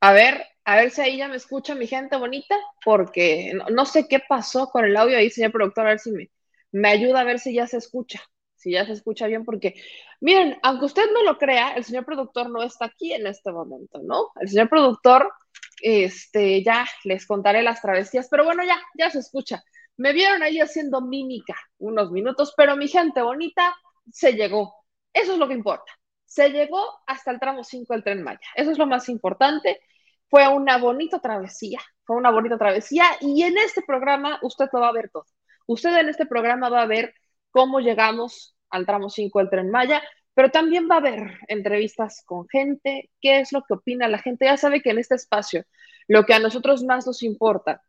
[0.00, 4.08] A ver, a ver si ahí ya me escucha mi gente bonita, porque no, sé
[4.08, 6.30] qué pasó con el audio ahí, señor productor, a ver si me,
[6.72, 8.22] me ayuda a ver si ya se escucha,
[8.54, 9.74] si ya se escucha bien, porque
[10.20, 14.00] miren, aunque usted no lo crea, el señor productor no está aquí en este momento,
[14.02, 14.30] ¿no?
[14.40, 15.30] El señor productor,
[15.82, 19.62] este, ya les contaré las travesías, pero bueno, ya, ya se escucha.
[19.96, 23.76] Me vieron ahí haciendo mímica unos minutos, pero mi gente bonita
[24.10, 24.74] se llegó.
[25.12, 25.99] Eso es lo que importa.
[26.30, 28.38] Se llegó hasta el tramo 5 del tren Maya.
[28.54, 29.80] Eso es lo más importante.
[30.28, 34.90] Fue una bonita travesía, fue una bonita travesía y en este programa usted lo va
[34.90, 35.26] a ver todo.
[35.66, 37.14] Usted en este programa va a ver
[37.50, 42.48] cómo llegamos al tramo 5 del tren Maya, pero también va a ver entrevistas con
[42.48, 44.44] gente, qué es lo que opina la gente.
[44.44, 45.64] Ya sabe que en este espacio
[46.06, 47.82] lo que a nosotros más nos importa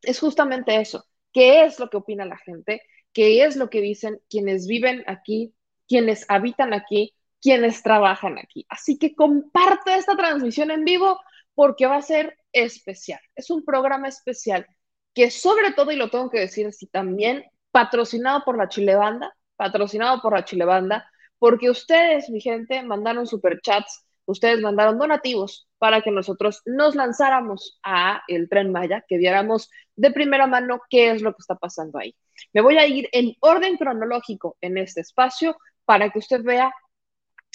[0.00, 2.80] es justamente eso, qué es lo que opina la gente,
[3.12, 5.54] qué es lo que dicen quienes viven aquí,
[5.86, 8.66] quienes habitan aquí, quienes trabajan aquí.
[8.68, 11.20] Así que comparte esta transmisión en vivo
[11.54, 13.20] porque va a ser especial.
[13.34, 14.66] Es un programa especial
[15.14, 20.20] que sobre todo, y lo tengo que decir así también, patrocinado por la Chilebanda, patrocinado
[20.22, 26.62] por la Chilebanda, porque ustedes, mi gente, mandaron superchats, ustedes mandaron donativos para que nosotros
[26.66, 31.40] nos lanzáramos a el Tren Maya, que viéramos de primera mano qué es lo que
[31.40, 32.14] está pasando ahí.
[32.52, 36.72] Me voy a ir en orden cronológico en este espacio para que usted vea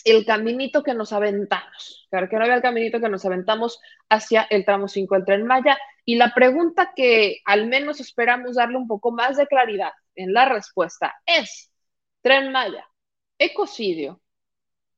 [0.03, 4.44] el caminito que nos aventamos, para que no vea el caminito que nos aventamos hacia
[4.50, 5.78] el tramo 5 del Tren Maya.
[6.06, 10.46] Y la pregunta que al menos esperamos darle un poco más de claridad en la
[10.46, 11.72] respuesta es,
[12.22, 12.86] Tren Maya,
[13.38, 14.22] ecocidio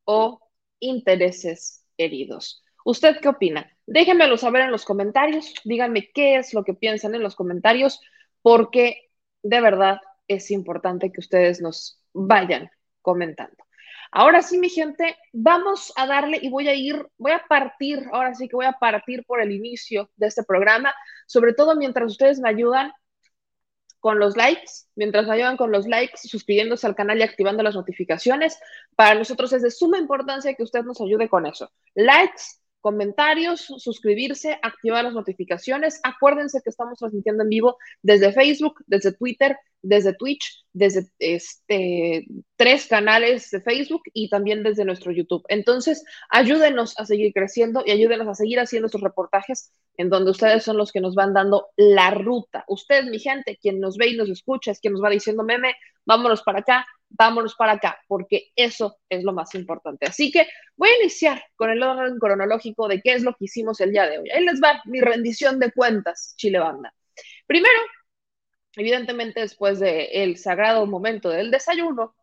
[0.05, 0.39] o
[0.79, 2.63] intereses heridos.
[2.83, 3.71] ¿Usted qué opina?
[3.87, 7.99] Déjenmelo saber en los comentarios, díganme qué es lo que piensan en los comentarios,
[8.41, 9.09] porque
[9.43, 12.69] de verdad es importante que ustedes nos vayan
[13.01, 13.64] comentando.
[14.17, 18.33] Ahora sí, mi gente, vamos a darle y voy a ir, voy a partir, ahora
[18.33, 20.95] sí que voy a partir por el inicio de este programa,
[21.27, 22.93] sobre todo mientras ustedes me ayudan
[23.99, 27.75] con los likes, mientras me ayudan con los likes, suscribiéndose al canal y activando las
[27.75, 28.57] notificaciones.
[28.95, 31.69] Para nosotros es de suma importancia que usted nos ayude con eso.
[31.93, 35.99] Likes, comentarios, suscribirse, activar las notificaciones.
[36.03, 42.85] Acuérdense que estamos transmitiendo en vivo desde Facebook, desde Twitter, desde Twitch, desde este, tres
[42.85, 45.43] canales de Facebook y también desde nuestro YouTube.
[45.47, 50.63] Entonces, ayúdenos a seguir creciendo y ayúdenos a seguir haciendo estos reportajes en donde ustedes
[50.63, 52.65] son los que nos van dando la ruta.
[52.67, 55.73] Usted, mi gente, quien nos ve y nos escucha, es quien nos va diciendo, meme,
[56.05, 60.05] vámonos para acá, vámonos para acá, porque eso es lo más importante.
[60.05, 63.79] Así que voy a iniciar con el orden cronológico de qué es lo que hicimos
[63.81, 64.29] el día de hoy.
[64.31, 66.93] Ahí les va mi rendición de cuentas, Chile Banda.
[67.47, 67.79] Primero,
[68.75, 72.15] evidentemente después del sagrado momento del desayuno,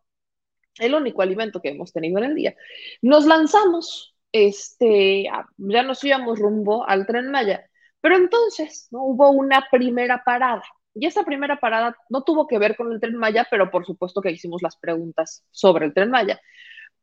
[0.79, 2.55] el único alimento que hemos tenido en el día,
[3.01, 5.23] nos lanzamos, este,
[5.57, 7.69] ya nos íbamos rumbo al tren Maya,
[8.01, 9.03] pero entonces ¿no?
[9.03, 10.63] hubo una primera parada
[10.95, 14.21] y esa primera parada no tuvo que ver con el tren Maya, pero por supuesto
[14.21, 16.39] que hicimos las preguntas sobre el tren Maya.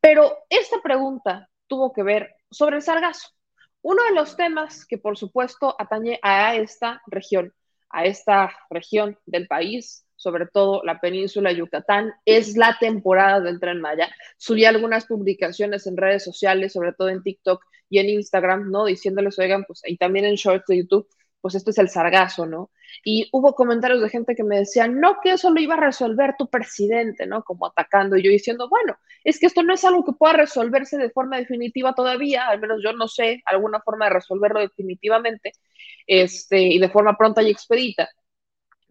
[0.01, 3.29] Pero esta pregunta tuvo que ver sobre el sargazo.
[3.83, 7.53] Uno de los temas que por supuesto atañe a esta región,
[7.89, 13.59] a esta región del país, sobre todo la península de Yucatán, es la temporada del
[13.59, 14.15] tren Maya.
[14.37, 18.85] Subí algunas publicaciones en redes sociales, sobre todo en TikTok y en Instagram, ¿no?
[18.85, 21.09] Diciéndoles, oigan, pues, y también en shorts de YouTube,
[21.41, 22.71] pues esto es el sargazo, ¿no?
[23.05, 26.35] Y hubo comentarios de gente que me decían, no, que eso lo iba a resolver
[26.39, 27.43] tu presidente, ¿no?
[27.43, 30.99] Como atacando, y yo diciendo, bueno, es que esto no es algo que pueda resolverse
[30.99, 35.53] de forma definitiva todavía, al menos yo no sé alguna forma de resolverlo definitivamente,
[36.07, 38.09] este, y de forma pronta y expedita,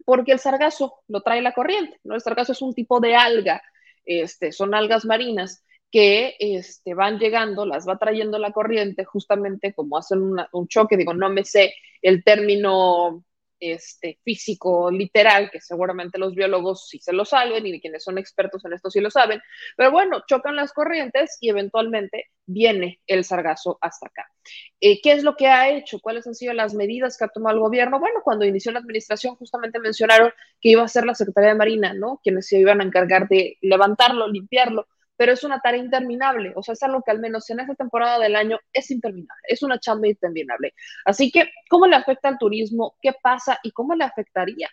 [0.04, 2.14] porque el sargazo lo trae la corriente, ¿no?
[2.14, 3.62] El sargazo es un tipo de alga,
[4.04, 9.98] este, son algas marinas que este, van llegando, las va trayendo la corriente, justamente como
[9.98, 13.24] hacen un choque, digo, no me sé el término
[13.60, 18.64] este, físico literal, que seguramente los biólogos sí se lo saben y quienes son expertos
[18.64, 19.40] en esto sí lo saben,
[19.76, 24.26] pero bueno, chocan las corrientes y eventualmente viene el sargazo hasta acá.
[24.80, 26.00] Eh, ¿Qué es lo que ha hecho?
[26.00, 28.00] ¿Cuáles han sido las medidas que ha tomado el gobierno?
[28.00, 31.92] Bueno, cuando inició la administración justamente mencionaron que iba a ser la Secretaría de Marina,
[31.92, 32.18] ¿no?
[32.24, 34.88] Quienes se iban a encargar de levantarlo, limpiarlo,
[35.20, 38.18] pero es una tarea interminable, o sea, es algo que al menos en esta temporada
[38.18, 40.72] del año es interminable, es una chamba interminable.
[41.04, 42.96] Así que, ¿cómo le afecta al turismo?
[43.02, 43.58] ¿Qué pasa?
[43.62, 44.70] ¿Y cómo le afectaría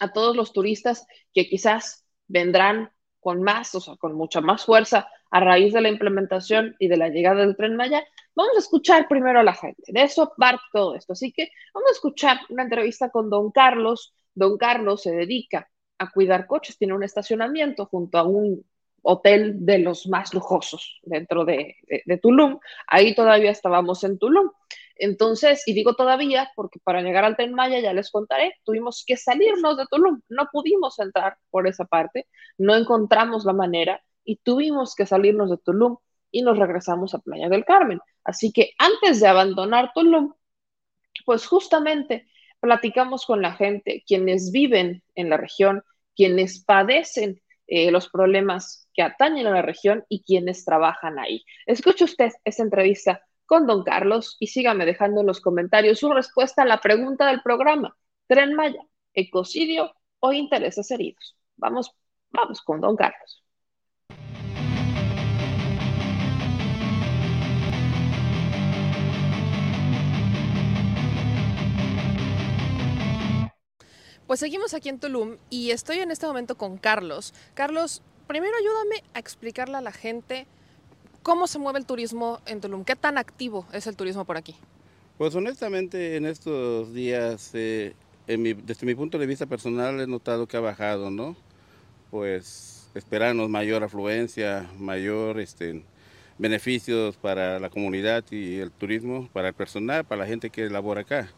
[0.00, 5.08] a todos los turistas que quizás vendrán con más, o sea, con mucha más fuerza
[5.30, 8.04] a raíz de la implementación y de la llegada del tren Maya?
[8.34, 11.12] Vamos a escuchar primero a la gente, de eso parte todo esto.
[11.12, 14.12] Así que vamos a escuchar una entrevista con don Carlos.
[14.34, 18.64] Don Carlos se dedica a cuidar coches, tiene un estacionamiento junto a un
[19.02, 21.76] hotel de los más lujosos dentro de,
[22.22, 22.58] Tulum.
[22.86, 24.50] Ahí todavía estábamos en Tulum.
[24.96, 29.16] Entonces, y digo todavía, porque para llegar al Tren Maya, ya les contaré, tuvimos que
[29.16, 32.28] salirnos de Tulum, no pudimos entrar por esa parte,
[32.58, 35.96] no encontramos la manera y tuvimos que salirnos de Tulum
[36.30, 38.00] y nos regresamos a Playa del Carmen.
[38.22, 40.34] Así que antes de abandonar Tulum,
[41.26, 42.28] pues justamente
[42.60, 45.82] platicamos con la gente, quienes viven en la región,
[46.14, 47.41] quienes padecen
[47.74, 51.42] eh, los problemas que atañen a la región y quienes trabajan ahí.
[51.64, 56.62] Escuche usted esta entrevista con don Carlos y sígame dejando en los comentarios su respuesta
[56.62, 57.96] a la pregunta del programa.
[58.26, 58.82] Tren Maya,
[59.14, 61.34] ecocidio o intereses heridos.
[61.56, 61.92] Vamos,
[62.30, 63.41] vamos con don Carlos.
[74.32, 77.34] Pues seguimos aquí en Tulum y estoy en este momento con Carlos.
[77.52, 80.46] Carlos, primero ayúdame a explicarle a la gente
[81.22, 84.56] cómo se mueve el turismo en Tulum, qué tan activo es el turismo por aquí.
[85.18, 87.94] Pues honestamente en estos días, eh,
[88.26, 91.36] desde mi punto de vista personal, he notado que ha bajado, ¿no?
[92.10, 95.84] Pues esperamos mayor afluencia, mayor este,
[96.38, 101.02] beneficios para la comunidad y el turismo, para el personal, para la gente que labora
[101.02, 101.28] acá.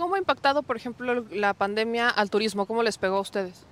[0.00, 2.64] ¿Cómo ha impactado, por ejemplo, la pandemia al turismo?
[2.64, 3.66] ¿Cómo les pegó a ustedes?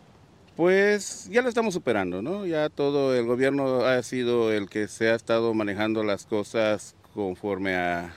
[0.59, 2.45] Pues ya lo estamos superando, ¿no?
[2.45, 7.77] Ya todo el gobierno ha sido el que se ha estado manejando las cosas conforme
[7.77, 8.15] a,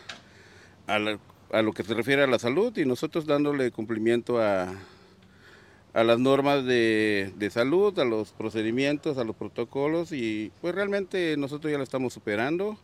[0.88, 4.74] a, lo que se refiere a la salud y nosotros dándole cumplimiento a,
[5.94, 11.38] a las normas de, de, salud, a los procedimientos, a los protocolos y pues realmente
[11.38, 12.78] nosotros ya lo estamos superando.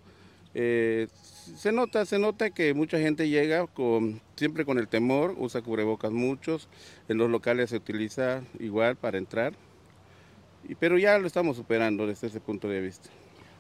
[0.54, 1.10] Eh,
[1.56, 6.12] se nota, se nota que mucha gente llega con, siempre con el temor, usa cubrebocas
[6.12, 6.68] muchos,
[7.08, 9.54] en los locales se utiliza igual para entrar,
[10.68, 13.10] y, pero ya lo estamos superando desde ese punto de vista.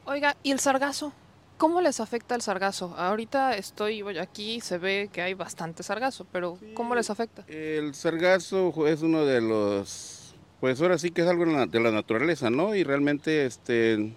[0.05, 1.13] Oiga, ¿y el sargazo?
[1.57, 2.93] ¿Cómo les afecta el sargazo?
[2.97, 7.43] Ahorita estoy aquí, se ve que hay bastante sargazo, pero ¿cómo les afecta?
[7.47, 12.51] El sargazo es uno de los, pues ahora sí que es algo de la naturaleza,
[12.51, 12.75] ¿no?
[12.75, 14.13] Y realmente este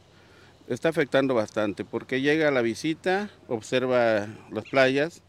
[0.69, 5.23] está afectando bastante porque llega a la visita, observa las playas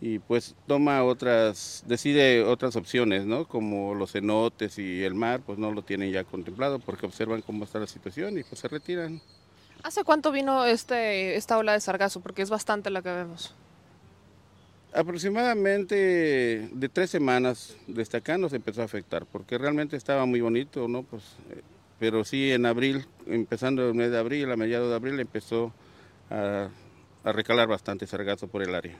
[0.00, 3.46] y pues toma otras, decide otras opciones, ¿no?
[3.46, 7.64] Como los cenotes y el mar, pues no lo tienen ya contemplado porque observan cómo
[7.64, 9.20] está la situación y pues se retiran.
[9.82, 12.20] ¿Hace cuánto vino este, esta ola de sargazo?
[12.20, 13.54] Porque es bastante la que vemos.
[14.92, 20.88] Aproximadamente de tres semanas desde acá nos empezó a afectar, porque realmente estaba muy bonito,
[20.88, 21.02] ¿no?
[21.04, 21.62] Pues eh,
[22.00, 25.72] pero sí en abril, empezando el mes de abril, a mediados de abril, empezó
[26.30, 26.70] a,
[27.22, 28.96] recalar bastante sargazo por el área.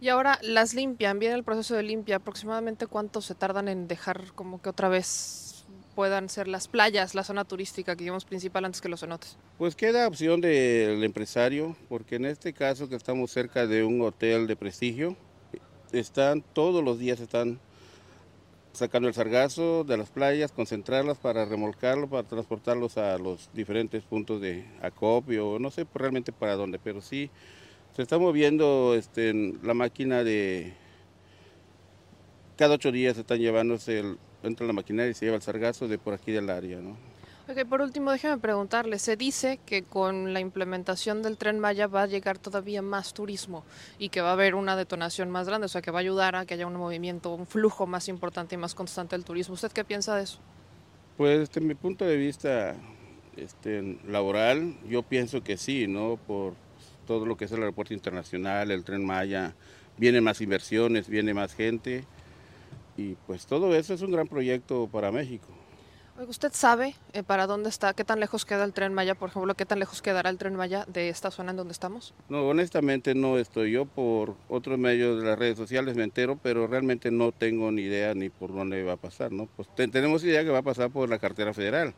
[0.00, 4.32] Y ahora las limpian, viene el proceso de limpia, aproximadamente cuánto se tardan en dejar
[4.34, 8.80] como que otra vez puedan ser las playas, la zona turística que digamos principal antes
[8.80, 9.36] que los cenotes?
[9.58, 14.46] Pues queda opción del empresario, porque en este caso que estamos cerca de un hotel
[14.46, 15.18] de prestigio,
[15.92, 17.60] están todos los días están
[18.72, 24.40] sacando el sargazo de las playas, concentrarlas para remolcarlo, para transportarlos a los diferentes puntos
[24.40, 27.30] de acopio, no sé realmente para dónde, pero sí
[27.94, 30.72] se está moviendo este, la máquina de...
[32.56, 35.88] Cada ocho días se están llevándose, el, entra la maquinaria y se lleva el sargazo
[35.88, 37.11] de por aquí del área, ¿no?
[37.52, 42.04] Ok, por último, déjeme preguntarle, se dice que con la implementación del tren Maya va
[42.04, 43.66] a llegar todavía más turismo
[43.98, 46.34] y que va a haber una detonación más grande, o sea, que va a ayudar
[46.34, 49.52] a que haya un movimiento, un flujo más importante y más constante del turismo.
[49.52, 50.38] ¿Usted qué piensa de eso?
[51.18, 52.74] Pues desde mi punto de vista
[53.36, 56.16] este, laboral, yo pienso que sí, ¿no?
[56.26, 56.54] Por
[57.06, 59.54] todo lo que es el aeropuerto internacional, el tren Maya,
[59.98, 62.06] vienen más inversiones, viene más gente
[62.96, 65.61] y pues todo eso es un gran proyecto para México.
[66.18, 69.54] ¿Usted sabe eh, para dónde está, qué tan lejos queda el tren Maya, por ejemplo,
[69.54, 72.12] qué tan lejos quedará el tren Maya de esta zona en donde estamos?
[72.28, 73.72] No, honestamente no estoy.
[73.72, 77.82] Yo por otros medios de las redes sociales me entero, pero realmente no tengo ni
[77.82, 79.48] idea ni por dónde va a pasar, ¿no?
[79.56, 81.94] Pues tenemos idea que va a pasar por la cartera federal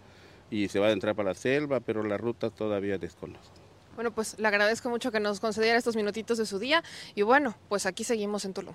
[0.49, 3.55] y se va a entrar para la selva, pero la ruta todavía desconozco.
[3.97, 6.85] Bueno, pues le agradezco mucho que nos concediera estos minutitos de su día
[7.17, 8.75] y bueno, pues aquí seguimos en Tulum.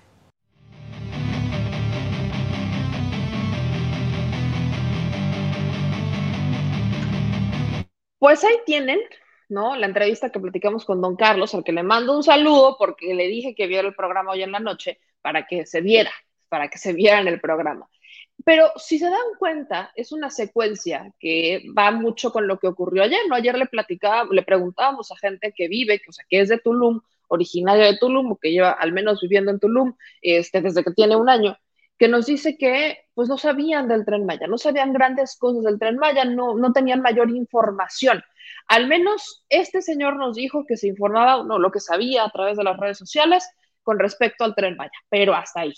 [8.20, 9.00] Pues ahí tienen,
[9.48, 9.76] ¿no?
[9.76, 13.26] La entrevista que platicamos con don Carlos, al que le mando un saludo porque le
[13.28, 16.12] dije que viera el programa hoy en la noche para que se viera,
[16.50, 17.88] para que se viera en el programa.
[18.44, 23.04] Pero si se dan cuenta, es una secuencia que va mucho con lo que ocurrió
[23.04, 23.36] ayer, ¿no?
[23.36, 26.58] Ayer le platicaba, le preguntábamos a gente que vive, que, o sea, que es de
[26.58, 30.90] Tulum, originaria de Tulum, o que lleva al menos viviendo en Tulum este, desde que
[30.90, 31.56] tiene un año,
[32.00, 35.78] que nos dice que pues no sabían del tren Maya, no sabían grandes cosas del
[35.78, 38.22] tren Maya, no, no tenían mayor información.
[38.68, 42.56] Al menos este señor nos dijo que se informaba, no, lo que sabía a través
[42.56, 43.46] de las redes sociales,
[43.82, 45.74] con respecto al tren Maya, pero hasta ahí.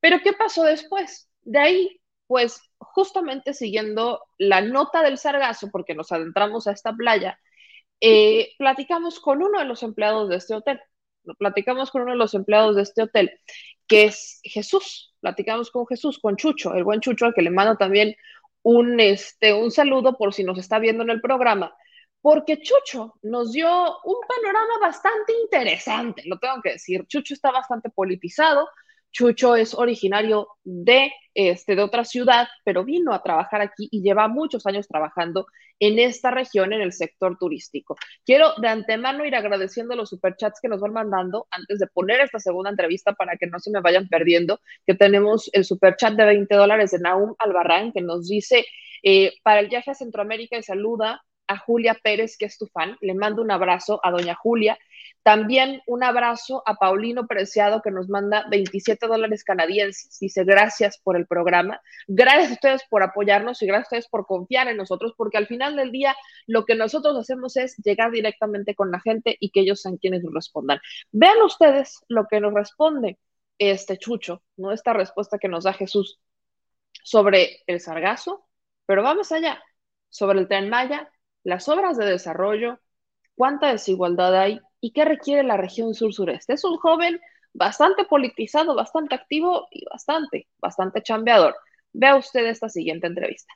[0.00, 1.30] Pero ¿qué pasó después?
[1.42, 7.38] De ahí, pues justamente siguiendo la nota del sargazo, porque nos adentramos a esta playa,
[8.00, 10.80] eh, platicamos con uno de los empleados de este hotel.
[11.38, 13.30] Platicamos con uno de los empleados de este hotel,
[13.86, 15.11] que es Jesús.
[15.22, 18.16] Platicamos con Jesús, con Chucho, el buen Chucho, al que le mando también
[18.62, 21.72] un, este, un saludo por si nos está viendo en el programa,
[22.20, 23.68] porque Chucho nos dio
[24.04, 27.06] un panorama bastante interesante, lo tengo que decir.
[27.06, 28.68] Chucho está bastante politizado,
[29.12, 34.28] Chucho es originario de, este, de otra ciudad, pero vino a trabajar aquí y lleva
[34.28, 35.46] muchos años trabajando
[35.78, 37.96] en esta región, en el sector turístico.
[38.24, 42.38] Quiero de antemano ir agradeciendo los superchats que nos van mandando antes de poner esta
[42.38, 46.54] segunda entrevista para que no se me vayan perdiendo, que tenemos el superchat de 20
[46.54, 48.64] dólares de Naum Albarrán que nos dice,
[49.02, 52.96] eh, para el viaje a Centroamérica y saluda a Julia Pérez, que es tu fan.
[53.00, 54.78] Le mando un abrazo a doña Julia
[55.22, 60.18] también un abrazo a Paulino Preciado que nos manda 27 dólares canadienses.
[60.18, 61.80] Dice gracias por el programa.
[62.08, 65.46] Gracias a ustedes por apoyarnos y gracias a ustedes por confiar en nosotros, porque al
[65.46, 69.60] final del día lo que nosotros hacemos es llegar directamente con la gente y que
[69.60, 70.80] ellos sean quienes nos respondan.
[71.12, 73.18] Vean ustedes lo que nos responde
[73.58, 74.72] este Chucho, ¿no?
[74.72, 76.20] Esta respuesta que nos da Jesús
[77.04, 78.46] sobre el sargazo,
[78.86, 79.62] pero vamos allá,
[80.08, 81.10] sobre el tren Maya,
[81.44, 82.80] las obras de desarrollo,
[83.34, 86.52] cuánta desigualdad hay, y qué requiere la región sur-sureste.
[86.54, 87.20] Es un joven
[87.54, 91.54] bastante politizado, bastante activo y bastante, bastante chambeador.
[91.92, 93.54] Vea usted esta siguiente entrevista.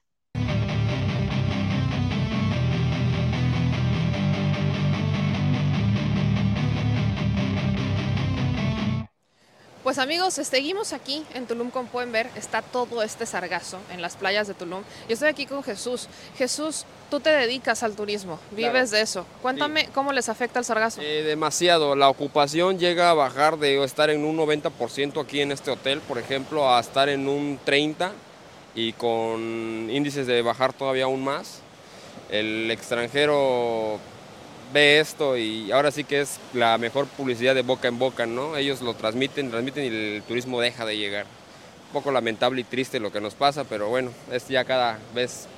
[9.86, 14.16] Pues amigos, seguimos aquí en Tulum, como pueden ver, está todo este sargazo en las
[14.16, 14.82] playas de Tulum.
[15.08, 16.08] Yo estoy aquí con Jesús.
[16.36, 19.24] Jesús, tú te dedicas al turismo, vives de eso.
[19.42, 21.00] Cuéntame cómo les afecta el sargazo.
[21.02, 25.70] Eh, demasiado, la ocupación llega a bajar de estar en un 90% aquí en este
[25.70, 28.10] hotel, por ejemplo, a estar en un 30%
[28.74, 31.60] y con índices de bajar todavía aún más.
[32.28, 34.00] El extranjero
[34.76, 38.58] ve esto y ahora sí que es la mejor publicidad de boca en boca, ¿no?
[38.58, 41.24] Ellos lo transmiten, transmiten y el turismo deja de llegar.
[41.86, 45.48] Un poco lamentable y triste lo que nos pasa, pero bueno, es ya cada vez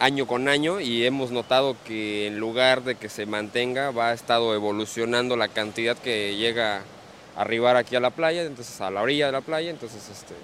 [0.00, 4.12] año con año y hemos notado que en lugar de que se mantenga, va a
[4.12, 6.82] estado evolucionando la cantidad que llega
[7.36, 10.34] a arribar aquí a la playa, entonces a la orilla de la playa, entonces este,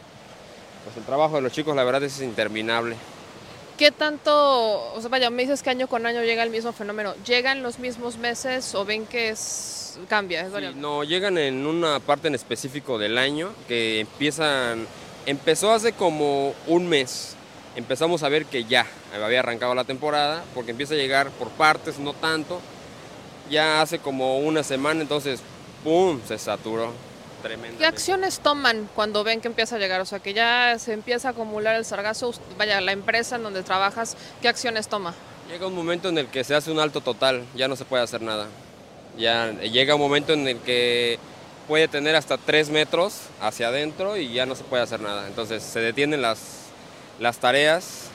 [0.85, 2.97] pues el trabajo de los chicos la verdad es interminable.
[3.77, 7.15] ¿Qué tanto, o sea, vaya, me dices que año con año llega el mismo fenómeno,
[7.27, 10.49] ¿llegan los mismos meses o ven que es, cambia?
[10.75, 14.87] no, llegan en una parte en específico del año que empiezan,
[15.27, 17.37] empezó hace como un mes,
[17.77, 21.99] empezamos a ver que ya había arrancado la temporada, porque empieza a llegar por partes,
[21.99, 22.63] no tanto,
[23.51, 25.41] ya hace como una semana, entonces,
[25.85, 26.93] ¡pum!, se saturó.
[27.79, 30.01] ¿Qué acciones toman cuando ven que empieza a llegar?
[30.01, 32.33] O sea, que ya se empieza a acumular el sargazo.
[32.59, 35.15] Vaya, la empresa en donde trabajas, ¿qué acciones toma?
[35.51, 38.03] Llega un momento en el que se hace un alto total, ya no se puede
[38.03, 38.49] hacer nada.
[39.17, 41.19] Ya llega un momento en el que
[41.69, 45.27] puede tener hasta tres metros hacia adentro y ya no se puede hacer nada.
[45.27, 46.41] Entonces se detienen las,
[47.21, 48.09] las tareas,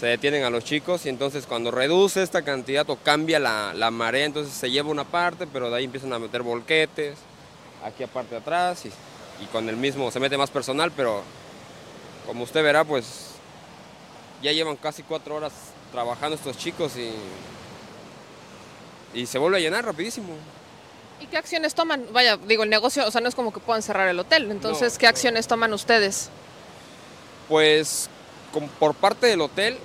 [0.00, 3.90] se detienen a los chicos y entonces cuando reduce esta cantidad o cambia la, la
[3.90, 7.18] marea, entonces se lleva una parte, pero de ahí empiezan a meter volquetes
[7.88, 8.92] aquí aparte de atrás y,
[9.52, 11.22] con el mismo se mete más personal, pero
[12.26, 13.30] como usted verá, pues
[14.42, 15.52] ya llevan casi cuatro horas
[15.92, 17.12] trabajando estos chicos y,
[19.14, 20.34] y se vuelve a llenar rapidísimo.
[21.20, 22.06] ¿Y qué acciones toman?
[22.12, 24.98] Vaya, digo, el negocio, o sea, no es como que puedan cerrar el hotel, entonces,
[24.98, 26.30] ¿qué acciones toman ustedes?
[27.48, 28.08] Pues,
[28.78, 29.78] por parte del hotel,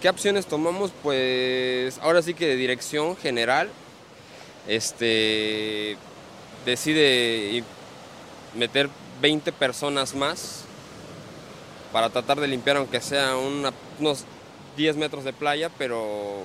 [0.00, 0.90] ¿qué acciones tomamos?
[1.02, 3.70] Pues, ahora sí que de dirección general,
[4.66, 5.96] este,
[6.64, 7.62] decide
[8.54, 8.88] meter
[9.20, 10.64] 20 personas más
[11.92, 14.24] para tratar de limpiar aunque sea unos
[14.76, 16.42] 10 metros de playa, pero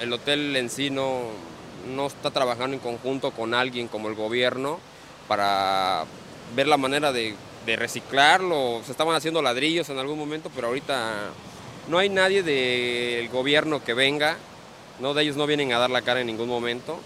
[0.00, 1.22] el hotel en sí no,
[1.94, 4.78] no está trabajando en conjunto con alguien como el gobierno
[5.28, 6.04] para
[6.54, 7.34] ver la manera de,
[7.66, 8.80] reciclarlo.
[8.84, 11.30] Se estaban haciendo ladrillos en algún momento, pero ahorita
[11.88, 14.36] no hay nadie del gobierno que venga,
[15.00, 17.00] no de ellos no vienen a dar la cara en ningún momento.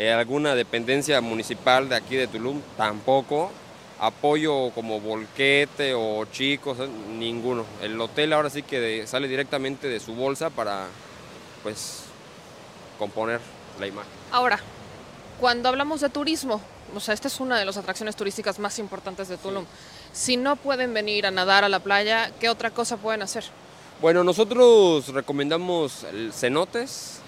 [0.00, 3.50] Eh, alguna dependencia municipal de aquí de Tulum tampoco.
[3.98, 6.88] Apoyo como Volquete o Chicos, eh,
[7.18, 7.66] ninguno.
[7.82, 10.86] El hotel ahora sí que sale directamente de su bolsa para
[11.62, 12.04] pues
[12.98, 13.42] componer
[13.78, 14.10] la imagen.
[14.32, 14.58] Ahora,
[15.38, 16.62] cuando hablamos de turismo,
[16.94, 19.66] o sea, esta es una de las atracciones turísticas más importantes de Tulum.
[20.14, 23.44] Si no pueden venir a nadar a la playa, ¿qué otra cosa pueden hacer?
[24.00, 27.18] Bueno, nosotros recomendamos cenotes,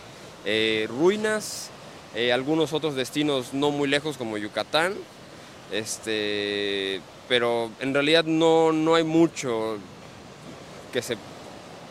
[0.47, 1.69] eh, ruinas,
[2.14, 4.95] eh, algunos otros destinos no muy lejos como Yucatán,
[5.71, 9.78] Este, pero en realidad no, no hay mucho
[10.92, 11.16] que se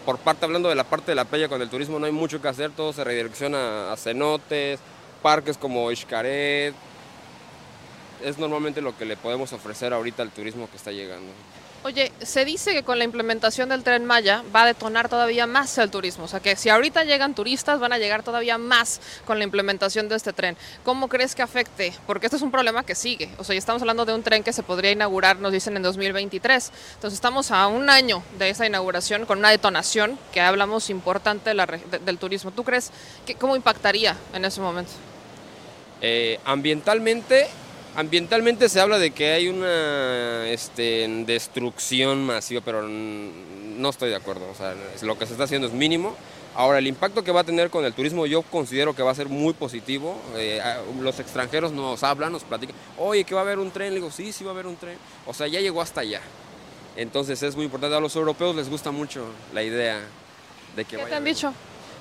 [0.06, 2.42] por parte, hablando de la parte de la playa con el turismo, no hay mucho
[2.42, 4.80] que hacer, todo se redirecciona a cenotes,
[5.22, 6.74] parques como Xcaret.
[8.24, 11.32] Es normalmente lo que le podemos ofrecer ahorita al turismo que está llegando.
[11.84, 15.76] Oye, se dice que con la implementación del tren Maya va a detonar todavía más
[15.80, 16.26] el turismo.
[16.26, 20.08] O sea, que si ahorita llegan turistas, van a llegar todavía más con la implementación
[20.08, 20.56] de este tren.
[20.84, 21.92] ¿Cómo crees que afecte?
[22.06, 23.32] Porque este es un problema que sigue.
[23.40, 25.82] O sea, ya estamos hablando de un tren que se podría inaugurar, nos dicen, en
[25.82, 26.72] 2023.
[26.94, 32.18] Entonces, estamos a un año de esa inauguración con una detonación que hablamos importante del
[32.20, 32.52] turismo.
[32.52, 32.92] ¿Tú crees
[33.26, 34.92] que cómo impactaría en ese momento?
[36.00, 37.48] Eh, ambientalmente
[37.96, 44.50] Ambientalmente se habla de que hay una este, destrucción masiva, pero no estoy de acuerdo.
[44.50, 46.16] O sea, lo que se está haciendo es mínimo.
[46.56, 49.16] Ahora, el impacto que va a tener con el turismo yo considero que va a
[49.16, 50.18] ser muy positivo.
[50.36, 50.62] Eh,
[51.01, 53.90] los extranjeros nos hablan, nos platican, oye, que va a haber un tren.
[53.90, 54.98] Le digo, sí, sí va a haber un tren.
[55.25, 56.22] O sea, ya llegó hasta allá.
[56.96, 57.96] Entonces es muy importante.
[57.96, 60.00] A los europeos les gusta mucho la idea
[60.75, 60.98] de que...
[60.98, 61.54] ¿Qué te han dicho?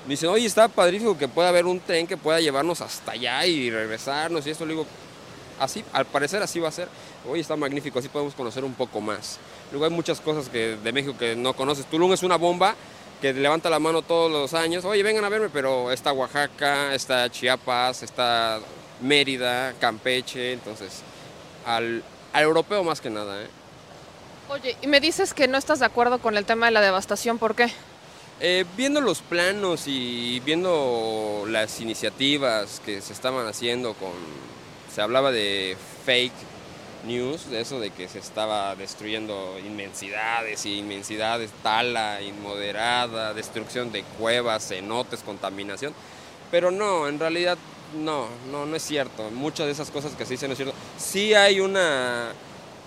[0.05, 3.45] Me dicen, oye, está padrísimo que pueda haber un tren que pueda llevarnos hasta allá
[3.45, 4.47] y regresarnos.
[4.47, 4.85] Y esto le digo,
[5.61, 6.89] así, al parecer así va a ser.
[7.29, 9.37] Hoy está magnífico, así podemos conocer un poco más.
[9.71, 11.85] Luego hay muchas cosas que, de México que no conoces.
[11.85, 12.75] Tulum es una bomba
[13.21, 14.83] que levanta la mano todos los años.
[14.83, 18.59] Oye, vengan a verme, pero está Oaxaca, está Chiapas, está
[19.01, 21.01] Mérida, Campeche, entonces
[21.65, 23.43] al, europeo más que nada.
[23.43, 23.47] ¿eh?
[24.49, 27.37] Oye, y me dices que no estás de acuerdo con el tema de la devastación,
[27.37, 27.71] ¿por qué?
[28.39, 34.09] Eh, viendo los planos y viendo las iniciativas que se estaban haciendo con
[34.93, 36.33] se hablaba de fake
[37.05, 44.03] news, de eso de que se estaba destruyendo inmensidades y inmensidades, tala inmoderada, destrucción de
[44.19, 45.93] cuevas, cenotes, contaminación.
[46.51, 47.57] Pero no, en realidad
[47.97, 49.29] no, no, no es cierto.
[49.31, 50.75] Muchas de esas cosas que se dicen no es cierto.
[50.97, 52.33] Sí hay una,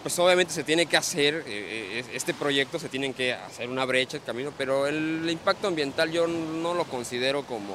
[0.03, 3.85] pues obviamente se tiene que hacer, eh, eh, este proyecto se tiene que hacer una
[3.85, 7.75] brecha, el camino, pero el impacto ambiental yo no lo considero como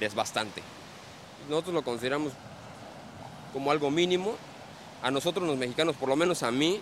[0.00, 0.62] desbastante.
[1.48, 2.32] Nosotros lo consideramos
[3.52, 4.34] como algo mínimo.
[5.02, 6.80] A nosotros los mexicanos, por lo menos a mí,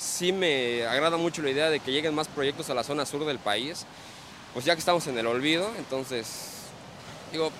[0.00, 3.24] sí me agrada mucho la idea de que lleguen más proyectos a la zona sur
[3.26, 3.84] del país,
[4.54, 6.64] pues ya que estamos en el olvido, entonces,
[7.30, 7.50] digo,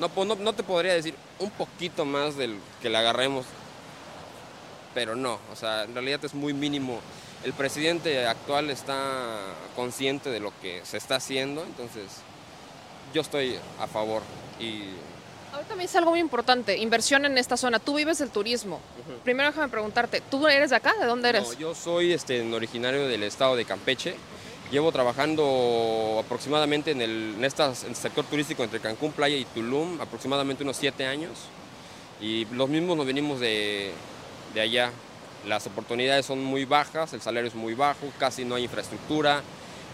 [0.00, 3.44] no, pues no, te podría decir un poquito más del que le agarremos,
[4.94, 7.00] pero no, o sea, en realidad es muy mínimo.
[7.44, 9.38] El presidente actual está
[9.76, 12.04] consciente de lo que se está haciendo, entonces
[13.12, 14.22] yo estoy a favor
[14.58, 14.84] y
[15.56, 17.78] Ahorita me dice algo muy importante, inversión en esta zona.
[17.78, 18.78] Tú vives del turismo.
[19.24, 20.92] Primero déjame preguntarte, ¿tú eres de acá?
[21.00, 21.44] ¿De dónde eres?
[21.44, 24.16] No, yo soy este, originario del estado de Campeche.
[24.70, 30.62] Llevo trabajando aproximadamente en el, en el sector turístico entre Cancún, Playa y Tulum, aproximadamente
[30.62, 31.30] unos siete años.
[32.20, 33.92] Y los mismos nos venimos de,
[34.52, 34.90] de allá.
[35.46, 39.40] Las oportunidades son muy bajas, el salario es muy bajo, casi no hay infraestructura,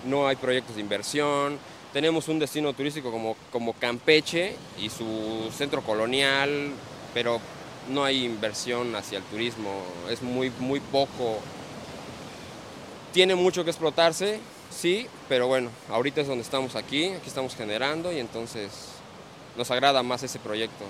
[0.06, 1.58] no hay proyectos de inversión
[1.92, 6.70] tenemos un destino turístico como, como Campeche y su centro colonial,
[7.12, 7.40] pero
[7.90, 9.70] no hay inversión hacia el turismo,
[10.10, 11.38] es muy, muy poco.
[13.12, 18.12] Tiene mucho que explotarse, sí, pero bueno, ahorita es donde estamos aquí, aquí estamos generando
[18.12, 18.70] y entonces
[19.56, 20.84] nos agrada más ese proyecto.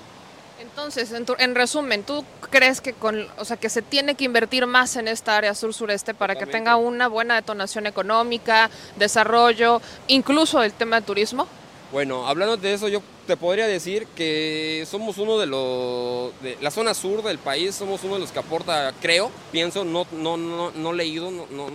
[0.61, 4.97] Entonces, en, resumen, ¿tú crees que con, o sea, que se tiene que invertir más
[4.97, 11.01] en esta área sur-sureste para que tenga una buena detonación económica, desarrollo, incluso el tema
[11.01, 11.47] de turismo?
[11.91, 16.71] Bueno, hablando de eso, yo te podría decir que somos uno de los, de la
[16.71, 20.71] zona sur del país, somos uno de los que aporta, creo, pienso, no, no, no,
[20.71, 21.69] no leído, no, no,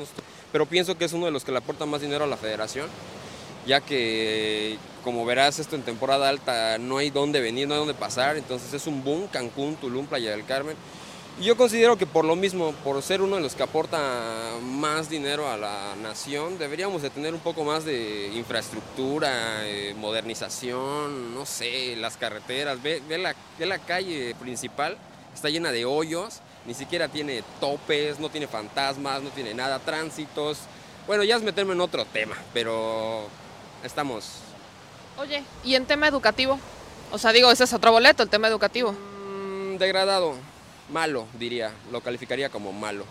[0.52, 2.88] pero pienso que es uno de los que le aporta más dinero a la federación
[3.68, 7.94] ya que como verás esto en temporada alta no hay dónde venir, no hay dónde
[7.94, 10.76] pasar, entonces es un boom, Cancún, Tulum, Playa del Carmen.
[11.40, 13.98] Y yo considero que por lo mismo, por ser uno de los que aporta
[14.62, 21.34] más dinero a la nación, deberíamos de tener un poco más de infraestructura, eh, modernización,
[21.34, 24.98] no sé, las carreteras, ve, la, ve la calle principal,
[25.34, 30.58] está llena de hoyos, ni siquiera tiene topes, no tiene fantasmas, no tiene nada, tránsitos.
[31.06, 33.26] Bueno, ya es meterme en otro tema, pero
[33.86, 34.47] estamos.
[35.18, 36.60] Oye, ¿y en tema educativo?
[37.12, 38.92] O sea, digo, ese es otro boleto, el tema educativo.
[38.92, 40.36] Mm, degradado,
[40.92, 43.04] malo, diría, lo calificaría como malo.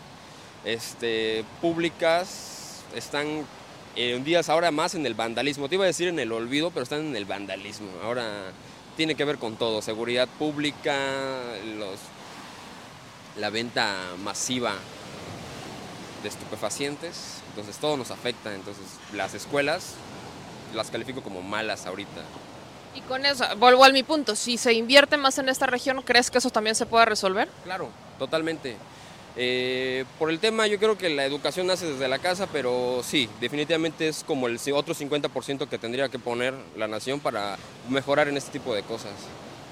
[0.65, 3.45] Este, públicas están
[3.97, 5.69] en días ahora más en el vandalismo.
[5.69, 7.89] Te iba a decir en el olvido, pero están en el vandalismo.
[8.05, 8.53] Ahora
[8.97, 10.97] tiene que ver con todo, seguridad pública,
[11.77, 11.99] los,
[13.37, 14.75] la venta masiva
[16.23, 19.95] de estupefacientes, entonces todo nos afecta, entonces las escuelas
[20.75, 22.23] las califico como malas ahorita.
[22.95, 26.31] Y con eso, vuelvo a mi punto, si se invierte más en esta región, ¿crees
[26.31, 27.49] que eso también se puede resolver?
[27.65, 28.77] Claro, totalmente.
[29.39, 33.29] Eh, por el tema, yo creo que la educación nace desde la casa, pero sí,
[33.39, 37.59] definitivamente es como el otro 50% que tendría que poner la nación para
[37.91, 39.13] mejorar en este tipo de cosas.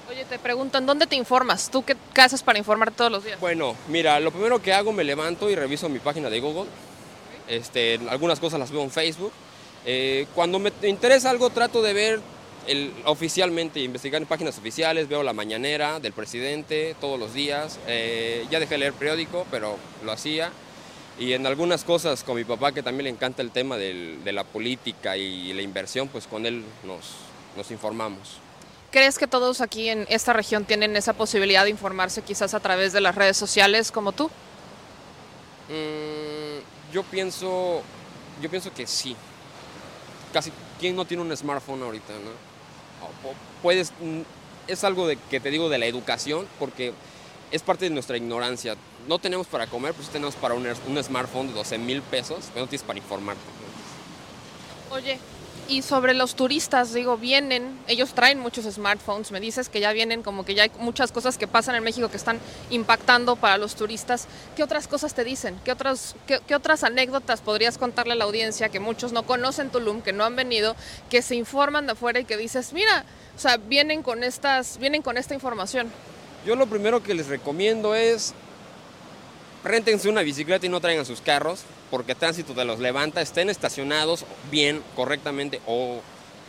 [0.07, 1.71] Oye, te pregunto, ¿en dónde te informas?
[1.71, 3.39] ¿Tú qué haces para informar todos los días?
[3.39, 6.69] Bueno, mira, lo primero que hago me levanto y reviso mi página de Google.
[7.47, 9.31] Este, algunas cosas las veo en Facebook.
[9.85, 12.19] Eh, cuando me interesa algo trato de ver
[12.67, 17.79] el, oficialmente, investigar en páginas oficiales, veo la mañanera del presidente todos los días.
[17.87, 20.51] Eh, ya dejé de leer periódico, pero lo hacía.
[21.19, 24.33] Y en algunas cosas con mi papá, que también le encanta el tema del, de
[24.33, 27.11] la política y la inversión, pues con él nos,
[27.55, 28.39] nos informamos.
[28.91, 32.93] ¿Crees que todos aquí en esta región tienen esa posibilidad de informarse quizás a través
[32.93, 34.29] de las redes sociales como tú?
[35.69, 37.81] Mm, yo pienso,
[38.41, 39.15] yo pienso que sí.
[40.35, 42.11] Casi, ¿quién no tiene un smartphone ahorita?
[42.11, 43.31] ¿no?
[43.63, 44.19] puedes, mm,
[44.67, 46.91] es algo de, que te digo de la educación, porque
[47.51, 48.75] es parte de nuestra ignorancia.
[49.07, 52.65] No tenemos para comer, pues tenemos para un, un smartphone de 12 mil pesos, pero
[52.65, 53.41] no tienes para informarte.
[54.91, 55.19] Oye,
[55.67, 60.21] y sobre los turistas, digo, vienen, ellos traen muchos smartphones, me dices que ya vienen,
[60.21, 63.75] como que ya hay muchas cosas que pasan en México que están impactando para los
[63.75, 64.27] turistas.
[64.55, 65.59] ¿Qué otras cosas te dicen?
[65.63, 70.23] ¿Qué otras, anécdotas podrías contarle a la audiencia que muchos no conocen Tulum, que no
[70.23, 70.75] han venido,
[71.09, 75.01] que se informan de afuera y que dices, mira, o sea, vienen con, estas, vienen
[75.01, 75.91] con esta información?
[76.45, 78.35] Yo lo primero que les recomiendo es
[79.65, 84.25] réntense una bicicleta y no traigan sus carros, porque tránsito te los levanta, estén estacionados
[84.51, 85.99] bien, correctamente, o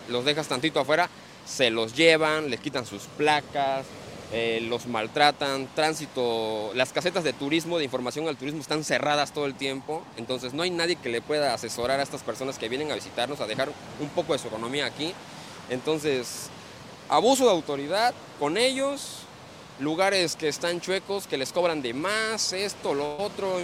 [0.08, 1.10] los dejas tantito afuera,
[1.46, 3.86] se los llevan, les quitan sus placas,
[4.32, 9.46] eh, los maltratan, tránsito, las casetas de turismo, de información al turismo están cerradas todo
[9.46, 12.90] el tiempo, entonces no hay nadie que le pueda asesorar a estas personas que vienen
[12.90, 13.68] a visitarnos, a dejar
[14.00, 15.14] un poco de su economía aquí.
[15.70, 16.48] Entonces,
[17.08, 19.25] abuso de autoridad con ellos,
[19.78, 23.58] lugares que están chuecos, que les cobran de más, esto, lo otro.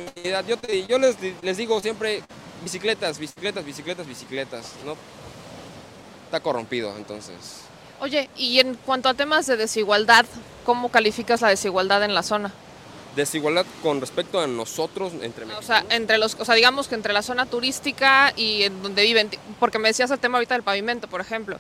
[0.47, 0.57] Yo,
[0.89, 2.23] yo les, les digo siempre,
[2.63, 4.97] bicicletas, bicicletas, bicicletas, bicicletas, ¿no?
[6.27, 7.63] Está corrompido, entonces.
[8.01, 10.27] Oye, y en cuanto a temas de desigualdad,
[10.65, 12.53] ¿cómo calificas la desigualdad en la zona?
[13.17, 17.13] Desigualdad con respecto a nosotros entre O sea, entre los, o sea, digamos que entre
[17.13, 21.09] la zona turística y en donde viven, porque me decías el tema ahorita del pavimento,
[21.09, 21.59] por ejemplo.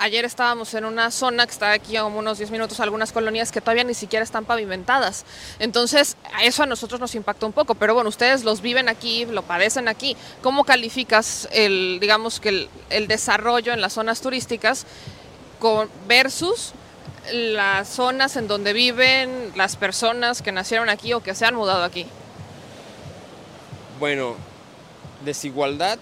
[0.00, 3.60] ayer estábamos en una zona que está aquí a unos 10 minutos, algunas colonias que
[3.60, 5.24] todavía ni siquiera están pavimentadas.
[5.58, 9.42] Entonces, eso a nosotros nos impacta un poco, pero bueno, ustedes los viven aquí, lo
[9.42, 10.16] padecen aquí.
[10.42, 14.86] ¿Cómo calificas el, digamos que el, el desarrollo en las zonas turísticas
[15.58, 16.72] con, versus
[17.32, 21.84] las zonas en donde viven las personas que nacieron aquí o que se han mudado
[21.84, 22.06] aquí?
[23.98, 24.36] Bueno,
[25.24, 25.98] desigualdad.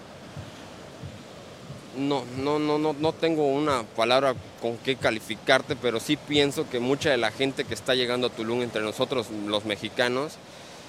[1.97, 6.79] No, no, no, no, no tengo una palabra con qué calificarte, pero sí pienso que
[6.79, 10.33] mucha de la gente que está llegando a Tulum entre nosotros, los mexicanos,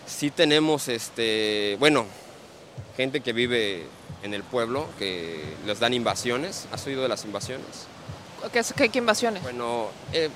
[0.06, 2.06] sí tenemos este, bueno,
[2.96, 3.86] gente que vive
[4.22, 6.66] en el pueblo, que les dan invasiones.
[6.72, 7.86] ¿Has oído de las invasiones?
[8.52, 9.42] ¿Qué, qué, invasiones?
[9.42, 10.30] Bueno, eh,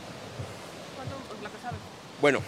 [2.21, 2.41] bueno,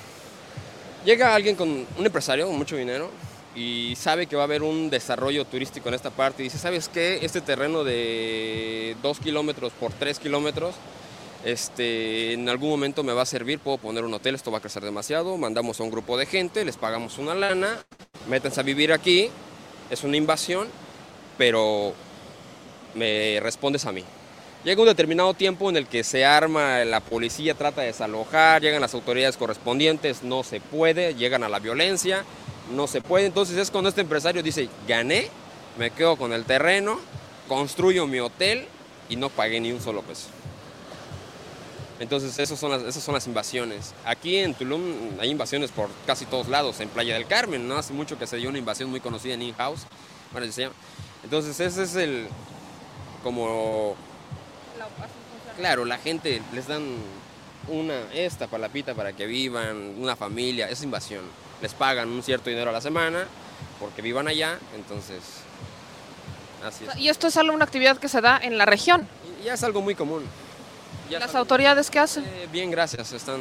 [1.05, 3.11] llega alguien con un empresario con mucho dinero
[3.55, 6.89] y sabe que va a haber un desarrollo turístico en esta parte y dice, ¿sabes
[6.89, 7.21] qué?
[7.23, 10.75] Este terreno de 2 kilómetros por 3 kilómetros,
[11.45, 14.61] este, en algún momento me va a servir, puedo poner un hotel, esto va a
[14.61, 17.79] crecer demasiado, mandamos a un grupo de gente, les pagamos una lana,
[18.29, 19.31] métanse a vivir aquí,
[19.91, 20.69] es una invasión,
[21.37, 21.93] pero
[22.95, 24.05] me respondes a mí.
[24.65, 28.81] Llega un determinado tiempo en el que se arma, la policía trata de desalojar, llegan
[28.81, 32.25] las autoridades correspondientes, no se puede, llegan a la violencia,
[32.73, 33.27] no se puede.
[33.27, 35.29] Entonces es cuando este empresario dice, gané,
[35.79, 37.01] me quedo con el terreno,
[37.49, 38.69] construyo mi hotel
[39.09, 40.29] y no pagué ni un solo peso.
[41.99, 43.95] Entonces esas son, las, invasiones.
[44.05, 44.81] Aquí en Tulum
[45.19, 48.37] hay invasiones por casi todos lados, en Playa del Carmen, no hace mucho que se
[48.37, 49.87] dio una invasión muy conocida en In-House.
[51.25, 52.29] Entonces ese es el,
[53.25, 53.97] como
[55.57, 56.83] Claro, la gente les dan
[57.69, 61.23] una, esta palapita para que vivan, una familia, es invasión.
[61.61, 63.27] Les pagan un cierto dinero a la semana
[63.79, 65.21] porque vivan allá, entonces
[66.65, 66.97] así es.
[66.99, 69.07] Y esto es algo, una actividad que se da en la región.
[69.45, 70.25] ya es algo muy común.
[71.11, 72.25] ¿Las autoridades qué hacen?
[72.25, 73.13] Eh, bien, gracias.
[73.13, 73.41] Están.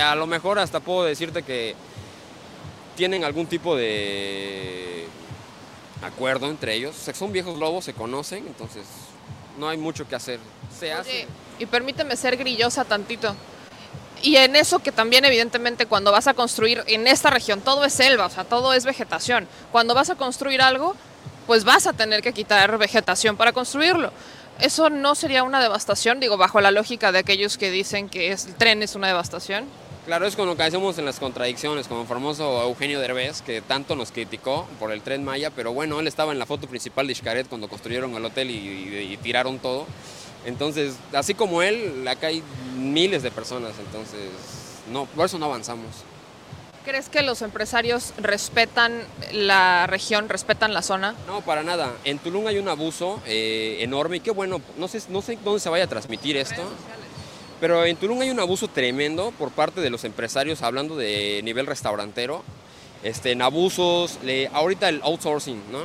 [0.00, 1.76] a lo mejor hasta puedo decirte que
[2.96, 5.06] tienen algún tipo de
[6.02, 6.96] acuerdo entre ellos.
[7.14, 8.84] Son viejos lobos, se conocen, entonces
[9.58, 10.40] no hay mucho que hacer.
[10.78, 11.26] Se hace.
[11.58, 13.34] Y permíteme ser grillosa tantito.
[14.22, 17.92] Y en eso que también evidentemente cuando vas a construir en esta región, todo es
[17.92, 19.46] selva, o sea, todo es vegetación.
[19.70, 20.96] Cuando vas a construir algo,
[21.46, 24.12] pues vas a tener que quitar vegetación para construirlo.
[24.60, 26.18] ¿Eso no sería una devastación?
[26.18, 29.66] Digo, bajo la lógica de aquellos que dicen que el tren es una devastación.
[30.08, 33.60] Claro, es como lo que hacemos en las contradicciones, como el famoso Eugenio Derbez, que
[33.60, 37.06] tanto nos criticó por el tren Maya, pero bueno, él estaba en la foto principal
[37.06, 39.84] de Xcaret cuando construyeron el hotel y, tiraron todo.
[40.46, 42.42] Entonces, así como él, acá hay
[42.74, 44.30] miles de personas, entonces,
[44.90, 45.90] no, por eso no avanzamos.
[46.86, 51.16] ¿Crees que los empresarios respetan la región, respetan la zona?
[51.26, 51.92] No, para nada.
[52.04, 55.60] En Tulum hay un abuso eh, enorme y qué bueno, no sé, no sé dónde
[55.60, 56.62] se vaya a transmitir esto.
[57.60, 61.66] Pero en Tulum hay un abuso tremendo por parte de los empresarios, hablando de nivel
[61.66, 62.44] restaurantero.
[63.02, 64.18] Este, en abusos,
[64.52, 65.82] ahorita el outsourcing, ¿no?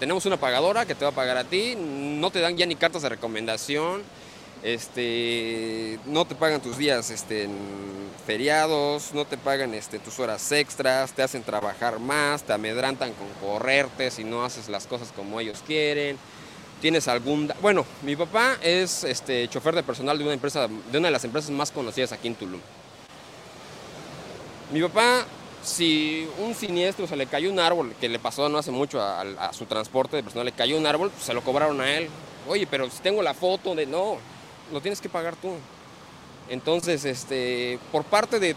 [0.00, 2.74] tenemos una pagadora que te va a pagar a ti, no te dan ya ni
[2.74, 4.02] cartas de recomendación,
[4.64, 7.48] este, no te pagan tus días este,
[8.26, 13.28] feriados, no te pagan este, tus horas extras, te hacen trabajar más, te amedrantan con
[13.40, 16.18] correrte si no haces las cosas como ellos quieren
[16.82, 17.50] tienes algún...
[17.62, 21.24] Bueno, mi papá es este, chofer de personal de una, empresa, de una de las
[21.24, 22.60] empresas más conocidas aquí en Tulum.
[24.72, 25.24] Mi papá,
[25.62, 29.52] si un siniestro se le cayó un árbol, que le pasó no hace mucho a,
[29.52, 32.08] su transporte de personal, le cayó un árbol, pues, se lo cobraron a él.
[32.48, 33.86] Oye, pero si tengo la foto de...
[33.86, 34.16] No,
[34.72, 35.54] lo tienes que pagar tú.
[36.48, 38.56] Entonces, este, por parte de,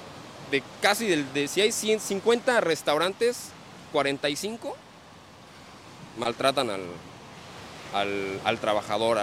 [0.81, 3.49] casi, de, de si hay 150 restaurantes,
[3.91, 4.75] 45
[6.17, 6.81] maltratan al,
[7.95, 9.17] al, trabajador,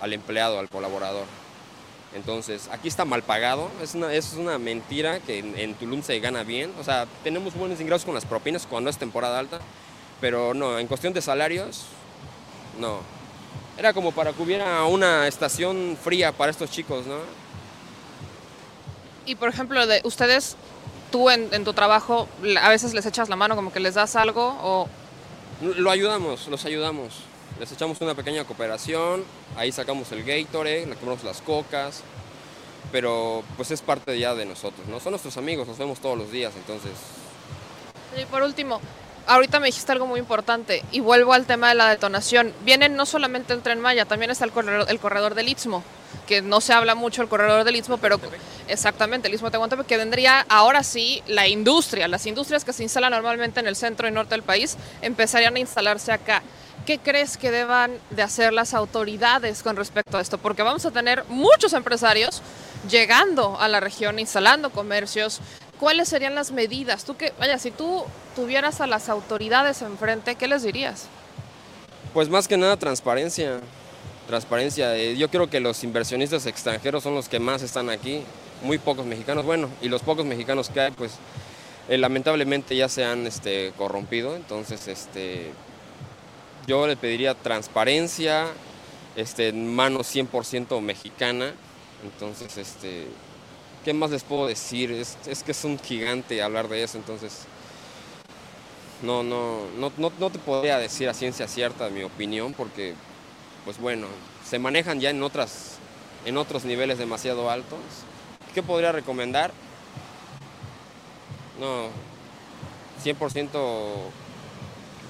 [0.00, 1.24] al empleado, al colaborador.
[2.14, 6.42] Entonces, aquí está mal pagado, es una, es una mentira que en, Tulum se gana
[6.42, 9.58] bien, o sea, tenemos buenos ingresos con las propinas cuando es temporada alta,
[10.20, 11.84] pero no, en cuestión de salarios,
[12.78, 13.00] no.
[13.76, 17.18] Era como para que hubiera una estación fría para estos chicos, ¿no?
[19.26, 20.56] Y por ejemplo, de ustedes,
[21.12, 22.26] tú en, en tu trabajo,
[22.60, 24.88] a veces les echas la mano, como que les das algo o...
[25.60, 27.27] Lo ayudamos, los ayudamos
[27.58, 29.24] les echamos una pequeña cooperación,
[29.56, 32.02] ahí sacamos el Gatorade, le compramos las cocas,
[32.92, 35.00] pero pues es parte ya de nosotros, ¿no?
[35.00, 36.92] Son nuestros amigos, nos vemos todos los días, entonces...
[38.16, 38.80] Y por último,
[39.28, 42.52] ahorita me dijiste algo muy importante y vuelvo al tema de la detonación.
[42.64, 45.84] Viene no solamente el tren Maya, también está el corredor, el corredor del Istmo,
[46.26, 48.18] que no se habla mucho el corredor del Istmo, pero
[48.66, 53.12] exactamente, el Istmo Tehuantepec, que vendría ahora sí la industria, las industrias que se instalan
[53.12, 56.42] normalmente en el centro y norte del país, empezarían a instalarse acá.
[56.86, 60.38] ¿Qué crees que deban de hacer las autoridades con respecto a esto?
[60.38, 62.40] Porque vamos a tener muchos empresarios
[62.88, 65.40] llegando a la región, instalando comercios.
[65.78, 67.04] ¿Cuáles serían las medidas?
[67.04, 71.06] Tú que, vaya, si tú tuvieras a las autoridades enfrente, ¿qué les dirías?
[72.12, 73.60] Pues más que nada transparencia.
[74.26, 74.96] Transparencia.
[74.96, 78.22] Eh, yo creo que los inversionistas extranjeros son los que más están aquí,
[78.62, 79.44] muy pocos mexicanos.
[79.44, 81.12] Bueno, y los pocos mexicanos que hay, pues
[81.88, 84.34] eh, lamentablemente ya se han este, corrompido.
[84.34, 85.52] Entonces, este,
[86.66, 88.46] yo le pediría transparencia,
[89.14, 91.52] este, mano 100% mexicana.
[92.02, 93.06] Entonces, este,
[93.84, 94.92] ¿qué más les puedo decir?
[94.92, 97.46] Es, que es un gigante hablar de eso, entonces
[99.02, 102.94] no, no, no, no, te podría decir a ciencia cierta mi opinión, porque,
[103.64, 104.06] pues bueno,
[104.48, 105.78] se manejan ya en, otras,
[106.24, 107.78] en otros niveles demasiado altos.
[108.54, 109.52] ¿Qué podría recomendar?
[111.60, 111.88] No,
[113.04, 113.60] 100%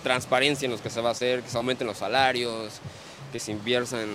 [0.03, 2.75] transparencia en los que se va a hacer, que se aumenten los salarios,
[3.33, 4.07] que se inviertan,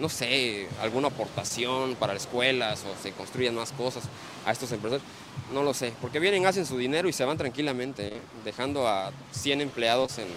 [0.00, 4.04] no sé, alguna aportación para las escuelas o se construyan más cosas
[4.46, 5.06] a estos empresarios.
[5.52, 8.20] No lo sé, porque vienen, hacen su dinero y se van tranquilamente, ¿eh?
[8.44, 10.28] dejando a 100 empleados en,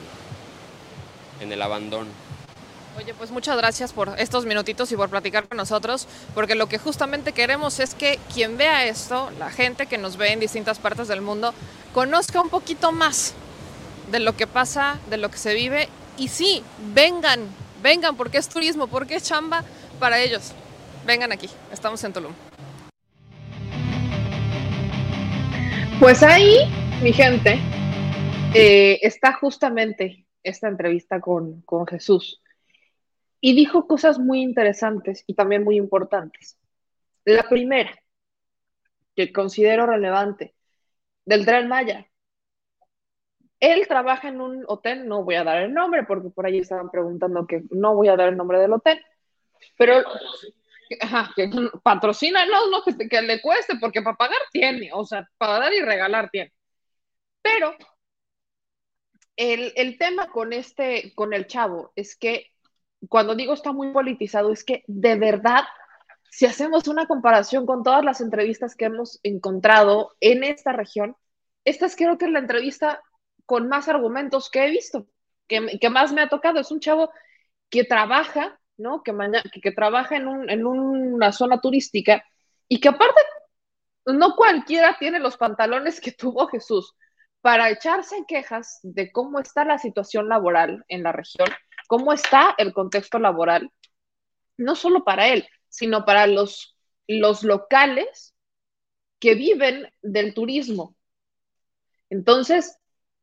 [1.41, 2.10] en el abandono.
[2.97, 6.78] Oye, pues muchas gracias por estos minutitos y por platicar con nosotros, porque lo que
[6.78, 11.08] justamente queremos es que quien vea esto, la gente que nos ve en distintas partes
[11.08, 11.54] del mundo,
[11.93, 13.34] conozca un poquito más
[14.12, 15.88] de lo que pasa, de lo que se vive.
[16.17, 17.47] Y sí, vengan,
[17.82, 19.63] vengan, porque es turismo, porque es chamba
[20.00, 20.54] para ellos.
[21.06, 22.34] Vengan aquí, estamos en Tulum.
[26.00, 26.58] Pues ahí,
[27.04, 27.60] mi gente,
[28.54, 32.41] eh, está justamente esta entrevista con, con Jesús.
[33.39, 36.58] Y dijo cosas muy interesantes y también muy importantes.
[37.26, 37.91] La primera,
[39.15, 40.56] que considero relevante,
[41.26, 42.08] del Tren Maya.
[43.62, 46.89] Él trabaja en un hotel, no voy a dar el nombre porque por ahí estaban
[46.89, 49.00] preguntando que no voy a dar el nombre del hotel,
[49.78, 50.04] pero
[51.00, 51.50] ajá, que
[51.84, 55.74] patrocina, no, no, que, que, le cueste, porque para pagar tiene, o sea, para dar
[55.74, 56.52] y regalar tiene.
[57.41, 57.76] Pero
[59.36, 62.47] el, el tema con este, con el chavo, es que
[63.10, 65.63] cuando digo está muy politizado, es que de verdad,
[66.32, 71.15] si hacemos una comparación con todas las entrevistas que hemos encontrado en esta región,
[71.63, 73.04] esta es creo que la entrevista
[73.52, 75.08] con más argumentos que he visto,
[75.46, 76.62] que, que más me ha tocado.
[76.62, 77.12] Es un chavo
[77.70, 79.04] que trabaja, ¿no?
[79.04, 79.14] Que,
[79.62, 82.24] que, trabaja en, un, en una zona turística
[82.70, 83.22] y que aparte
[84.06, 86.96] no cualquiera tiene los pantalones que tuvo Jesús
[87.42, 91.50] para echarse quejas de cómo está la situación laboral en la región,
[91.90, 93.70] cómo está el contexto laboral,
[94.56, 98.34] no solo para él, sino para los, los locales
[99.20, 100.96] que viven del turismo.
[102.10, 102.78] Entonces,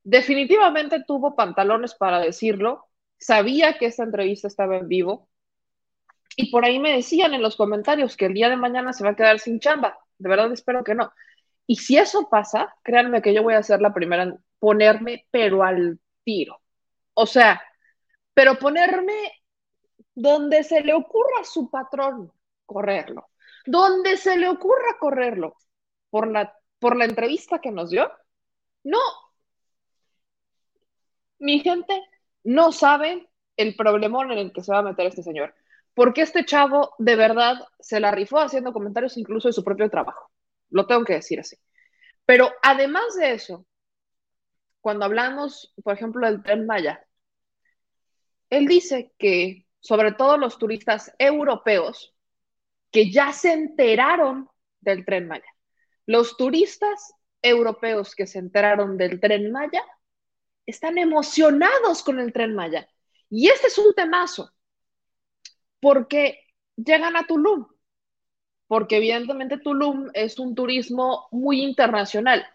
[0.09, 2.87] definitivamente tuvo pantalones para decirlo,
[3.19, 5.29] sabía que esta entrevista estaba en vivo
[6.35, 9.11] y por ahí me decían en los comentarios que el día de mañana se va
[9.11, 9.99] a quedar sin chamba.
[10.17, 11.13] De verdad espero que no.
[11.67, 15.63] Y si eso pasa, créanme que yo voy a ser la primera en ponerme, pero
[15.63, 16.63] al tiro.
[17.13, 17.61] O sea,
[18.33, 19.31] pero ponerme
[20.15, 22.33] donde se le ocurra a su patrón
[22.65, 23.29] correrlo,
[23.67, 25.55] donde se le ocurra correrlo
[26.09, 28.11] por la, por la entrevista que nos dio.
[28.85, 28.99] No,
[31.39, 32.03] mi gente
[32.45, 35.55] no sabe el problemón en el que se va a meter este señor,
[35.95, 40.31] porque este chavo de verdad se la rifó haciendo comentarios incluso de su propio trabajo.
[40.71, 41.57] Lo tengo que decir así.
[42.25, 43.67] Pero además de eso,
[44.81, 47.05] cuando hablamos, por ejemplo, del tren Maya,
[48.51, 52.15] él dice que sobre todo los turistas europeos
[52.91, 54.49] que ya se enteraron
[54.81, 55.53] del tren Maya,
[56.07, 59.85] los turistas europeos que se enteraron del tren Maya
[60.69, 62.87] están emocionados con el tren Maya.
[63.31, 64.53] Y este es un temazo,
[65.81, 66.41] porque
[66.77, 67.67] llegan a Tulum,
[68.67, 72.47] porque evidentemente Tulum es un turismo muy internacional.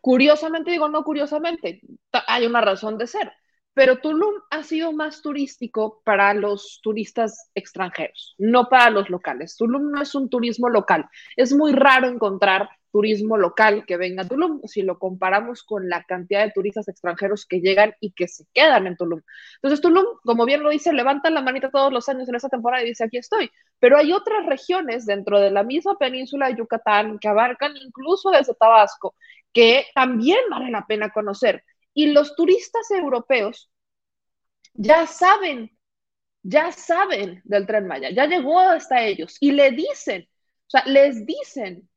[0.00, 1.80] Curiosamente, digo no curiosamente,
[2.28, 3.32] hay una razón de ser,
[3.74, 9.56] pero Tulum ha sido más turístico para los turistas extranjeros, no para los locales.
[9.56, 11.08] Tulum no es un turismo local.
[11.34, 16.02] Es muy raro encontrar turismo local que venga a Tulum, si lo comparamos con la
[16.04, 19.20] cantidad de turistas extranjeros que llegan y que se quedan en Tulum.
[19.56, 22.82] Entonces Tulum, como bien lo dice, levanta la manita todos los años en esa temporada
[22.82, 23.50] y dice, aquí estoy.
[23.78, 28.54] Pero hay otras regiones dentro de la misma península de Yucatán que abarcan incluso desde
[28.54, 29.14] Tabasco,
[29.52, 31.64] que también vale la pena conocer.
[31.94, 33.70] Y los turistas europeos
[34.74, 35.76] ya saben,
[36.42, 40.28] ya saben del tren Maya, ya llegó hasta ellos y le dicen,
[40.66, 41.88] o sea, les dicen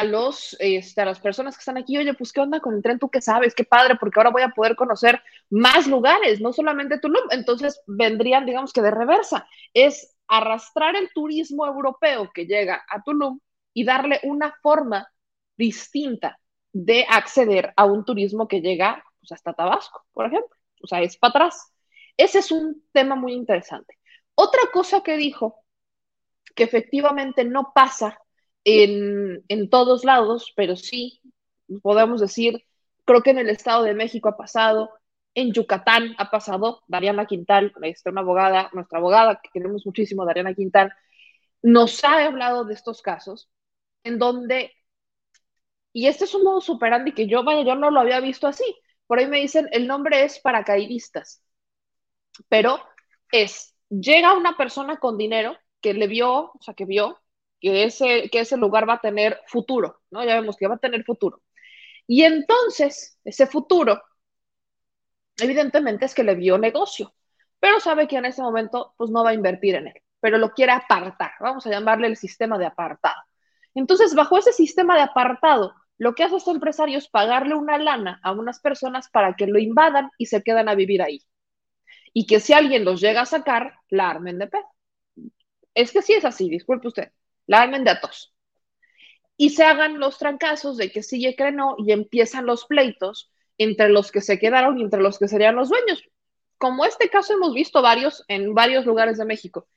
[0.00, 2.82] a los este, a las personas que están aquí, oye, pues qué onda con el
[2.82, 6.52] tren, tú qué sabes, qué padre, porque ahora voy a poder conocer más lugares, no
[6.52, 7.24] solamente Tulum.
[7.30, 13.40] Entonces vendrían, digamos que de reversa, es arrastrar el turismo europeo que llega a Tulum
[13.72, 15.08] y darle una forma
[15.56, 16.38] distinta
[16.72, 20.56] de acceder a un turismo que llega pues, hasta Tabasco, por ejemplo.
[20.82, 21.72] O sea, es para atrás.
[22.16, 23.98] Ese es un tema muy interesante.
[24.34, 25.64] Otra cosa que dijo,
[26.54, 28.18] que efectivamente no pasa
[28.66, 31.20] en, todos lados, pero sí,
[31.82, 32.64] podemos decir,
[33.04, 34.90] creo que en el Estado de México ha pasado,
[35.34, 40.54] en Yucatán ha pasado, Dariana Quintal, está una abogada, nuestra abogada, que queremos muchísimo, Dariana
[40.54, 40.92] Quintal,
[41.62, 43.48] nos ha hablado de estos casos
[44.02, 44.72] en donde,
[45.92, 48.64] y este es un modo superandi que yo, vaya, yo no lo había visto así,
[49.06, 51.40] por ahí me dicen, el nombre es paracaidistas,
[52.48, 52.80] pero
[53.30, 57.20] es, llega una persona con dinero que le vio, o sea, que vio
[57.66, 60.24] que ese, que ese lugar va a tener futuro, ¿no?
[60.24, 61.42] Ya vemos que va a tener futuro.
[62.06, 64.00] Y entonces, ese futuro,
[65.38, 67.12] evidentemente es que le vio negocio,
[67.58, 70.52] pero sabe que en ese momento, pues no va a invertir en él, pero lo
[70.52, 73.20] quiere apartar, vamos a llamarle el sistema de apartado.
[73.74, 78.20] Entonces, bajo ese sistema de apartado, lo que hace este empresario es pagarle una lana
[78.22, 81.20] a unas personas para que lo invadan y se quedan a vivir ahí.
[82.12, 84.66] Y que si alguien los llega a sacar, la armen de pedo.
[85.74, 87.12] Es que sí es así, disculpe usted
[87.46, 87.98] la armen de.
[89.36, 93.88] Y se hagan los trancazos de que sigue que no y empiezan los pleitos entre
[93.88, 96.02] los que se quedaron y entre los que serían los dueños.
[96.58, 99.68] Como este caso hemos visto varios en varios lugares de México.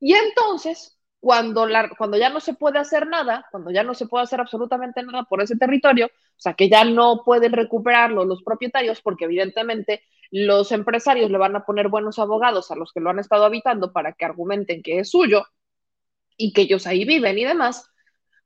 [0.00, 4.06] Y entonces, cuando, la, cuando ya no se puede hacer nada, cuando ya no se
[4.06, 8.42] puede hacer absolutamente nada por ese territorio, o sea, que ya no pueden recuperarlo los
[8.42, 13.10] propietarios, porque evidentemente los empresarios le van a poner buenos abogados a los que lo
[13.10, 15.46] han estado habitando para que argumenten que es suyo,
[16.36, 17.90] y que ellos ahí viven y demás,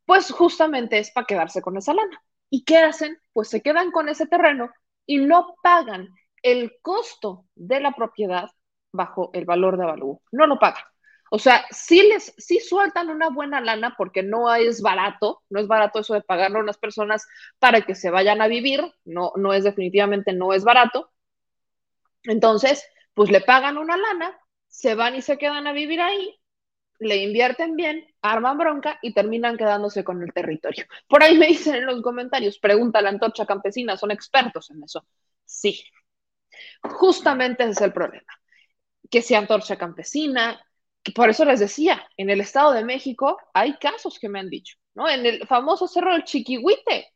[0.05, 2.23] pues justamente es para quedarse con esa lana.
[2.49, 3.19] ¿Y qué hacen?
[3.33, 4.71] Pues se quedan con ese terreno
[5.07, 6.09] y no pagan
[6.43, 8.51] el costo de la propiedad
[8.93, 10.23] bajo el valor de avalúo.
[10.33, 10.83] No lo pagan.
[11.31, 12.35] O sea, sí les,
[12.69, 16.63] sueltan una buena lana porque no es barato, no es barato eso de pagarle a
[16.63, 17.25] unas personas
[17.61, 21.13] para que se vayan a vivir, no, no es definitivamente, no es barato.
[22.25, 22.85] Entonces,
[23.15, 26.40] pues le pagan una lana, se van y se quedan a vivir ahí
[27.01, 30.85] le invierten bien, arman bronca y terminan quedándose con el territorio.
[31.09, 35.07] Por ahí me dicen en los comentarios, pregunta la antorcha campesina, ¿son expertos en eso?
[35.45, 35.83] Sí,
[36.83, 38.33] justamente ese es el problema.
[39.11, 40.61] Que si antorcha campesina,
[41.15, 44.77] por eso les decía, en el Estado de México hay casos que me han dicho,
[44.95, 45.09] ¿no?
[45.09, 47.09] En el famoso cerro del Chiquihuite,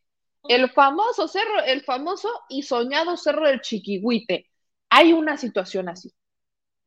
[0.48, 4.50] el famoso cerro, el famoso y soñado cerro del Chiquihuite,
[4.90, 6.12] hay una situación así.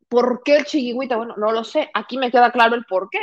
[0.10, 1.16] ¿Por qué el Chiquihuite?
[1.16, 3.20] Bueno, no lo sé, aquí me queda claro el por qué.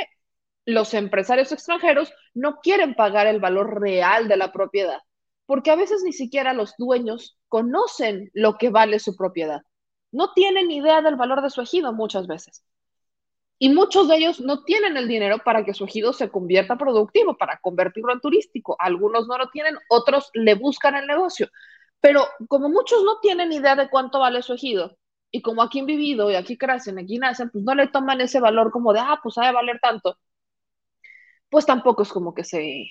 [0.65, 4.99] Los empresarios extranjeros no quieren pagar el valor real de la propiedad,
[5.45, 9.61] porque a veces ni siquiera los dueños conocen lo que vale su propiedad.
[10.11, 12.63] No tienen idea del valor de su ejido muchas veces.
[13.57, 17.37] Y muchos de ellos no tienen el dinero para que su ejido se convierta productivo,
[17.37, 18.75] para convertirlo en turístico.
[18.79, 21.49] Algunos no lo tienen, otros le buscan el negocio.
[22.01, 24.97] Pero como muchos no tienen idea de cuánto vale su ejido,
[25.35, 28.39] y como aquí han vivido y aquí crecen, aquí nacen, pues no le toman ese
[28.39, 30.17] valor como de, ah, pues ha de valer tanto,
[31.49, 32.87] pues tampoco es como que se,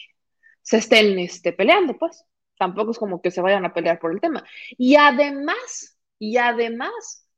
[0.60, 2.24] se estén este, peleando, pues.
[2.58, 4.44] Tampoco es como que se vayan a pelear por el tema.
[4.76, 7.28] Y además, y además,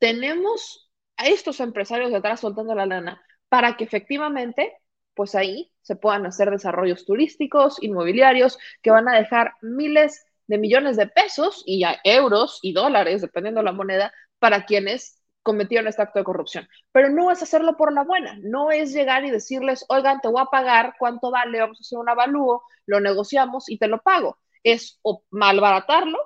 [0.00, 4.72] tenemos a estos empresarios detrás soltando la lana para que efectivamente,
[5.14, 10.96] pues ahí se puedan hacer desarrollos turísticos, inmobiliarios, que van a dejar miles de millones
[10.96, 16.02] de pesos y ya euros y dólares, dependiendo de la moneda, para quienes cometieron este
[16.02, 16.68] acto de corrupción.
[16.92, 20.42] Pero no es hacerlo por la buena, no es llegar y decirles, oigan, te voy
[20.42, 21.60] a pagar, ¿cuánto vale?
[21.60, 24.38] Vamos a hacer un avalúo, lo negociamos y te lo pago.
[24.62, 26.18] Es o malbaratarlo,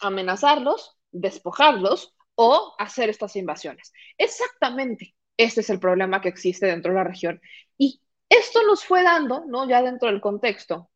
[0.00, 3.92] amenazarlos, despojarlos o hacer estas invasiones.
[4.18, 7.40] Exactamente, este es el problema que existe dentro de la región.
[7.78, 9.68] Y esto nos fue dando, ¿no?
[9.68, 10.90] Ya dentro del contexto,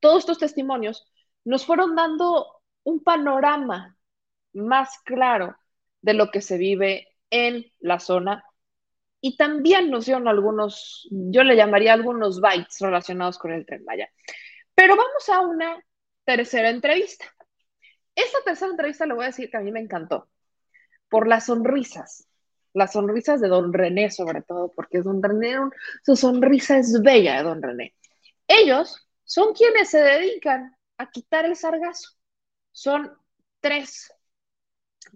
[0.00, 1.06] todos estos testimonios
[1.44, 3.96] nos fueron dando un panorama
[4.52, 5.56] más claro
[6.00, 8.44] de lo que se vive en la zona
[9.20, 14.10] y también nos dieron algunos, yo le llamaría algunos bytes relacionados con el tren Maya.
[14.74, 15.80] Pero vamos a una
[16.24, 17.24] tercera entrevista.
[18.16, 20.28] Esta tercera entrevista le voy a decir que a mí me encantó
[21.08, 22.26] por las sonrisas,
[22.72, 25.56] las sonrisas de don René sobre todo, porque don René,
[26.04, 27.94] su sonrisa es bella de don René.
[28.48, 32.10] Ellos son quienes se dedican a quitar el sargazo.
[32.72, 33.12] Son
[33.60, 34.12] tres,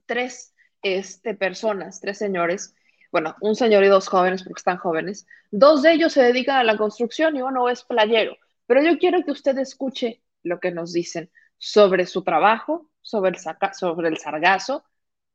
[0.06, 2.74] tres este, personas, tres señores,
[3.12, 5.26] bueno, un señor y dos jóvenes porque están jóvenes.
[5.50, 8.36] Dos de ellos se dedican a la construcción y uno es playero.
[8.66, 13.36] Pero yo quiero que usted escuche lo que nos dicen sobre su trabajo, sobre el,
[13.72, 14.84] sobre el sargazo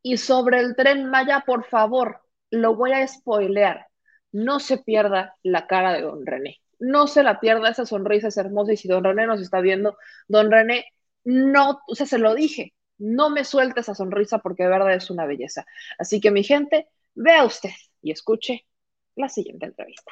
[0.03, 3.87] y sobre el tren Maya, por favor, lo voy a spoilear.
[4.31, 6.61] No se pierda la cara de don René.
[6.79, 9.97] No se la pierda, esa sonrisa es hermosa y si don René nos está viendo,
[10.27, 10.85] don René,
[11.23, 15.09] no, o sea, se lo dije, no me suelte esa sonrisa porque de verdad es
[15.09, 15.65] una belleza.
[15.97, 17.71] Así que mi gente, vea usted
[18.01, 18.67] y escuche
[19.15, 20.11] la siguiente entrevista.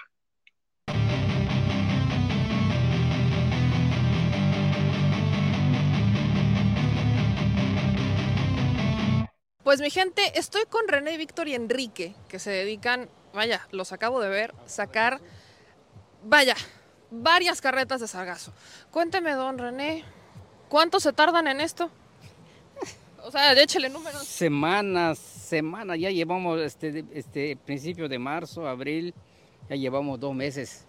[9.64, 14.20] Pues mi gente, estoy con René, Víctor y Enrique, que se dedican, vaya, los acabo
[14.20, 15.22] de ver, sacar,
[16.24, 16.56] vaya,
[17.12, 18.52] varias carretas de sargazo.
[18.90, 20.04] Cuénteme, don René,
[20.70, 21.92] ¿cuánto se tardan en esto?
[23.30, 24.24] O sea, échele números.
[24.24, 29.14] Semanas, semanas, ya llevamos este, este principio de marzo, abril,
[29.70, 30.88] ya llevamos dos meses.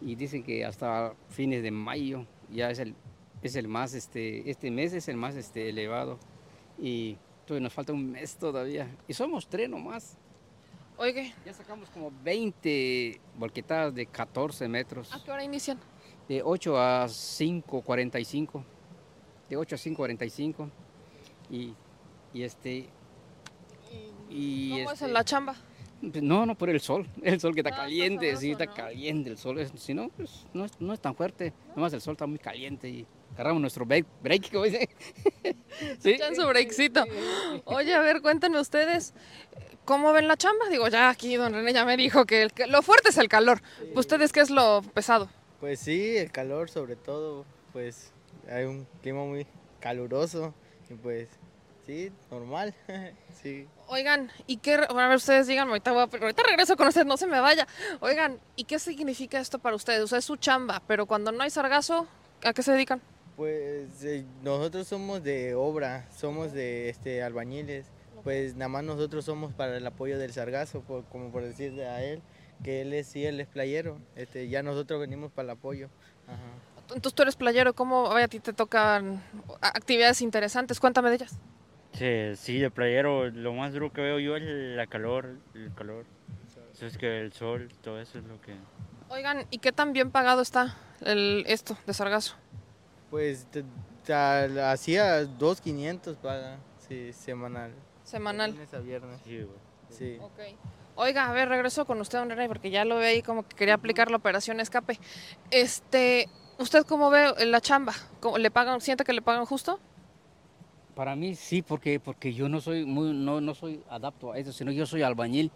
[0.00, 2.96] Y dicen que hasta fines de mayo ya es el,
[3.40, 6.18] es el más, este, este mes es el más este, elevado.
[6.76, 7.16] Y
[7.56, 8.88] y nos falta un mes todavía.
[9.08, 10.16] Y somos tres nomás.
[10.96, 11.32] Oye.
[11.44, 15.12] Ya sacamos como 20 volquetadas de 14 metros.
[15.12, 15.78] ¿A qué hora inician?
[16.28, 18.64] De 8 a 5.45.
[19.48, 20.70] De 8 a 5.45.
[21.50, 21.74] Y,
[22.32, 22.88] y este...
[24.28, 25.56] Y ¿Cómo es en este, la chamba?
[26.00, 27.06] Pues no, no, por el sol.
[27.22, 29.66] El sol que está ah, caliente, sí, está caliente el sol.
[29.76, 31.52] Si no, pues no es, no es tan fuerte.
[31.76, 34.88] Nomás el sol está muy caliente y agarramos nuestro break, break como dice.
[35.98, 36.16] ¿Sí?
[36.34, 37.04] su breakcito.
[37.64, 39.14] Oye, a ver, cuéntenme ustedes,
[39.84, 40.68] ¿cómo ven la chamba?
[40.70, 43.60] Digo, ya aquí don René ya me dijo que, lo fuerte es el calor.
[43.94, 45.28] ¿Ustedes qué es lo pesado?
[45.58, 48.12] Pues sí, el calor sobre todo, pues
[48.50, 49.46] hay un clima muy
[49.80, 50.54] caluroso
[50.88, 51.28] y pues
[51.86, 52.74] sí, normal,
[53.42, 53.66] sí.
[53.88, 54.74] Oigan, ¿y qué?
[54.74, 57.66] a ver, ustedes digan, ahorita, ahorita regreso con ustedes, no se me vaya.
[58.00, 60.00] Oigan, ¿y qué significa esto para ustedes?
[60.02, 62.06] O sea, es su chamba, pero cuando no hay sargazo,
[62.44, 63.00] ¿a qué se dedican?
[63.36, 67.86] Pues eh, nosotros somos de obra, somos de este, albañiles,
[68.22, 72.20] pues nada más nosotros somos para el apoyo del sargazo, como por decirle a él,
[72.62, 75.88] que él es, sí, él es playero, este, ya nosotros venimos para el apoyo.
[76.88, 79.22] Entonces tú eres playero, ¿cómo a ti te tocan
[79.60, 80.80] actividades interesantes?
[80.80, 81.38] Cuéntame de ellas.
[81.92, 86.06] Sí, sí, de playero, lo más duro que veo yo es la calor, el calor.
[86.80, 88.54] es que el sol, todo eso es lo que...
[89.08, 92.36] Oigan, ¿y qué tan bien pagado está el, esto de sargazo?
[93.10, 93.46] Pues
[94.08, 97.72] hacía 2.500 paga, sí, semanal.
[98.04, 98.52] Semanal.
[98.52, 99.20] viernes a viernes.
[99.24, 99.46] Sí,
[99.90, 100.18] Sí.
[100.22, 100.38] Ok.
[100.94, 103.56] Oiga, a ver, regreso con usted, don René, porque ya lo ve ahí como que
[103.56, 104.98] quería aplicar la operación escape.
[105.50, 106.28] Este,
[106.58, 107.94] ¿usted cómo ve la chamba?
[108.20, 109.80] ¿Cómo- ¿Le pagan, siente que le pagan justo?
[111.00, 114.52] Para mí sí, porque, porque yo no soy muy, no, no soy adapto a eso,
[114.52, 115.50] sino yo soy albañil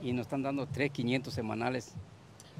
[0.00, 1.94] y nos están dando 3.500 semanales.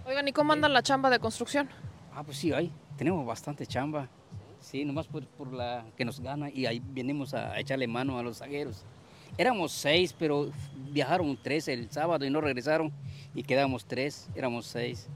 [0.04, 1.68] Oigan, ¿y cómo anda la chamba de construcción?
[2.12, 4.08] Ah, pues sí, hay, tenemos bastante chamba.
[4.58, 8.24] Sí, nomás por, por la que nos gana y ahí venimos a echarle mano a
[8.24, 8.82] los zagueros.
[9.38, 10.50] Éramos seis, pero
[10.90, 12.92] viajaron tres el sábado y no regresaron
[13.36, 15.06] y quedamos tres, éramos seis.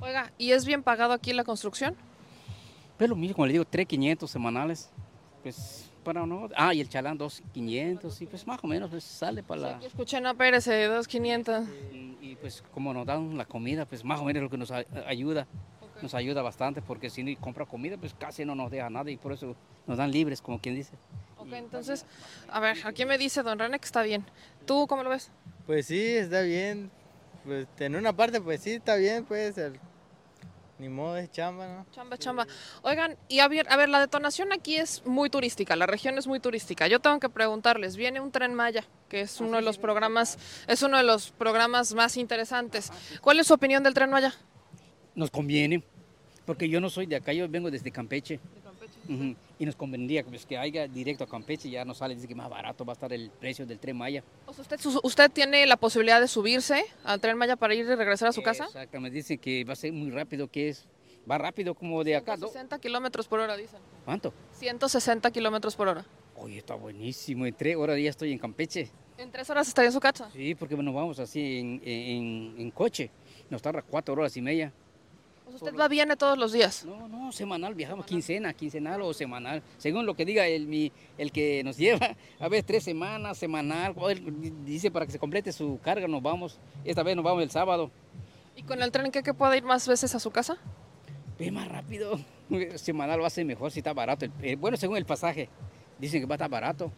[0.00, 1.96] Oiga, ¿y es bien pagado aquí la construcción?
[2.96, 4.88] Pero lo mismo, como le digo, 3.500 semanales.
[5.42, 6.48] Pues para no.
[6.56, 9.76] Ah, y el chalán 2.500, y pues más o menos pues sale para la.
[9.76, 11.66] Aquí escuché, no, espérese, 2.500.
[11.92, 14.70] Y, y, pues como nos dan la comida, pues más o menos lo que nos
[14.70, 15.46] a- ayuda.
[16.02, 19.18] Nos ayuda bastante porque si no compra comida, pues casi no nos deja nada y
[19.18, 19.54] por eso
[19.86, 20.94] nos dan libres, como quien dice.
[21.36, 22.06] Ok, entonces,
[22.50, 24.24] a ver, aquí me dice don René que está bien.
[24.66, 25.30] ¿Tú cómo lo ves?
[25.66, 26.90] Pues sí, está bien.
[27.44, 29.58] Pues en una parte, pues sí, está bien, pues.
[29.58, 29.78] el-
[30.80, 31.86] Ni modo, es chamba, ¿no?
[31.92, 32.46] Chamba, chamba.
[32.80, 36.26] Oigan, y a ver, a ver, la detonación aquí es muy turística, la región es
[36.26, 36.88] muy turística.
[36.88, 40.82] Yo tengo que preguntarles, viene un tren Maya, que es uno de los programas, es
[40.82, 42.90] uno de los programas más interesantes.
[43.20, 44.34] ¿Cuál es su opinión del tren Maya?
[45.14, 45.82] Nos conviene,
[46.46, 48.40] porque yo no soy de acá, yo vengo desde Campeche.
[49.06, 52.34] Ujú, Y nos convendría pues, que haya directo a Campeche, ya nos sale, dice que
[52.34, 54.24] más barato va a estar el precio del tren Maya.
[54.46, 57.94] O sea, usted, usted tiene la posibilidad de subirse al tren Maya para ir y
[57.94, 58.64] regresar a su casa.
[58.64, 60.86] Exactamente, dicen que va a ser muy rápido, que es,
[61.30, 62.32] va rápido como de acá.
[62.38, 62.48] ¿no?
[62.48, 63.80] 160 kilómetros por hora, dicen.
[64.06, 64.32] ¿Cuánto?
[64.54, 66.06] 160 kilómetros por hora.
[66.36, 68.90] Oye, está buenísimo, en tres horas ya estoy en Campeche.
[69.18, 70.30] ¿En tres horas estaría en su casa?
[70.32, 73.10] Sí, porque nos vamos así en, en- en coche,
[73.50, 74.72] nos tarda cuatro horas y media.
[75.58, 76.84] Sea, usted va viene todos los días.
[76.84, 81.32] No, no, semanal, viajamos quincena, quincenal o semanal, según lo que diga el, mi, el
[81.32, 82.16] que nos lleva.
[82.38, 86.58] A ver, tres semanas, semanal, él dice para que se complete su carga, nos vamos.
[86.84, 87.90] Esta vez nos vamos el sábado.
[88.56, 90.56] ¿Y con el tren qué que puede ir más veces a su casa?
[91.38, 92.20] Ve más rápido.
[92.76, 94.26] Semanal va a ser mejor si está barato.
[94.42, 95.48] Eh, bueno, según el pasaje,
[95.98, 96.92] dicen que va a estar barato.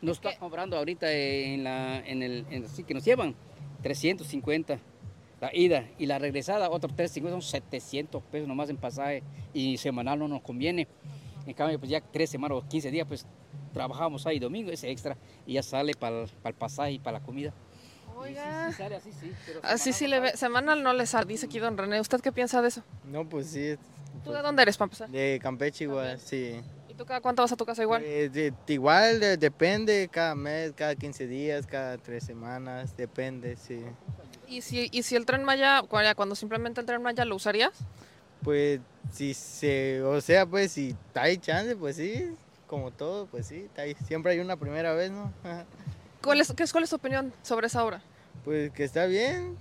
[0.00, 3.34] Nos está cobrando ahorita en la, en el, en así que nos llevan
[3.82, 4.78] 350
[5.40, 9.22] la ida y la regresada, otros 350 son 700 pesos nomás en pasaje
[9.52, 10.88] y semanal no nos conviene.
[11.46, 13.24] En cambio, pues ya tres semanas o 15 días, pues
[13.72, 15.16] trabajamos ahí domingo, ese extra,
[15.46, 17.52] y ya sale para el pasaje y para la comida.
[18.16, 18.66] Oiga.
[18.66, 19.32] Sí, sí sale así, sí.
[19.46, 20.36] pero Así semanal sí no le ve.
[20.36, 22.00] Semanal no le sale, dice aquí don René.
[22.00, 22.82] ¿Usted qué piensa de eso?
[23.04, 23.76] No, pues sí.
[24.24, 25.08] ¿Tú de dónde eres, para empezar?
[25.08, 26.60] De Campeche igual, sí.
[26.88, 28.02] ¿Y tú cada cuánto vas a tu casa igual?
[28.02, 33.80] Pues, de- igual de- depende, cada mes, cada 15 días, cada tres semanas, depende, sí.
[34.48, 37.36] ¿Y si, y si el tren Maya, cu- ya cuando simplemente el tren Maya, lo
[37.36, 37.72] usarías?
[38.42, 38.80] Pues
[39.12, 42.34] si se, o sea, pues si hay chance, pues sí,
[42.66, 43.94] como todo, pues sí, está ahí.
[44.06, 45.32] siempre hay una primera vez, ¿no?
[46.22, 48.00] ¿Cuál es, qué es, ¿Cuál es tu opinión sobre esa obra?
[48.44, 49.56] Pues que está bien,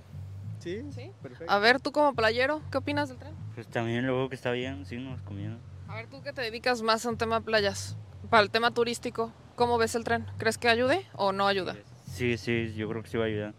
[0.59, 1.11] sí, ¿Sí?
[1.21, 1.51] perfecto.
[1.51, 3.33] A ver, tú como playero, ¿qué opinas del tren?
[3.55, 5.57] Pues también lo veo que está bien, sí, nos conviene.
[5.87, 7.95] A ver, tú que te dedicas más a un tema playas,
[8.29, 10.25] para el tema turístico, ¿cómo ves el tren?
[10.37, 11.75] ¿Crees que ayude o no ayuda?
[12.09, 13.53] Sí, sí, yo creo que sí va a ayudar.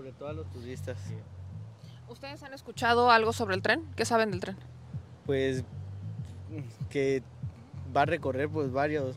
[0.00, 0.96] Sobre todo a los turistas.
[2.08, 3.84] ¿Ustedes han escuchado algo sobre el tren?
[3.96, 4.56] ¿Qué saben del tren?
[5.26, 5.62] Pues
[6.88, 7.22] que
[7.94, 9.14] va a recorrer pues varios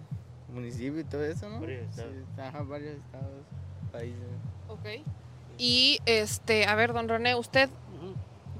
[0.53, 1.61] municipios y todo eso, ¿no?
[1.61, 2.11] Varios estados.
[2.13, 3.45] Sí, ajá, varios estados,
[3.93, 4.19] países.
[4.67, 5.07] Ok.
[5.57, 7.69] Y, este, a ver, don René, usted,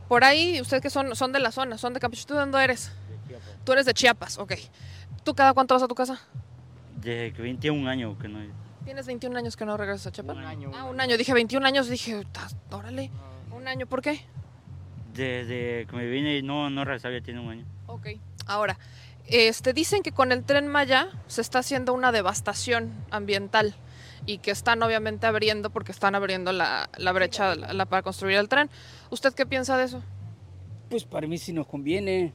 [0.08, 2.64] por ahí, usted que son, son de la zona, son de Campeche, ¿tú de dónde
[2.64, 2.94] eres?
[3.66, 4.54] Tú eres de Chiapas, ok.
[5.26, 6.22] ¿Tú cada cuánto vas a tu casa?
[7.02, 8.40] Desde que 21 años que no
[8.86, 10.36] Tienes 21 años que no regresas a Chiapas.
[10.38, 10.72] Un año.
[10.76, 13.12] Ah, un año, dije 21 años, dije, "Tas- órale,
[13.52, 14.22] un año, ¿por qué?
[15.14, 17.66] Desde que me vine no, no regresaba, ya tiene un año.
[17.88, 18.08] Ok.
[18.48, 18.78] Ahora,
[19.28, 23.76] este, dicen que con el tren Maya se está haciendo una devastación ambiental
[24.26, 28.38] y que están obviamente abriendo, porque están abriendo la, la brecha la- la- para construir
[28.38, 28.70] el tren.
[29.12, 30.02] ¿Usted qué piensa de eso?
[30.90, 32.34] Pues para mí sí nos conviene.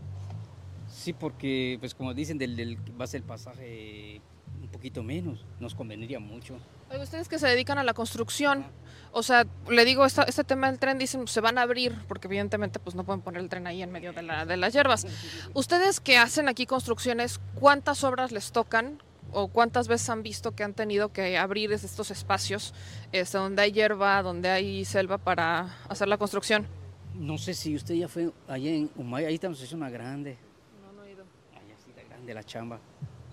[0.89, 4.23] Sí, porque pues como dicen, del, del va a ser el pasaje
[4.69, 6.59] un poquito menos, nos convendría mucho.
[6.91, 8.64] Oye, ustedes que se dedican a la construcción,
[9.12, 12.29] o sea, le digo, esta- este tema del tren, dicen, se van a abrir, porque
[12.29, 15.07] evidentemente pues no pueden poner el tren ahí en medio de, la- de las hierbas.
[15.55, 19.03] Ustedes que hacen aquí construcciones, ¿cuántas obras les tocan?
[19.33, 22.73] ¿O cuántas veces han visto que han tenido que abrir es- estos espacios
[23.12, 26.66] este, donde hay hierba, donde hay selva para hacer la construcción?
[27.14, 30.39] No sé si usted ya fue allá en Humay, ahí estamos, es una grande.
[30.83, 31.25] No, no he ido.
[31.53, 32.79] Allá sí está grande la chamba.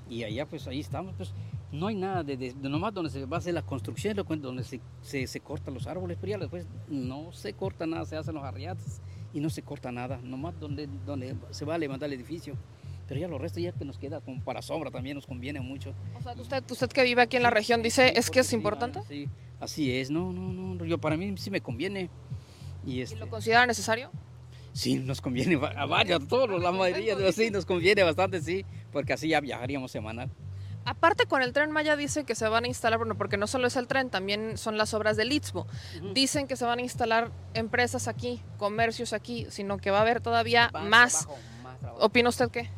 [0.10, 1.34] Y allá pues ahí estamos, pues
[1.72, 4.26] no hay nada de, de- de nomás donde se va a hacer la construcción, lo
[4.26, 8.06] cuen- donde se, se, se cortan los árboles, pero ya después no se corta nada,
[8.06, 9.02] se hacen los arriates
[9.34, 12.56] y no se corta nada, nomás donde, donde se va a levantar el edificio.
[13.08, 15.94] Pero ya lo resto ya que nos queda como para sombra también nos conviene mucho.
[16.18, 18.48] O sea, usted, usted que vive aquí en la región dice, Sí, ¿es que es
[18.48, 19.02] sí, importante?
[19.08, 19.28] Sí,
[19.60, 22.10] Así es, no, no, no, yo para mí sí me conviene.
[22.86, 24.10] ¿Y, lo considera necesario?
[24.74, 28.66] Sí, nos conviene a varios, a todos, la mayoría sí, nos conviene bastante, sí,
[28.96, 30.30] porque así ya viajaríamos semanal.
[30.86, 33.68] Aparte con el tren Maya dicen que se van a instalar, bueno, porque no solo
[33.68, 35.68] es el tren, también son las obras del Istmo.
[36.14, 40.22] Dicen que se van a instalar empresas aquí, comercios aquí, sino que va a haber
[40.22, 41.28] todavía más.
[42.00, 42.70] ¿Opina usted qué?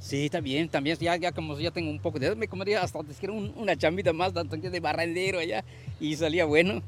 [0.00, 2.98] Sí, también, también, ya, ya como ya tengo un poco de edad, me comería hasta
[2.98, 5.64] un, una chambita más, tanto de barrendero allá,
[6.00, 6.82] y salía bueno.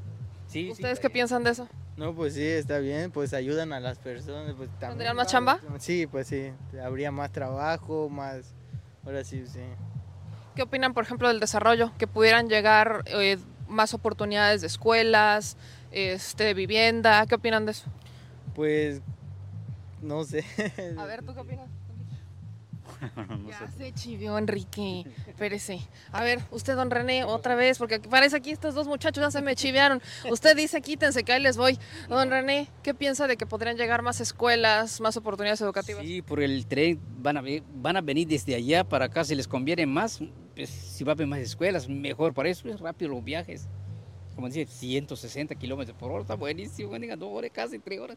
[0.48, 1.68] Sí, ¿Ustedes qué piensan de eso?
[1.96, 4.54] No, pues sí, está bien, pues ayudan a las personas.
[4.56, 5.60] Pues, ¿Tendrían más chamba?
[5.78, 6.50] Sí, pues sí,
[6.82, 8.54] habría más trabajo, más,
[9.04, 9.60] ahora sí, sí.
[10.54, 11.92] ¿Qué opinan, por ejemplo, del desarrollo?
[11.98, 13.38] Que pudieran llegar eh,
[13.68, 15.56] más oportunidades de escuelas,
[15.90, 17.26] este, de vivienda.
[17.26, 17.90] ¿Qué opinan de eso?
[18.54, 19.00] Pues,
[20.02, 20.44] no sé.
[20.98, 21.70] A ver, ¿tú qué opinas?
[23.48, 25.80] ya se chivió Enrique, espérese.
[26.12, 29.42] A ver, usted, don René, otra vez, porque parece aquí estos dos muchachos ya se
[29.42, 30.00] me chivearon.
[30.30, 31.78] Usted dice, quítense, que ahí les voy.
[32.08, 36.04] Don René, ¿qué piensa de que podrían llegar más escuelas, más oportunidades educativas?
[36.04, 37.42] Sí, por el tren van a,
[37.74, 40.20] van a venir desde allá para acá, si les conviene más,
[40.54, 42.34] pues, si va a haber más escuelas, mejor.
[42.34, 43.68] Para eso es rápido los viajes.
[44.34, 48.16] Como dice, 160 kilómetros por hora, está buenísimo, dos horas, casi tres horas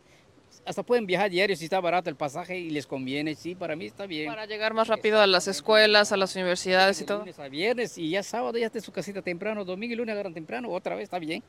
[0.66, 3.86] hasta pueden viajar diario si está barato el pasaje y les conviene, sí, para mí
[3.86, 4.28] está bien.
[4.28, 7.20] Para llegar más rápido a las escuelas, a las universidades y todo.
[7.20, 10.34] Lunes a viernes y ya sábado ya esté su casita temprano, domingo y lunes agarran
[10.34, 11.44] temprano, otra vez está bien.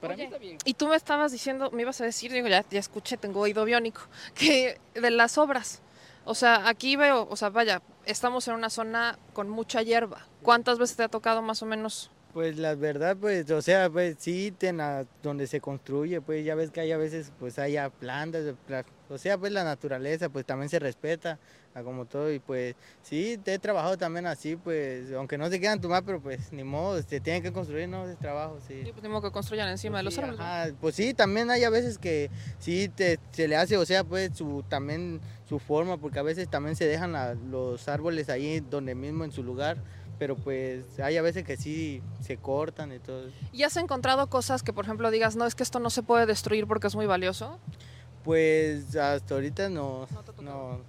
[0.00, 0.58] Para mí está bien.
[0.64, 3.64] Y tú me estabas diciendo, me ibas a decir, digo, ya, ya escuché, tengo oído
[3.64, 4.02] biónico,
[4.34, 5.82] que de las obras.
[6.24, 10.26] O sea, aquí veo, o sea, vaya, estamos en una zona con mucha hierba.
[10.42, 14.16] ¿Cuántas veces te ha tocado más o menos pues la verdad, pues, o sea, pues
[14.18, 14.54] sí,
[15.22, 18.54] donde se construye, pues ya ves que hay a veces, pues haya plantas,
[19.08, 21.38] o sea, pues la naturaleza, pues también se respeta,
[21.82, 25.80] como todo, y pues sí, te he trabajado también así, pues, aunque no se quieran
[25.80, 28.06] tomar, pero pues ni modo, se tienen que construir, ¿no?
[28.06, 28.82] Ese trabajo, sí.
[28.84, 30.74] Sí, pues ni que construyan encima de los árboles.
[30.80, 34.32] pues sí, también hay a veces que sí, te, se le hace, o sea, pues
[34.34, 37.14] su, también su forma, porque a veces también se dejan
[37.50, 39.78] los árboles ahí donde mismo en su lugar,
[40.18, 43.30] pero pues hay a veces que sí se cortan y todo.
[43.52, 46.26] ¿Y has encontrado cosas que, por ejemplo, digas, no, es que esto no se puede
[46.26, 47.58] destruir porque es muy valioso?
[48.24, 50.06] Pues hasta ahorita no.
[50.42, 50.80] No.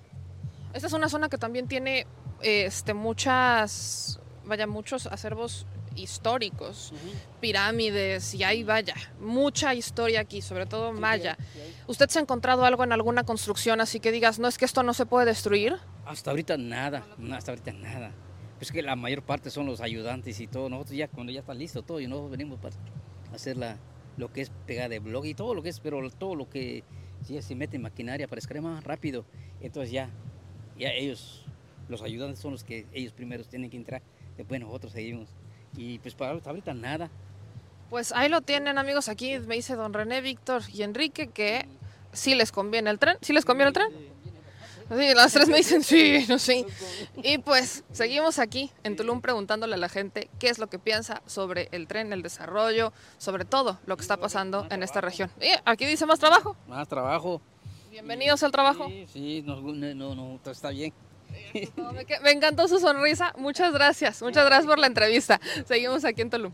[0.73, 2.07] Esta es una zona que también tiene
[2.41, 5.65] este, muchas, vaya, muchos acervos
[5.95, 6.93] históricos,
[7.41, 11.37] pirámides, y hay, vaya, mucha historia aquí, sobre todo maya.
[11.87, 14.83] ¿Usted se ha encontrado algo en alguna construcción así que digas, no es que esto
[14.83, 15.77] no se puede destruir?
[16.05, 18.11] Hasta ahorita nada, hasta ahorita nada.
[18.59, 20.69] Pues que la mayor parte son los ayudantes y todo.
[20.69, 22.75] Nosotros ya cuando ya está listo todo y nosotros venimos para
[23.33, 23.77] hacer la,
[24.17, 26.83] lo que es pegar de blog y todo lo que es, pero todo lo que
[27.27, 29.25] ya se mete en maquinaria para escalar más rápido.
[29.61, 30.09] Entonces ya,
[30.77, 31.45] ya ellos,
[31.87, 34.01] los ayudantes son los que ellos primeros tienen que entrar.
[34.35, 35.29] Después nosotros seguimos.
[35.77, 37.09] Y pues para ahorita nada.
[37.89, 41.65] Pues ahí lo tienen amigos, aquí me dice don René, Víctor y Enrique que
[42.11, 43.17] sí les conviene el tren.
[43.21, 43.87] ¿Sí les conviene el tren?
[44.89, 46.65] Sí, las tres me dicen sí, no sé.
[47.17, 51.21] Y pues seguimos aquí en Tulum preguntándole a la gente qué es lo que piensa
[51.27, 55.29] sobre el tren, el desarrollo, sobre todo lo que está pasando en esta región.
[55.39, 56.55] Y aquí dice más trabajo.
[56.67, 57.39] Más trabajo.
[57.91, 58.87] Bienvenidos al trabajo.
[58.87, 60.93] Sí, sí, no, no, no, está bien.
[62.23, 63.33] me encantó su sonrisa.
[63.37, 64.21] Muchas gracias.
[64.21, 65.39] Muchas gracias por la entrevista.
[65.65, 66.51] Seguimos aquí en Tulum.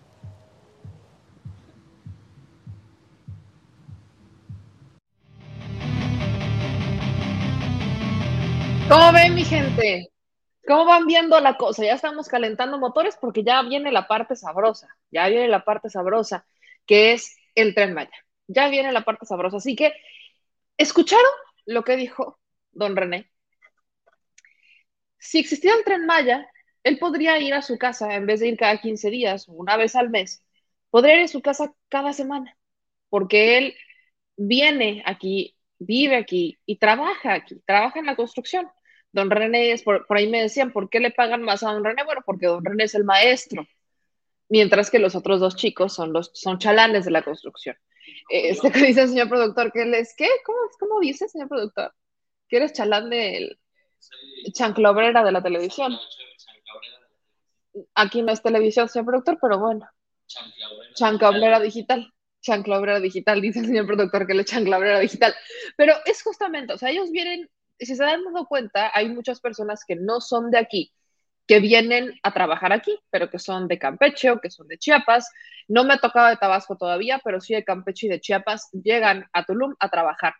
[8.88, 10.12] ¿Cómo ven, mi gente?
[10.68, 11.84] ¿Cómo van viendo la cosa?
[11.84, 16.46] Ya estamos calentando motores porque ya viene la parte sabrosa, ya viene la parte sabrosa,
[16.86, 18.12] que es el tren Maya.
[18.48, 19.58] Ya viene la parte sabrosa.
[19.58, 19.94] Así que,
[20.78, 21.32] ¿escucharon
[21.66, 22.40] lo que dijo
[22.72, 23.32] don René?
[25.18, 26.48] Si existiera el tren Maya,
[26.84, 29.96] él podría ir a su casa en vez de ir cada 15 días una vez
[29.96, 30.44] al mes.
[30.92, 32.56] Podría ir a su casa cada semana,
[33.10, 33.76] porque él
[34.38, 38.70] viene aquí vive aquí y trabaja aquí, trabaja en la construcción.
[39.12, 42.04] Don René es, por, ahí me decían, ¿por qué le pagan más a don René?
[42.04, 43.66] Bueno, porque don René es el maestro,
[44.50, 47.78] mientras que los otros dos chicos son los son chalanes de la construcción.
[48.30, 50.28] Este que dice el señor productor, que él es, ¿qué?
[50.46, 51.94] ¿Cómo, cómo dice, señor productor?
[52.48, 53.58] Que eres chalán del
[54.54, 55.98] chanclobrera de la televisión.
[57.96, 59.88] Aquí no es televisión, señor productor, pero bueno.
[60.96, 62.15] Chanclobrera digital
[62.46, 65.34] chancla digital, dice el señor productor que le chancla digital.
[65.76, 69.84] Pero es justamente, o sea, ellos vienen, si se dan dado cuenta, hay muchas personas
[69.86, 70.94] que no son de aquí,
[71.48, 75.30] que vienen a trabajar aquí, pero que son de Campeche o que son de Chiapas.
[75.68, 79.28] No me ha tocado de Tabasco todavía, pero sí de Campeche y de Chiapas llegan
[79.34, 80.34] a Tulum a trabajar.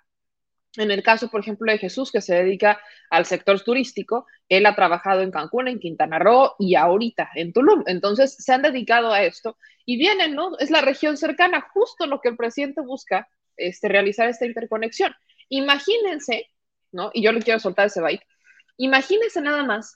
[0.78, 4.76] En el caso, por ejemplo, de Jesús, que se dedica al sector turístico, él ha
[4.76, 7.84] trabajado en Cancún, en Quintana Roo y ahorita en Tulum.
[7.88, 10.58] Entonces, se han dedicado a esto y vienen, ¿no?
[10.60, 15.14] Es la región cercana, justo lo que el presidente busca, este, realizar esta interconexión.
[15.50, 16.50] Imagínense,
[16.92, 17.12] ¿no?
[17.14, 18.26] Y yo le quiero soltar ese byte.
[18.78, 19.96] Imagínense nada más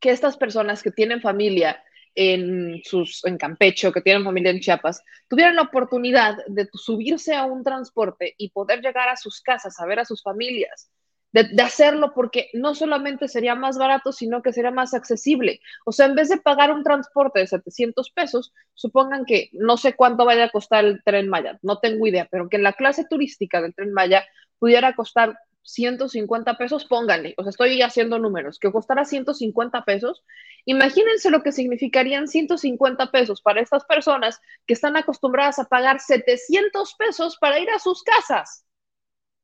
[0.00, 1.82] que estas personas que tienen familia
[2.14, 7.44] en, sus, en Campeche que tienen familia en Chiapas, tuvieran la oportunidad de subirse a
[7.44, 10.90] un transporte y poder llegar a sus casas, a ver a sus familias,
[11.32, 15.60] de, de, hacerlo porque no solamente sería más barato, sino que sería más accesible.
[15.86, 19.94] O sea, en vez de pagar un transporte de 700 pesos, supongan que no sé
[19.94, 23.06] cuánto vaya a costar el tren Maya, no tengo idea, pero que en la clase
[23.08, 24.26] turística del tren Maya
[24.58, 30.24] pudiera costar 150 pesos, pónganle, o sea, estoy haciendo números, que costara 150 pesos,
[30.64, 36.94] imagínense lo que significarían 150 pesos para estas personas que están acostumbradas a pagar 700
[36.94, 38.64] pesos para ir a sus casas,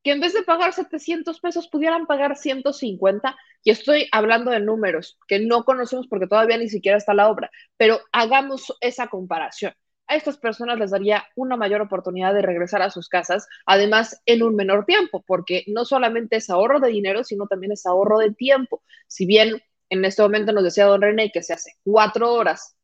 [0.03, 5.17] que en vez de pagar 700 pesos pudieran pagar 150, y estoy hablando de números
[5.27, 9.73] que no conocemos porque todavía ni siquiera está la obra, pero hagamos esa comparación
[10.09, 14.43] a estas personas les daría una mayor oportunidad de regresar a sus casas, además en
[14.43, 18.33] un menor tiempo, porque no solamente es ahorro de dinero, sino también es ahorro de
[18.33, 18.81] tiempo.
[19.07, 22.75] Si bien en este momento nos decía don René que se hace cuatro horas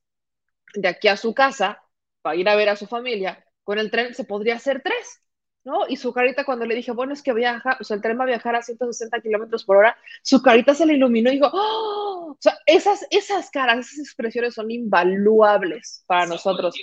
[0.76, 1.82] de aquí a su casa
[2.22, 5.22] para ir a ver a su familia, con el tren se podría hacer tres.
[5.64, 5.88] ¿no?
[5.90, 8.24] Y su carita cuando le dije, bueno, es que viaja, o sea, el tren va
[8.24, 12.34] a viajar a 160 kilómetros por hora, su carita se le iluminó y dijo, ¡Oh!
[12.34, 16.76] o sea, esas, esas caras, esas expresiones son invaluables para nosotros.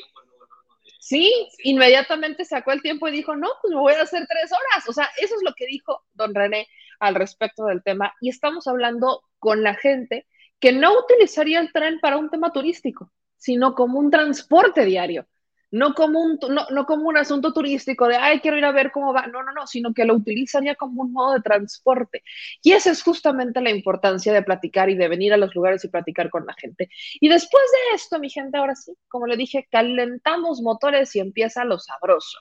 [1.03, 4.89] Sí, inmediatamente sacó el tiempo y dijo, no, pues me voy a hacer tres horas.
[4.89, 6.69] O sea, eso es lo que dijo don René
[7.01, 8.15] al respecto del tema.
[8.21, 10.29] Y estamos hablando con la gente
[10.61, 15.27] que no utilizaría el tren para un tema turístico, sino como un transporte diario
[15.73, 18.93] no como un, no, no, como un asunto turístico de, ay, quiero ir a ver
[18.93, 22.23] cómo va, no, no, no, sino que lo utilizaría como un modo de transporte.
[22.63, 25.89] Y esa es justamente la importancia de platicar y de venir a los lugares y
[25.89, 26.91] platicar con la gente.
[27.15, 31.65] Y después de esto, mi gente, ahora sí, como le dije, calentamos motores y empieza
[31.65, 32.39] lo sabroso.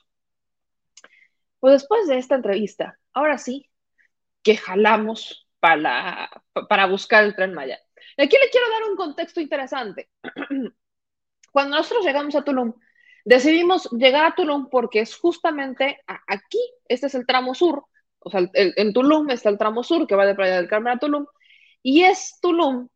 [1.58, 3.70] Pues después de esta entrevista, ahora sí,
[4.42, 6.28] que jalamos para,
[6.68, 7.78] para buscar el tren Maya.
[8.18, 10.10] Aquí le quiero dar un contexto interesante.
[11.52, 12.74] Cuando nosotros llegamos a Tulum,
[13.24, 17.84] Decidimos llegar a Tulum porque es justamente aquí, este es el tramo sur,
[18.18, 20.98] o sea, en Tulum está el tramo sur que va de Playa del Carmen a
[20.98, 21.26] Tulum,
[21.82, 22.88] y es Tulum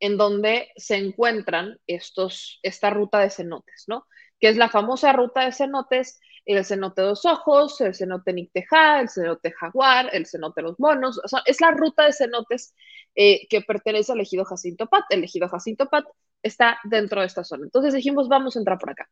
[0.00, 4.06] en donde se encuentran estos, esta ruta de cenotes, ¿no?
[4.40, 9.08] Que es la famosa ruta de cenotes, el cenote dos ojos, el cenote Nicteja, el
[9.08, 12.74] cenote jaguar, el cenote los monos, es la ruta de cenotes
[13.14, 15.04] eh, que pertenece al ejido Jacinto Pat.
[15.10, 16.04] El ejido Jacinto Pat
[16.44, 17.64] está dentro de esta zona.
[17.64, 19.08] Entonces dijimos, vamos a entrar por acá.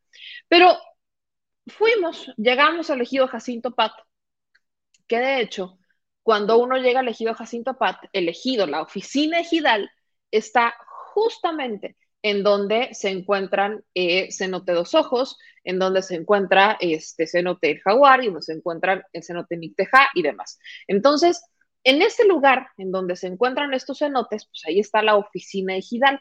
[0.48, 0.76] Pero
[1.66, 3.92] fuimos, llegamos al ejido Jacinto Pat,
[5.08, 5.78] que de hecho,
[6.22, 9.90] cuando uno llega al ejido Jacinto Pat, el ejido, la oficina ejidal,
[10.30, 10.74] está
[11.14, 17.80] justamente en donde se encuentran eh, cenote dos ojos, en donde se encuentra este cenote
[17.80, 20.58] jaguar y donde se encuentran el cenote nicteja y demás.
[20.86, 21.42] Entonces,
[21.84, 26.20] en ese lugar en donde se encuentran estos cenotes, pues ahí está la oficina ejidal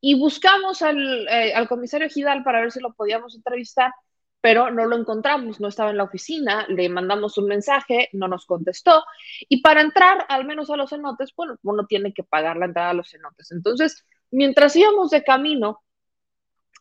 [0.00, 3.92] y buscamos eh, al, comisario Gidal para ver si lo podíamos entrevistar,
[4.40, 8.46] pero no lo encontramos, no estaba en la oficina, le mandamos un mensaje, no nos
[8.46, 9.04] contestó,
[9.48, 12.90] y para entrar al menos a los cenotes, bueno, uno tiene que pagar la entrada
[12.90, 13.52] a los cenotes.
[13.52, 15.82] Entonces, mientras íbamos de camino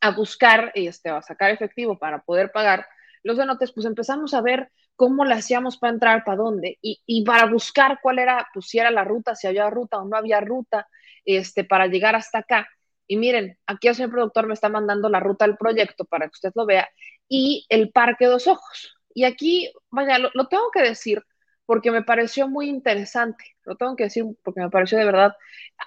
[0.01, 2.87] a buscar, este, a sacar efectivo para poder pagar
[3.23, 7.25] los cenotes, pues empezamos a ver cómo le hacíamos para entrar, para dónde, y, y,
[7.25, 10.39] para buscar cuál era, pues si era la ruta, si había ruta o no había
[10.39, 10.87] ruta,
[11.25, 12.69] este, para llegar hasta acá.
[13.11, 16.33] Y miren, aquí el señor productor me está mandando la ruta del proyecto para que
[16.35, 16.87] usted lo vea
[17.27, 18.95] y el Parque Dos Ojos.
[19.15, 21.23] Y aquí, vaya, lo, tengo que decir
[21.65, 25.35] porque me pareció muy interesante, lo tengo que decir porque me pareció de verdad,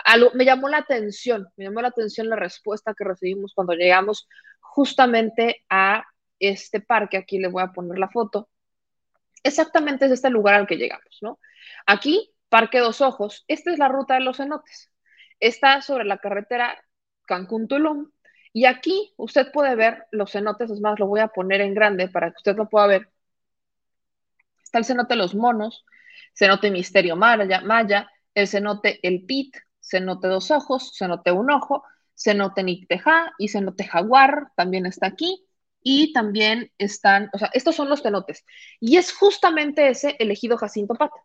[0.05, 4.29] algo, me llamó la atención, me llamó la atención la respuesta que recibimos cuando llegamos
[4.61, 6.05] justamente a
[6.41, 8.49] este parque, aquí le voy a poner la foto,
[9.45, 11.39] exactamente es este lugar al que llegamos, ¿no?
[11.87, 14.91] Aquí, Parque Dos Ojos, esta es la ruta de los cenotes,
[15.39, 16.77] está sobre la carretera
[17.27, 18.11] Cancún Tulum.
[18.53, 22.09] Y aquí usted puede ver los cenotes, es más, lo voy a poner en grande
[22.09, 23.09] para que usted lo pueda ver.
[24.63, 25.85] Está el cenote Los Monos,
[26.35, 32.63] cenote Misterio Maya, Maya el cenote El Pit, cenote Dos Ojos, cenote Un Ojo, cenote
[32.63, 35.47] Nicteja y cenote Jaguar también está aquí.
[35.85, 38.45] Y también están, o sea, estos son los cenotes.
[38.79, 41.17] Y es justamente ese elegido Jacinto Pata.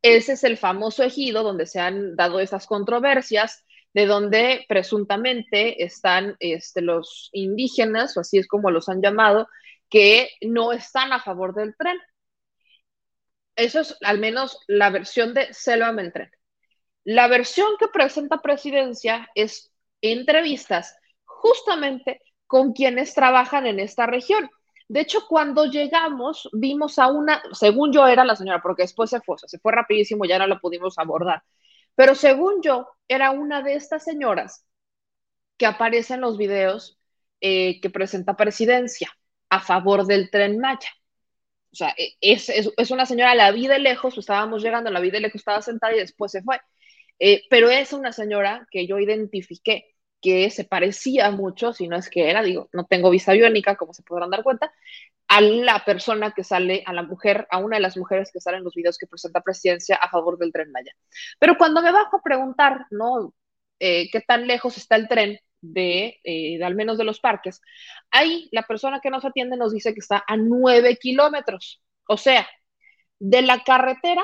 [0.00, 3.65] Ese es el famoso ejido donde se han dado esas controversias
[3.96, 9.48] de donde presuntamente están este, los indígenas, o así es como los han llamado,
[9.88, 11.96] que no están a favor del tren.
[13.56, 16.30] Eso es al menos la versión de Selva Meltren.
[17.04, 19.72] La versión que presenta Presidencia es
[20.02, 20.94] entrevistas
[21.24, 24.50] justamente con quienes trabajan en esta región.
[24.88, 29.22] De hecho, cuando llegamos, vimos a una, según yo era la señora, porque después se
[29.22, 31.42] fue, se fue rapidísimo, ya no la pudimos abordar.
[31.96, 34.64] Pero según yo, era una de estas señoras
[35.56, 36.98] que aparece en los videos
[37.40, 39.10] eh, que presenta presidencia
[39.50, 40.90] a favor del tren Maya.
[41.72, 45.10] O sea, e, es, es, una señora, la vi de lejos, estábamos llegando, la vi
[45.10, 46.60] de lejos, estaba sentada y después se fue.
[47.18, 52.10] Eh, pero es una señora que yo identifiqué que se parecía mucho, si no es
[52.10, 54.72] que era, digo, no tengo vista biónica, como se podrán dar cuenta,
[55.28, 58.58] a la persona que sale, a la mujer, a una de las mujeres que salen
[58.58, 60.92] en los videos que presenta presidencia a favor del tren Maya.
[61.38, 63.34] Pero cuando me bajo a preguntar, ¿no?
[63.78, 65.38] Eh, ¿Qué tan lejos está el tren?
[65.74, 67.60] Eh, de, al menos de los parques,
[68.10, 71.82] ahí la persona que nos atiende nos dice que está a nueve kilómetros.
[72.08, 72.46] O sea,
[73.18, 74.22] de la carretera,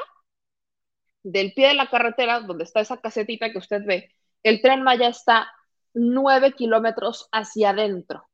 [1.23, 5.09] del pie de la carretera, donde está esa casetita que usted ve, el tren Maya
[5.09, 5.51] está
[5.95, 8.29] nueve kilómetros hacia adentro.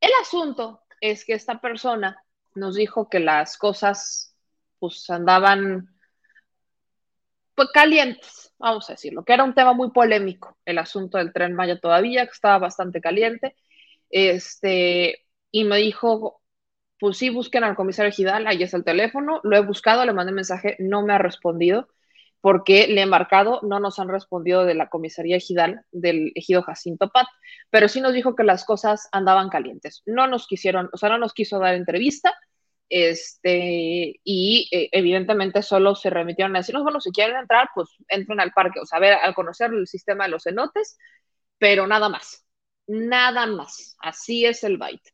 [0.00, 2.22] El asunto es que esta persona
[2.54, 4.36] nos dijo que las cosas
[4.78, 5.94] pues andaban
[7.54, 11.54] pues, calientes, vamos a decirlo, que era un tema muy polémico el asunto del tren
[11.54, 13.56] Maya todavía, que estaba bastante caliente.
[14.10, 16.42] Este, y me dijo,
[16.98, 20.32] pues sí, busquen al comisario Gidal, ahí es el teléfono, lo he buscado, le mandé
[20.32, 21.88] mensaje, no me ha respondido
[22.40, 27.10] porque le he marcado, no nos han respondido de la comisaría ejidal del ejido Jacinto
[27.10, 27.26] Pat,
[27.70, 30.02] pero sí nos dijo que las cosas andaban calientes.
[30.06, 32.34] No nos quisieron, o sea, no nos quiso dar entrevista,
[32.88, 38.40] este, y eh, evidentemente solo se remitieron a decirnos, bueno, si quieren entrar, pues entren
[38.40, 40.96] al parque, o sea, a ver, al conocer el sistema de los cenotes,
[41.58, 42.46] pero nada más,
[42.86, 43.96] nada más.
[44.00, 45.12] Así es el byte,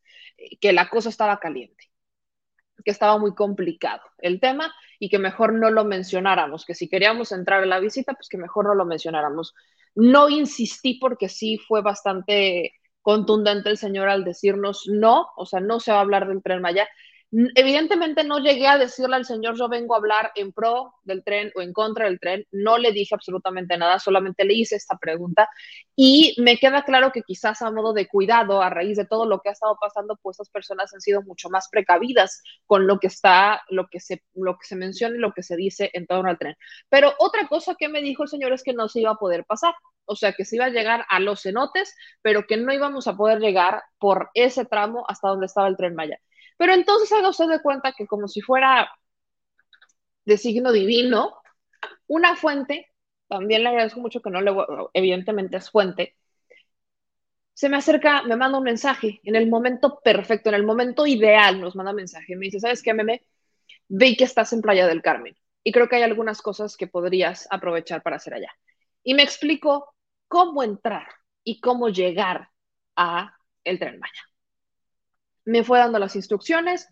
[0.60, 1.83] que la cosa estaba caliente
[2.84, 7.32] que estaba muy complicado el tema y que mejor no lo mencionáramos, que si queríamos
[7.32, 9.54] entrar a la visita, pues que mejor no lo mencionáramos.
[9.94, 12.72] No insistí porque sí fue bastante
[13.02, 16.62] contundente el señor al decirnos no, o sea, no se va a hablar del tren
[16.62, 16.88] Maya.
[17.56, 21.50] Evidentemente no llegué a decirle al señor, yo vengo a hablar en pro del tren
[21.56, 25.48] o en contra del tren, no le dije absolutamente nada, solamente le hice esta pregunta
[25.96, 29.40] y me queda claro que quizás a modo de cuidado, a raíz de todo lo
[29.40, 33.08] que ha estado pasando, pues estas personas han sido mucho más precavidas con lo que
[33.08, 36.30] está, lo que se, lo que se menciona y lo que se dice en torno
[36.30, 36.54] al tren.
[36.88, 39.44] Pero otra cosa que me dijo el señor es que no se iba a poder
[39.44, 39.74] pasar,
[40.04, 43.16] o sea, que se iba a llegar a los cenotes, pero que no íbamos a
[43.16, 46.20] poder llegar por ese tramo hasta donde estaba el tren Maya.
[46.56, 48.90] Pero entonces haga usted de cuenta que como si fuera
[50.24, 51.36] de signo divino,
[52.06, 52.90] una fuente,
[53.28, 54.52] también le agradezco mucho que no le,
[54.94, 56.16] evidentemente es fuente,
[57.54, 61.60] se me acerca, me manda un mensaje en el momento perfecto, en el momento ideal,
[61.60, 63.24] nos manda mensaje, me dice, ¿sabes qué, meme?
[63.88, 67.46] Vi que estás en Playa del Carmen y creo que hay algunas cosas que podrías
[67.50, 68.52] aprovechar para hacer allá.
[69.02, 69.94] Y me explicó
[70.28, 71.06] cómo entrar
[71.44, 72.50] y cómo llegar
[72.96, 74.33] a el Tren Maya
[75.44, 76.88] me fue dando las instrucciones,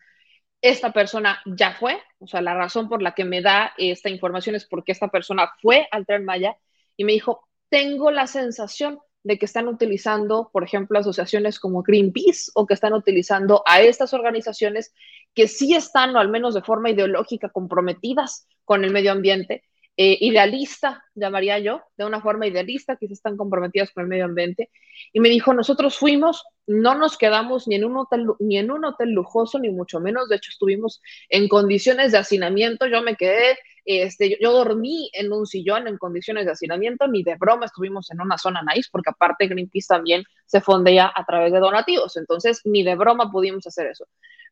[0.61, 4.55] esta persona ya fue, o sea, la razón por la que me da esta información
[4.55, 6.57] es porque esta persona fue al tren Maya
[6.97, 12.51] y me dijo, tengo la sensación de que están utilizando, por ejemplo, asociaciones como Greenpeace
[12.55, 14.93] o que están utilizando a estas organizaciones
[15.35, 19.65] que sí están, o al menos de forma ideológica, comprometidas con el medio ambiente
[19.97, 24.71] eh, idealista, llamaría yo, de una forma idealista, que están comprometidas con el medio ambiente.
[25.13, 28.85] Y me dijo, nosotros fuimos, no nos quedamos ni en un hotel, ni en un
[28.85, 30.29] hotel lujoso, ni mucho menos.
[30.29, 32.87] De hecho, estuvimos en condiciones de hacinamiento.
[32.87, 37.37] Yo me quedé, este, yo dormí en un sillón en condiciones de hacinamiento, ni de
[37.37, 41.59] broma estuvimos en una zona nice, porque aparte Greenpeace también se fondea a través de
[41.59, 42.17] donativos.
[42.17, 44.07] Entonces, ni de broma pudimos hacer eso.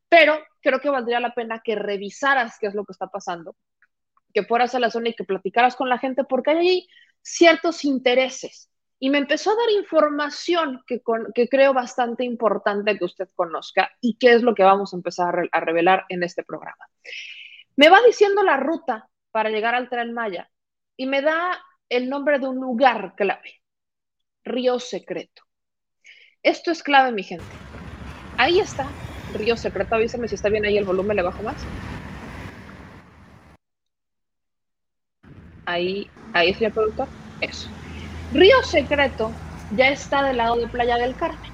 [0.08, 3.56] Pero creo que valdría la pena que revisaras qué es lo que está pasando,
[4.34, 6.88] que fueras a la zona y que platicaras con la gente, porque hay
[7.22, 8.69] ciertos intereses.
[9.03, 11.01] Y me empezó a dar información que,
[11.34, 15.48] que creo bastante importante que usted conozca y qué es lo que vamos a empezar
[15.51, 16.86] a, revelar en este programa.
[17.76, 20.51] Me va diciendo la ruta para llegar al Tren Maya
[20.98, 23.62] y me da el nombre de un lugar clave,
[24.44, 25.44] Río Secreto.
[26.42, 27.44] Esto es clave, mi gente.
[28.36, 28.86] Ahí está,
[29.32, 29.94] Río Secreto.
[29.94, 31.57] Avísame si está bien ahí el volumen, le bajo más.
[35.64, 37.09] Ahí, ahí, señor productor.
[37.40, 37.70] Eso.
[38.30, 41.52] Río Secreto ya está del lado de Playa del Carmen.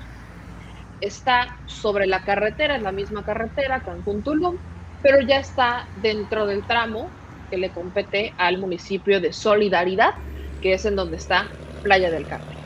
[1.01, 4.59] Está sobre la carretera, en la misma carretera, Cancún Tulum,
[5.01, 7.17] pero ya está dentro del tramo
[7.51, 10.13] que le compete al municipio de Solidaridad,
[10.61, 11.53] que es en donde está
[11.83, 12.59] Playa del Carmen.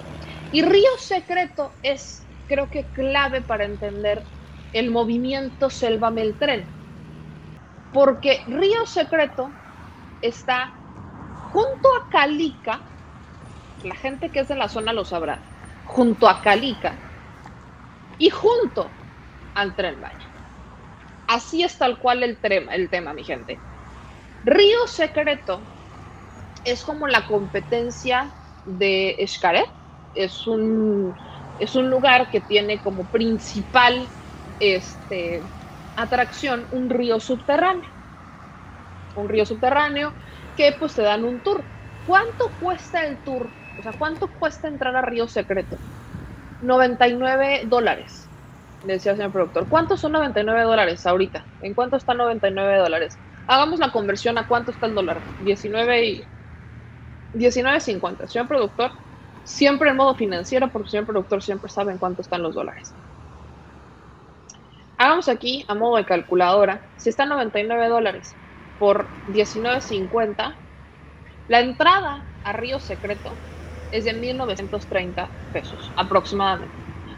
[0.50, 4.28] Y Río Secreto es, creo que, clave para entender
[4.72, 6.70] el movimiento Selva Meltren.
[7.92, 9.58] porque Río Secreto
[10.20, 10.72] está
[11.34, 12.89] junto a Calica,
[13.88, 15.42] la gente que es de la zona lo sabrá,
[15.84, 16.96] junto a Calica
[18.18, 18.90] y junto
[19.54, 20.26] al tren Maya.
[21.26, 23.58] Así es tal cual el tema, mi gente.
[24.42, 25.62] Río Secreto
[26.64, 29.66] es como la competencia de Xcaret.
[30.14, 31.14] Es un,
[31.58, 34.08] es un lugar que tiene como principal
[34.58, 35.42] este,
[35.94, 37.88] atracción un río subterráneo.
[39.14, 40.14] Un río subterráneo
[40.56, 41.64] que pues te dan un tour.
[42.02, 43.59] ¿Cuánto cuesta el tour?
[43.76, 45.82] O sea, ¿cuánto cuesta entrar a Río Secreto?
[46.60, 48.30] 99 dólares,
[48.82, 49.68] le decía el señor productor.
[49.68, 51.48] ¿Cuántos son 99 dólares ahorita?
[51.60, 53.20] ¿En cuánto está 99 dólares?
[53.46, 55.24] Hagamos la conversión a cuánto está el dólar.
[55.38, 56.30] 19 y
[57.32, 58.26] 19.50.
[58.28, 58.92] Señor productor,
[59.42, 62.96] siempre en modo financiero, porque el señor productor siempre sabe en cuánto están los dólares.
[64.98, 66.86] Hagamos aquí a modo de calculadora.
[66.96, 68.38] Si está 99 dólares
[68.76, 70.58] por 19.50,
[71.48, 73.42] la entrada a Río Secreto
[73.92, 76.74] es de 1.930 pesos aproximadamente.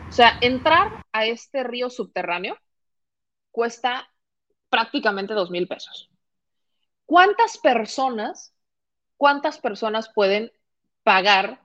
[0.08, 2.58] O sea, entrar a este río subterráneo
[3.50, 4.08] cuesta
[4.68, 6.10] prácticamente 2.000 pesos.
[7.06, 8.54] ¿Cuántas personas,
[9.16, 10.50] cuántas personas pueden
[11.02, 11.60] pagar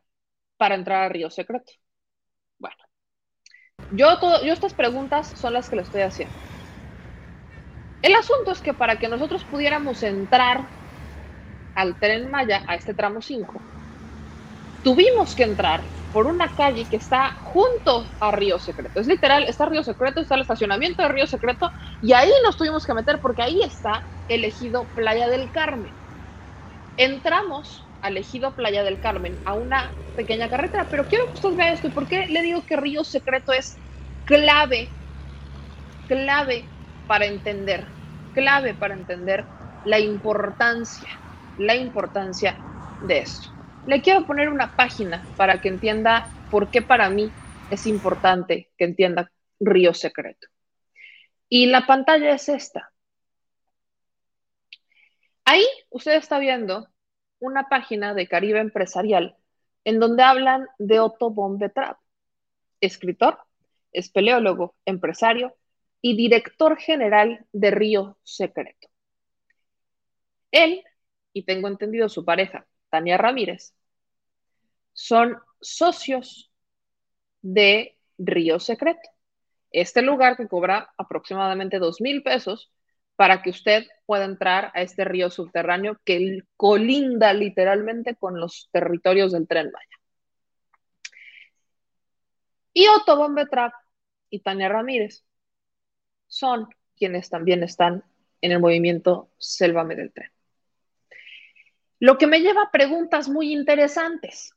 [0.58, 1.72] para entrar a Río Secreto?
[2.58, 2.76] Bueno,
[3.91, 6.36] yo, todo, yo estas preguntas son las que le estoy haciendo.
[8.01, 10.68] El asunto es que para que nosotros pudiéramos entrar
[11.76, 13.53] al tren Maya, a este tramo 5,
[14.88, 19.02] tuvimos que entrar por una calle que está junto a Río Secreto.
[19.02, 21.70] Es literal, está Río Secreto, está el estacionamiento de Río Secreto
[22.00, 26.00] y ahí nos tuvimos que meter porque ahí está elegido Playa del Carmen.
[26.96, 31.74] Entramos al ejido Playa del Carmen a una pequeña carretera, pero quiero que ustedes vean
[31.74, 31.88] esto.
[31.88, 33.82] ¿Y por qué le digo que Río Secreto es
[34.24, 34.96] clave,
[36.08, 36.72] clave
[37.08, 37.94] para entender,
[38.32, 39.50] clave para entender
[39.84, 41.10] la importancia,
[41.58, 42.58] la importancia
[43.02, 43.57] de esto?
[43.88, 47.32] Le quiero poner una página para que entienda por qué para mí
[47.72, 49.32] es importante que entienda
[49.62, 50.48] Río Secreto.
[51.48, 52.92] Y la pantalla es esta.
[55.46, 56.90] Ahí usted está viendo
[57.40, 59.38] una página de Caribe Empresarial
[59.86, 61.98] en donde hablan de Otto von Betrap,
[62.82, 63.40] escritor,
[63.94, 65.56] espeleólogo, empresario
[66.02, 68.90] y director general de Río Secreto.
[70.52, 70.84] Él,
[71.32, 73.74] y tengo entendido su pareja, Tania Ramírez,
[74.94, 76.52] son socios
[77.42, 79.10] de Río Secreto.
[79.72, 82.72] Este lugar que cobra aproximadamente dos mil pesos
[83.16, 89.32] para que usted pueda entrar a este río subterráneo que colinda literalmente con los territorios
[89.34, 89.98] del tren Maya.
[92.74, 93.74] Y Otto Bombetrap
[94.30, 95.26] y Tania Ramírez
[96.28, 98.04] son quienes también están
[98.42, 100.32] en el movimiento Sélvame del Tren.
[102.00, 104.52] Lo que me lleva a preguntas muy interesantes.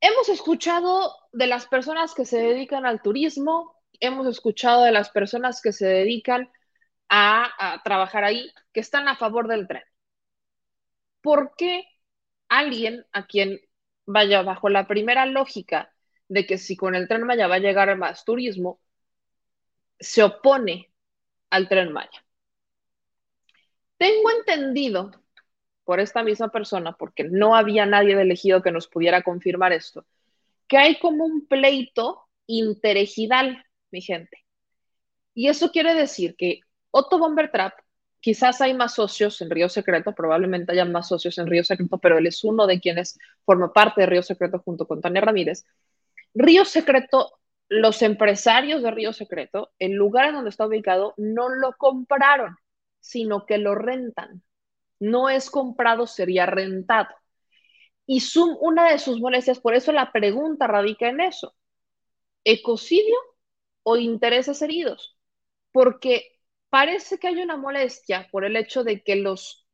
[0.00, 5.60] Hemos escuchado de las personas que se dedican al turismo, hemos escuchado de las personas
[5.62, 6.50] que se dedican
[7.08, 9.82] a, trabajar ahí, que están a favor del tren.
[11.20, 11.84] ¿Por qué
[12.48, 13.60] alguien a quien
[14.06, 15.92] vaya bajo la primera lógica
[16.28, 18.80] de que si con el tren Maya va a llegar más turismo,
[20.00, 20.92] se opone
[21.50, 22.24] al tren Maya?
[23.98, 25.21] Tengo entendido
[25.92, 30.06] por esta misma persona, porque no había nadie de elegido que nos pudiera confirmar esto,
[30.66, 34.38] que hay como un pleito interejidal, mi gente.
[35.34, 37.74] Y eso quiere decir que Otto Bombertrap,
[38.20, 42.16] quizás hay más socios en Río Secreto, probablemente haya más socios en Río Secreto, pero
[42.16, 45.66] él es uno de quienes forma parte de Río Secreto junto con Tania Ramírez.
[46.32, 47.38] Río Secreto,
[47.68, 52.56] los empresarios de Río Secreto, el lugar en donde está ubicado, no lo compraron,
[52.98, 54.42] sino que lo rentan
[55.02, 57.08] no es comprado, sería rentado.
[58.06, 58.22] Y
[58.60, 61.56] una de sus molestias, por eso la pregunta radica en eso,
[62.44, 63.16] ecocidio
[63.82, 65.18] o intereses heridos,
[65.72, 66.38] porque
[66.70, 69.66] parece que hay una molestia por el hecho de que los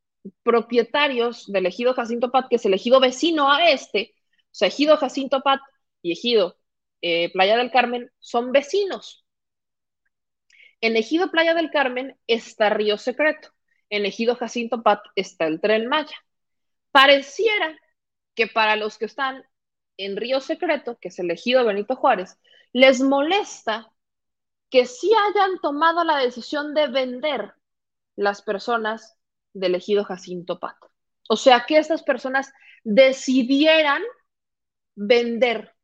[0.43, 4.15] propietarios del ejido Jacinto Pat, que es el ejido vecino a este,
[4.45, 5.61] o sea, ejido Jacinto Pat
[6.01, 6.57] y ejido
[7.01, 9.25] eh, Playa del Carmen, son vecinos.
[10.81, 13.49] En ejido Playa del Carmen está Río Secreto
[13.89, 16.15] en Ejido Jacinto Pat está el tren Maya.
[16.91, 17.77] Pareciera
[18.35, 19.43] que para los que están
[19.97, 22.39] en Río Secreto, que es el Ejido Benito Juárez,
[22.71, 23.91] les molesta
[24.69, 27.53] que sí hayan tomado la decisión de vender
[28.15, 29.17] las personas
[29.53, 30.77] del Ejido Jacinto Pat.
[31.27, 32.51] O sea, que estas personas
[32.83, 34.01] decidieran
[34.95, 35.75] vender.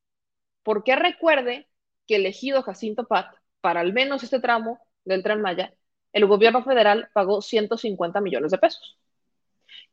[0.64, 1.68] Porque recuerde
[2.08, 5.74] que el Ejido Jacinto Pat, para al menos este tramo del tren Maya,
[6.16, 8.98] el gobierno federal pagó 150 millones de pesos,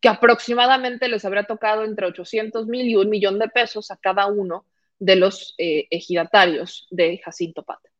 [0.00, 4.26] que aproximadamente les habría tocado entre 800 mil y un millón de pesos a cada
[4.26, 4.64] uno
[5.00, 7.90] de los eh, ejidatarios de Jacinto Pata.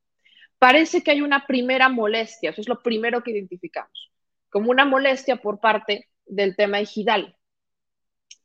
[0.56, 4.12] Parece que hay una primera molestia, eso es lo primero que identificamos,
[4.50, 7.36] como una molestia por parte del tema ejidal.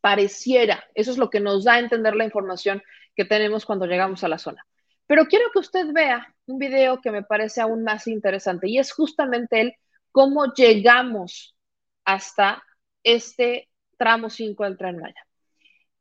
[0.01, 2.82] Pareciera, eso es lo que nos da a entender la información
[3.15, 4.65] que tenemos cuando llegamos a la zona.
[5.08, 8.91] Pero quiero que usted vea un video que me parece aún más interesante y es
[8.91, 9.76] justamente el
[10.12, 11.55] cómo llegamos
[12.03, 12.64] hasta
[13.03, 15.26] este tramo 5 del tren Maya.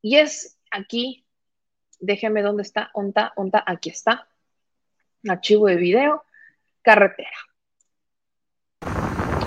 [0.02, 1.24] Y es aquí,
[2.00, 4.28] déjeme dónde está, onta, onta, aquí está,
[5.28, 6.24] archivo de video,
[6.82, 7.30] carretera.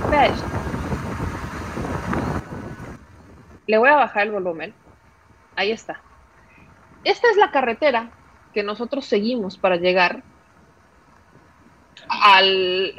[0.10, 0.48] Vea esto.
[3.68, 4.74] Le voy a bajar el volumen.
[5.56, 6.02] Ahí está.
[7.04, 8.19] Esta es la carretera
[8.54, 10.24] que nosotros seguimos para llegar
[12.08, 12.94] al,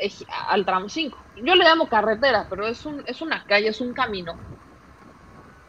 [0.49, 1.19] al tramo 5.
[1.43, 4.39] Yo le llamo carretera, pero es, un, es una calle, es un camino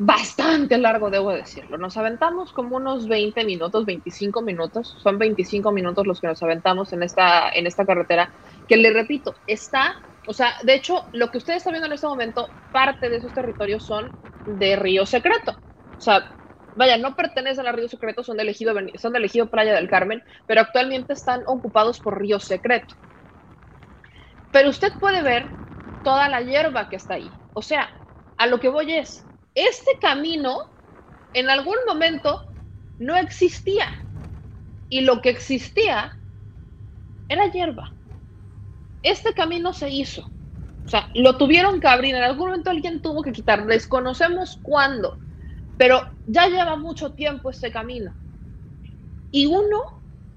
[0.03, 1.77] bastante largo, debo decirlo.
[1.77, 4.95] Nos aventamos como unos 20 minutos, 25 minutos.
[4.97, 8.31] Son 25 minutos los que nos aventamos en esta, en esta carretera,
[8.67, 12.07] que le repito, está, o sea, de hecho, lo que ustedes están viendo en este
[12.07, 14.11] momento, parte de esos territorios son
[14.45, 15.55] de Río Secreto.
[15.97, 16.31] O sea,
[16.75, 20.23] vaya, no pertenecen a Río Secreto, son de, elegido, son de elegido Playa del Carmen,
[20.47, 22.95] pero actualmente están ocupados por Río Secreto.
[24.51, 25.47] Pero usted puede ver
[26.03, 27.29] toda la hierba que está ahí.
[27.53, 27.89] O sea,
[28.37, 30.69] a lo que voy es, este camino
[31.33, 32.45] en algún momento
[32.99, 33.87] no existía.
[34.89, 36.17] Y lo que existía
[37.29, 37.93] era hierba.
[39.03, 40.29] Este camino se hizo.
[40.85, 42.13] O sea, lo tuvieron que abrir.
[42.15, 43.65] En algún momento alguien tuvo que quitar.
[43.65, 45.17] Desconocemos cuándo
[45.81, 48.13] pero ya lleva mucho tiempo este camino.
[49.31, 49.81] Y uno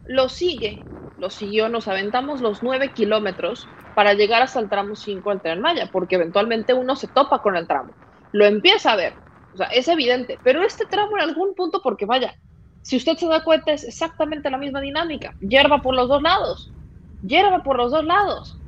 [0.06, 0.88] lo sigue,
[1.18, 5.60] lo siguió, nos aventamos los nueve kilómetros para llegar hasta el tramo 5 del Tren
[5.60, 7.94] Maya, porque eventualmente uno se topa con el tramo.
[8.32, 9.18] Lo empieza a ver,
[9.52, 12.34] o sea, es evidente, pero este tramo en algún punto, porque vaya,
[12.80, 15.36] si usted se da cuenta, es exactamente la misma dinámica.
[15.40, 16.74] Hierba por los dos lados,
[17.20, 18.62] hierba por los dos lados.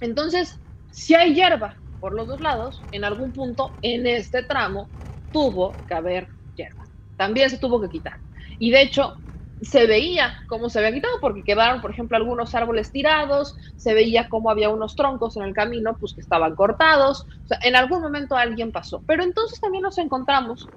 [0.00, 4.90] Entonces, si hay hierba por los dos lados, en algún punto en este tramo
[5.36, 6.82] tuvo que haber hierba.
[7.14, 8.14] También se tuvo que quitar.
[8.58, 9.12] Y de hecho,
[9.60, 14.30] se veía cómo se había quitado, porque quedaron, por ejemplo, algunos árboles tirados, se veía
[14.30, 17.26] cómo había unos troncos en el camino, pues que estaban cortados.
[17.62, 19.02] En algún momento alguien pasó.
[19.06, 20.70] Pero entonces también nos encontramos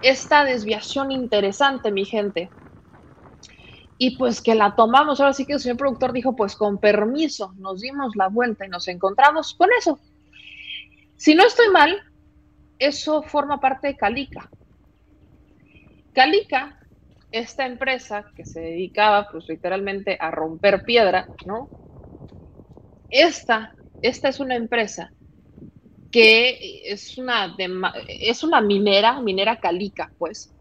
[0.00, 2.50] esta desviación interesante, mi gente.
[3.98, 7.52] Y pues que la tomamos, ahora sí que el señor productor dijo, pues con permiso,
[7.56, 10.00] nos dimos la vuelta y nos encontramos con eso.
[11.14, 12.02] Si no estoy mal,
[12.86, 14.50] eso forma parte de Calica.
[16.12, 16.78] Calica,
[17.30, 21.70] esta empresa que se dedicaba pues literalmente a romper piedra, ¿no?
[23.08, 25.12] Esta, esta es una empresa
[26.10, 27.56] que es una,
[28.08, 30.52] es una minera, minera Calica, pues,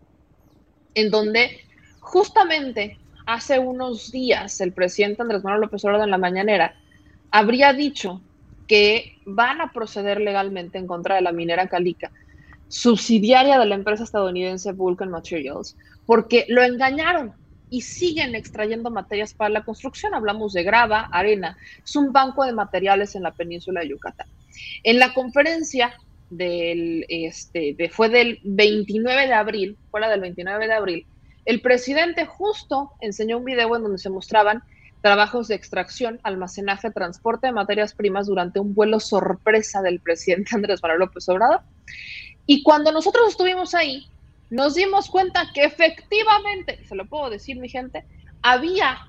[0.94, 1.52] en donde
[2.00, 6.76] justamente hace unos días el presidente Andrés Manuel López Obrador en la mañanera
[7.32, 8.22] habría dicho
[8.72, 12.10] que van a proceder legalmente en contra de la minera Calica,
[12.70, 15.76] subsidiaria de la empresa estadounidense Vulcan Materials,
[16.06, 17.34] porque lo engañaron
[17.70, 20.14] y siguen extrayendo materias para la construcción.
[20.14, 21.58] Hablamos de grava, arena.
[21.84, 24.28] Es un banco de materiales en la península de Yucatán.
[24.84, 25.94] En la conferencia
[26.30, 31.06] del, este, de, fue del 29 de abril, fuera del 29 de abril,
[31.44, 34.64] el presidente justo enseñó un video en donde se mostraban
[35.02, 40.82] trabajos de extracción, almacenaje, transporte de materias primas durante un vuelo sorpresa del presidente Andrés
[40.82, 41.62] Manuel López Obrador.
[42.46, 44.08] Y cuando nosotros estuvimos ahí,
[44.50, 48.06] nos dimos cuenta que efectivamente, se lo puedo decir mi gente,
[48.42, 49.08] había,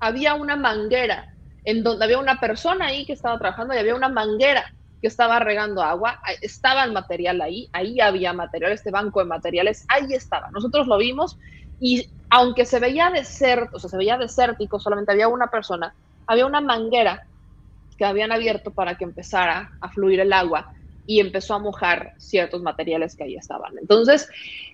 [0.00, 1.34] había una manguera
[1.64, 5.38] en donde había una persona ahí que estaba trabajando y había una manguera que estaba
[5.38, 10.50] regando agua, estaba el material ahí, ahí había material, este banco de materiales, ahí estaba.
[10.50, 11.38] Nosotros lo vimos
[11.82, 15.92] y aunque se veía desértico, o sea, se veía desértico, solamente había una persona,
[16.28, 17.26] había una manguera
[17.98, 20.72] que habían abierto para que empezara a fluir el agua
[21.06, 23.76] y empezó a mojar ciertos materiales que ahí estaban.
[23.78, 24.28] Entonces,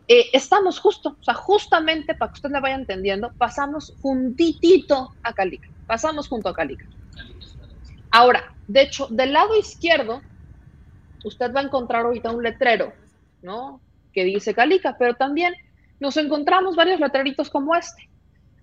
[0.06, 5.32] eh, estamos justo, o sea, justamente para que usted le vaya entendiendo, pasamos juntitito a
[5.32, 6.84] Calica, pasamos junto a Calica.
[8.10, 10.20] Ahora, de hecho, del lado izquierdo,
[11.24, 12.92] usted va a encontrar ahorita un letrero,
[13.40, 13.80] ¿no?
[14.12, 15.54] Que dice Calica, pero también
[16.00, 18.08] nos encontramos varios letreritos como este.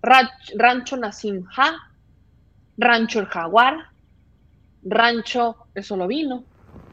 [0.01, 1.91] Rancho Nasimha,
[2.77, 3.89] Rancho El Jaguar,
[4.83, 6.43] Rancho El Solovino.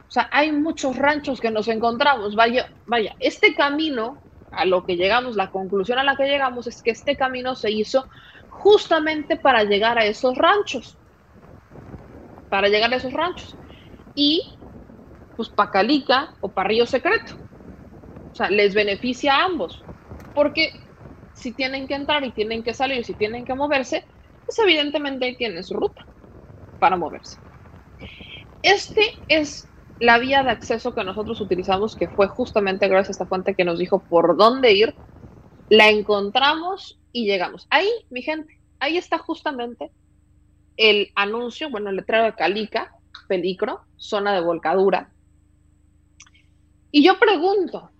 [0.08, 2.34] O sea, hay muchos ranchos que nos encontramos.
[2.34, 4.18] Vaya, vaya, este camino,
[4.50, 7.70] a lo que llegamos, la conclusión a la que llegamos es que este camino se
[7.70, 8.08] hizo
[8.50, 10.96] justamente para llegar a esos ranchos.
[12.50, 13.56] Para llegar a esos ranchos.
[14.14, 14.58] y
[15.36, 17.34] pues para Calica o para Río Secreto.
[18.32, 19.82] O sea, les beneficia a ambos,
[20.34, 20.72] porque
[21.32, 24.06] si tienen que entrar y tienen que salir, si tienen que moverse,
[24.44, 26.06] pues evidentemente tienen su ruta
[26.78, 27.38] para moverse.
[28.62, 33.26] Este es la vía de acceso que nosotros utilizamos, que fue justamente gracias a esta
[33.26, 34.98] fuente que nos dijo por dónde ir,
[35.68, 37.66] la encontramos y llegamos.
[37.70, 39.92] Ahí, mi gente, ahí está justamente
[40.76, 42.92] el anuncio, bueno, el letrero de Calica,
[43.28, 45.14] peligro, zona de volcadura.
[46.90, 47.90] Y yo pregunto,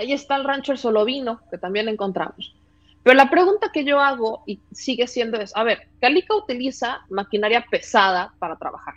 [0.00, 2.54] ahí está el rancho El Solovino, que también encontramos.
[3.02, 7.64] Pero la pregunta que yo hago y sigue siendo es, a ver, Calica utiliza maquinaria
[7.70, 8.94] pesada para trabajar.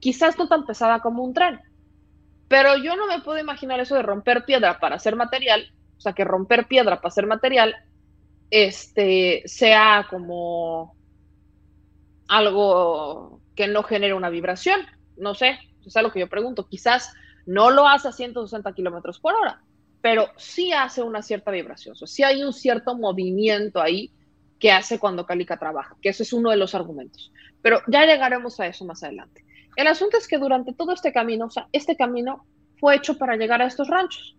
[0.00, 1.60] Quizás no tan pesada como un tren,
[2.48, 6.12] pero yo no me puedo imaginar eso de romper piedra para hacer material, o sea,
[6.12, 7.76] que romper piedra para hacer material
[8.50, 10.96] este, sea como
[12.28, 14.80] algo que no genere una vibración.
[15.16, 16.68] No sé, es algo que yo pregunto.
[16.68, 17.12] Quizás
[17.48, 19.62] no lo hace a 160 kilómetros por hora,
[20.02, 21.94] pero sí hace una cierta vibración.
[21.94, 24.10] O sea, sí hay un cierto movimiento ahí
[24.58, 27.32] que hace cuando Calica trabaja, que ese es uno de los argumentos.
[27.62, 29.46] Pero ya llegaremos a eso más adelante.
[29.76, 32.44] El asunto es que durante todo este camino, o sea, este camino
[32.78, 34.36] fue hecho para llegar a estos ranchos.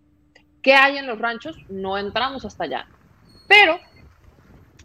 [0.62, 1.58] ¿Qué hay en los ranchos?
[1.68, 2.88] No entramos hasta allá.
[3.48, 3.80] Pero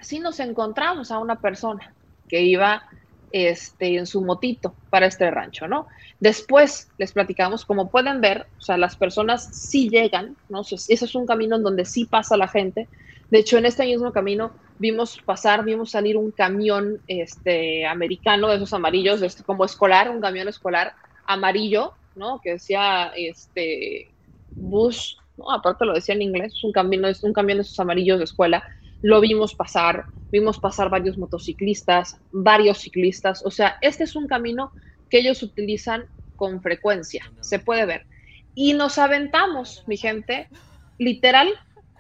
[0.01, 1.93] sí nos encontramos a una persona
[2.27, 2.89] que iba
[3.35, 5.89] este, en su motito para este rancho, ¿no?
[6.21, 10.61] Después les platicamos, como pueden ver, o sea, las personas sí llegan, ¿no?
[10.61, 12.89] ese es un camino en donde sí pasa la gente.
[13.31, 18.57] De hecho, en este mismo camino vimos pasar, vimos salir un camión este, americano de
[18.57, 20.95] esos amarillos, este, como escolar, un camión escolar
[21.27, 22.41] amarillo, ¿no?
[22.41, 24.15] Que decía este,
[24.55, 25.51] Bush, ¿no?
[25.51, 28.63] Aparte lo decía en inglés, un camión, es un camión de esos amarillos de escuela
[29.05, 34.73] lo vimos pasar, vimos pasar varios motociclistas, varios ciclistas, o sea, este es un camino
[35.11, 36.07] que ellos utilizan
[36.37, 38.07] con frecuencia, se puede ver.
[38.55, 40.49] Y nos aventamos, mi gente,
[40.97, 41.49] literal,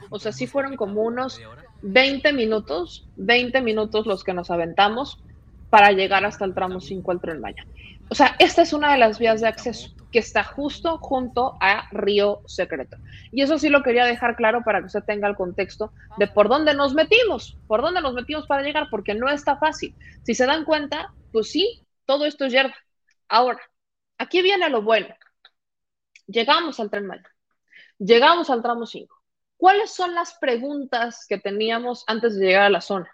[0.08, 1.42] o sea, sí fueron como unos
[1.82, 5.22] 20 minutos, 20 minutos los que nos aventamos
[5.68, 7.66] para llegar hasta el tramo 5 al Tren Maya.
[8.08, 11.88] O sea, esta es una de las vías de acceso que está justo junto a
[11.90, 12.98] Río Secreto.
[13.32, 16.48] Y eso sí lo quería dejar claro para que usted tenga el contexto de por
[16.48, 19.92] dónde nos metimos, por dónde nos metimos para llegar, porque no está fácil.
[20.22, 22.76] Si se dan cuenta, pues sí, todo esto es hierba.
[23.28, 23.60] Ahora,
[24.16, 25.12] aquí viene lo bueno.
[26.28, 27.28] Llegamos al tren Maya,
[27.98, 29.20] llegamos al tramo 5.
[29.56, 33.10] ¿Cuáles son las preguntas que teníamos antes de llegar a la zona?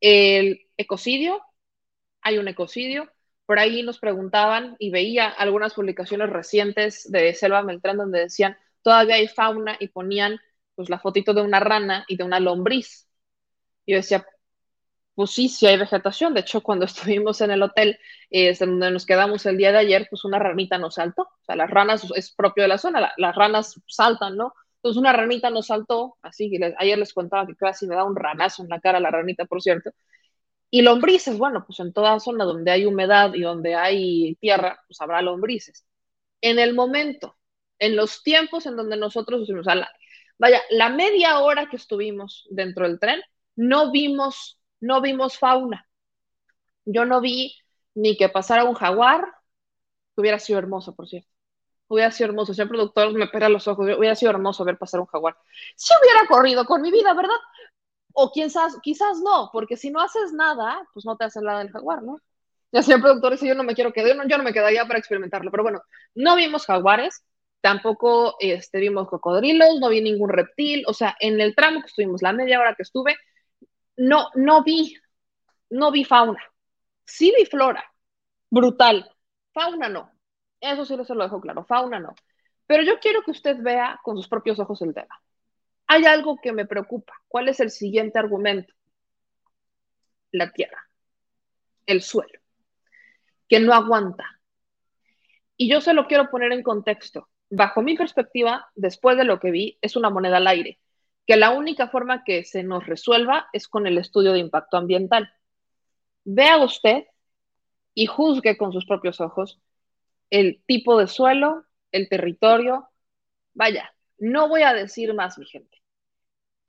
[0.00, 1.40] El ecocidio,
[2.22, 3.08] hay un ecocidio,
[3.50, 9.16] por ahí nos preguntaban y veía algunas publicaciones recientes de Selva Meltrán donde decían, todavía
[9.16, 10.38] hay fauna y ponían
[10.76, 13.08] pues la fotito de una rana y de una lombriz.
[13.84, 14.24] Y yo decía,
[15.16, 16.32] pues sí, sí hay vegetación.
[16.32, 17.98] De hecho, cuando estuvimos en el hotel
[18.30, 21.22] eh, donde nos quedamos el día de ayer, pues una ranita nos saltó.
[21.22, 24.54] O sea, las ranas es propio de la zona, las ranas saltan, ¿no?
[24.76, 28.14] Entonces una ranita nos saltó, así que ayer les contaba que casi me da un
[28.14, 29.90] ranazo en la cara la ranita, por cierto.
[30.70, 35.00] Y lombrices, bueno, pues en toda zona donde hay humedad y donde hay tierra, pues
[35.00, 35.84] habrá lombrices.
[36.40, 37.36] En el momento,
[37.78, 39.66] en los tiempos en donde nosotros estuvimos,
[40.38, 43.20] vaya, la media hora que estuvimos dentro del tren,
[43.56, 45.88] no vimos, no vimos fauna.
[46.84, 47.56] Yo no vi
[47.94, 49.22] ni que pasara un jaguar,
[50.14, 51.28] que hubiera sido hermoso, por cierto.
[51.88, 52.54] Hubiera sido hermoso.
[52.54, 55.36] Si productor me pega los ojos, hubiera sido hermoso ver pasar un jaguar.
[55.74, 57.36] Si hubiera corrido con mi vida, ¿verdad?
[58.12, 61.70] O quizás, quizás no, porque si no haces nada, pues no te hace nada del
[61.70, 62.20] jaguar, ¿no?
[62.72, 65.50] Ya sea productor dice, yo no me quiero quedar, yo no, me quedaría para experimentarlo,
[65.50, 65.82] pero bueno,
[66.14, 67.24] no vimos jaguares,
[67.60, 72.22] tampoco este, vimos cocodrilos, no vi ningún reptil, o sea, en el tramo que estuvimos,
[72.22, 73.16] la media hora que estuve,
[73.96, 74.96] no, no vi,
[75.70, 76.40] no vi fauna,
[77.04, 77.84] sí vi flora,
[78.50, 79.10] brutal,
[79.52, 80.12] fauna no,
[80.60, 82.14] eso sí se lo dejo claro, fauna no,
[82.66, 85.20] pero yo quiero que usted vea con sus propios ojos el tema.
[85.92, 87.14] Hay algo que me preocupa.
[87.26, 88.72] ¿Cuál es el siguiente argumento?
[90.30, 90.88] La tierra,
[91.84, 92.38] el suelo,
[93.48, 94.24] que no aguanta.
[95.56, 97.28] Y yo se lo quiero poner en contexto.
[97.50, 100.78] Bajo mi perspectiva, después de lo que vi, es una moneda al aire,
[101.26, 105.32] que la única forma que se nos resuelva es con el estudio de impacto ambiental.
[106.22, 107.06] Vea usted
[107.94, 109.60] y juzgue con sus propios ojos
[110.30, 112.88] el tipo de suelo, el territorio.
[113.54, 115.79] Vaya, no voy a decir más, mi gente.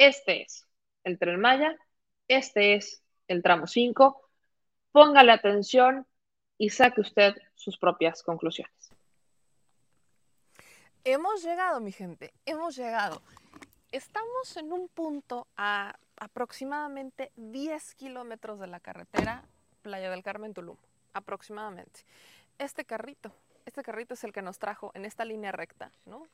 [0.01, 0.67] Este es
[1.03, 1.77] el tren Maya,
[2.27, 4.19] este es el tramo 5.
[4.91, 6.07] Póngale atención
[6.57, 8.73] y saque usted sus propias conclusiones.
[11.03, 13.21] Hemos llegado, mi gente, hemos llegado.
[13.91, 19.43] Estamos en un punto a aproximadamente 10 kilómetros de la carretera
[19.83, 20.77] Playa del Carmen Tulum,
[21.13, 22.05] aproximadamente.
[22.57, 23.31] este carrito.
[23.67, 26.25] Este carrito es el que nos trajo en esta línea recta, ¿no?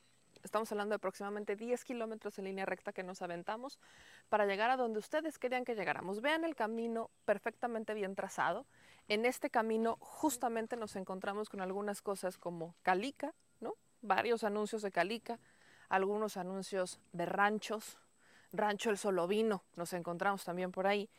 [0.47, 3.79] Estamos hablando de aproximadamente 10 kilómetros en línea recta que nos aventamos
[4.29, 6.21] para llegar a donde ustedes querían que llegáramos.
[6.21, 8.65] Vean el camino perfectamente bien trazado.
[9.09, 13.73] En este camino justamente nos encontramos con algunas cosas como Calica, ¿no?
[14.01, 15.37] Varios anuncios de Calica,
[15.89, 17.97] algunos anuncios de ranchos,
[18.53, 21.09] Rancho El Solovino, nos encontramos también por ahí.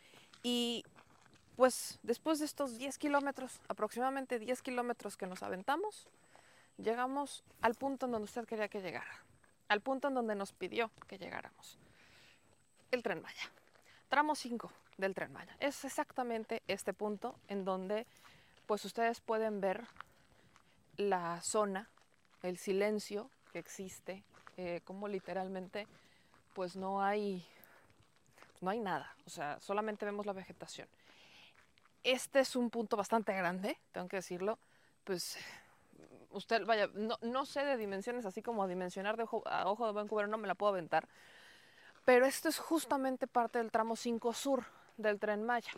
[0.42, 0.86] Y
[1.54, 6.08] pues después de estos 10 kilómetros, aproximadamente 10 kilómetros que nos aventamos,
[6.78, 9.22] llegamos al punto en donde usted quería que llegara,
[9.68, 11.78] al punto en donde nos pidió que llegáramos.
[12.90, 13.50] El tren Maya.
[14.08, 15.54] Tramo 5 del tren Maya.
[15.60, 18.06] Es exactamente este punto en donde
[18.66, 19.86] pues ustedes pueden ver
[20.96, 21.88] la zona,
[22.42, 24.24] el silencio que existe,
[24.56, 25.86] eh, como literalmente
[26.54, 27.46] pues no hay,
[28.60, 30.88] no hay nada, o sea, solamente vemos la vegetación.
[32.02, 34.58] Este es un punto bastante grande, tengo que decirlo,
[35.04, 35.38] pues
[36.30, 40.28] usted, vaya, no, no sé de dimensiones así como dimensionar de ojo, a de Vancouver,
[40.28, 41.08] no me la puedo aventar,
[42.04, 44.64] pero esto es justamente parte del tramo 5 sur
[44.96, 45.72] del tren Maya.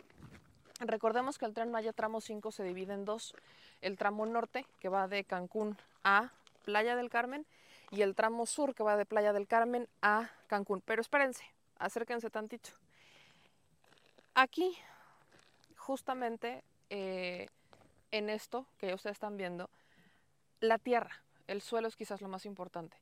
[0.79, 3.33] Recordemos que el tren Maya tramo 5 se divide en dos,
[3.81, 6.31] el tramo norte que va de Cancún a
[6.63, 7.45] Playa del Carmen
[7.91, 10.81] y el tramo sur que va de Playa del Carmen a Cancún.
[10.81, 11.43] Pero espérense,
[11.77, 12.71] acérquense tantito.
[14.33, 14.75] Aquí,
[15.75, 17.49] justamente eh,
[18.11, 19.69] en esto que ustedes están viendo,
[20.61, 21.11] la tierra,
[21.47, 22.97] el suelo es quizás lo más importante.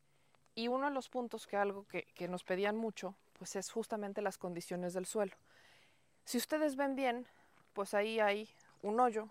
[0.55, 4.21] Y uno de los puntos que algo que, que nos pedían mucho, pues es justamente
[4.21, 5.35] las condiciones del suelo.
[6.25, 7.27] Si ustedes ven bien,
[7.73, 8.49] pues ahí hay
[8.81, 9.29] un hoyo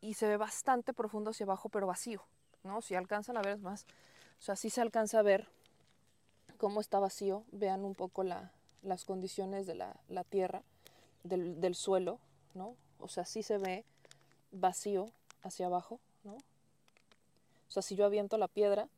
[0.00, 2.22] y se ve bastante profundo hacia abajo, pero vacío,
[2.62, 2.80] ¿no?
[2.80, 3.86] Si alcanzan a ver es más,
[4.38, 5.48] o sea, sí se alcanza a ver
[6.56, 7.44] cómo está vacío.
[7.52, 8.52] Vean un poco la,
[8.82, 10.62] las condiciones de la, la tierra,
[11.24, 12.18] del, del, suelo,
[12.54, 12.76] ¿no?
[12.98, 13.84] O sea, sí se ve
[14.52, 15.10] vacío
[15.42, 16.38] hacia abajo, ¿no?
[17.70, 18.88] O sea, si yo aviento la piedra,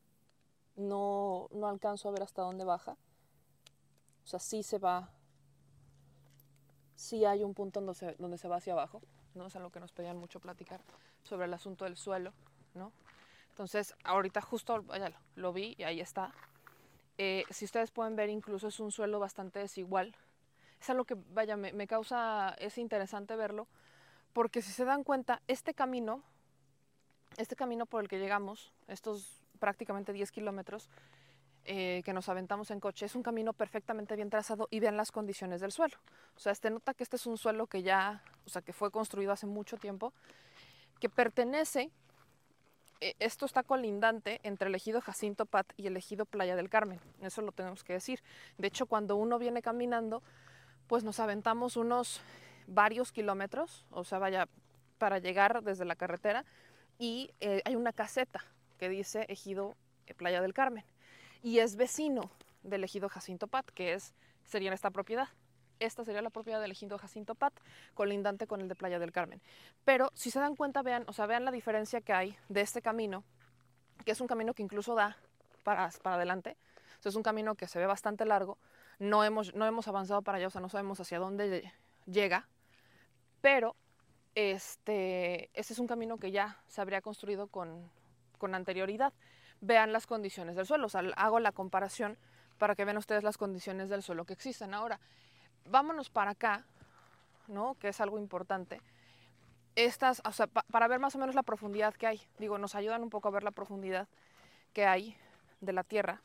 [0.75, 2.97] no, no alcanzo a ver hasta dónde baja.
[4.23, 5.11] O sea, sí se va,
[6.95, 9.03] sí hay un punto donde se, donde se va hacia abajo,
[9.35, 9.45] ¿no?
[9.45, 10.81] Es algo que nos pedían mucho platicar
[11.21, 12.33] sobre el asunto del suelo,
[12.73, 12.91] ¿no?
[13.49, 16.33] Entonces, ahorita justo ya lo, vi y ahí está.
[17.19, 20.15] Eh, si ustedes pueden ver, incluso es un suelo bastante desigual.
[20.81, 23.67] Es algo que, vaya, me causa, es interesante verlo,
[24.33, 26.23] porque si se dan cuenta, este camino,
[27.37, 30.89] este camino por el que llegamos, estos prácticamente 10 kilómetros
[31.65, 35.11] eh, que nos aventamos en coche, es un camino perfectamente bien trazado y vean las
[35.11, 35.95] condiciones del suelo.
[36.35, 38.91] O sea, este nota que este es un suelo que ya, o sea, que fue
[38.91, 40.13] construido hace mucho tiempo,
[40.99, 41.91] que pertenece
[43.19, 46.99] esto está colindante entre el ejido Jacinto Pat y el ejido Playa del Carmen.
[47.21, 48.21] Eso lo tenemos que decir.
[48.57, 50.23] De hecho, cuando uno viene caminando,
[50.87, 52.21] pues nos aventamos unos
[52.67, 54.47] varios kilómetros, o sea, vaya
[54.97, 56.45] para llegar desde la carretera
[56.99, 58.43] y eh, hay una caseta
[58.77, 59.75] que dice ejido
[60.07, 60.85] eh, Playa del Carmen
[61.41, 62.31] y es vecino
[62.63, 64.13] del ejido Jacinto Pat, que es
[64.45, 65.29] sería esta propiedad.
[65.79, 67.53] Esta sería la propiedad del ejido Jacinto Pat,
[67.93, 69.41] colindante con el de Playa del Carmen.
[69.83, 72.81] Pero si se dan cuenta, vean, o sea, vean la diferencia que hay de este
[72.81, 73.23] camino,
[74.05, 75.17] que es un camino que incluso da
[75.63, 76.55] para, para adelante.
[77.03, 78.57] O es un camino que se ve bastante largo.
[78.99, 81.69] No hemos, no hemos avanzado para allá, o sea, no sabemos hacia dónde
[82.05, 82.47] llega.
[83.41, 83.75] Pero
[84.35, 87.89] este, este es un camino que ya se habría construido con,
[88.37, 89.13] con anterioridad.
[89.61, 90.87] Vean las condiciones del suelo.
[91.15, 92.17] Hago la comparación
[92.57, 94.73] para que vean ustedes las condiciones del suelo que existen.
[94.73, 94.99] Ahora,
[95.65, 96.65] vámonos para acá,
[97.47, 97.75] ¿no?
[97.75, 98.81] Que es algo importante.
[99.75, 102.21] Estas, o sea, pa para ver más o menos la profundidad que hay.
[102.37, 104.07] Digo, nos ayudan un poco a ver la profundidad
[104.73, 105.17] que hay
[105.61, 106.21] de la Tierra.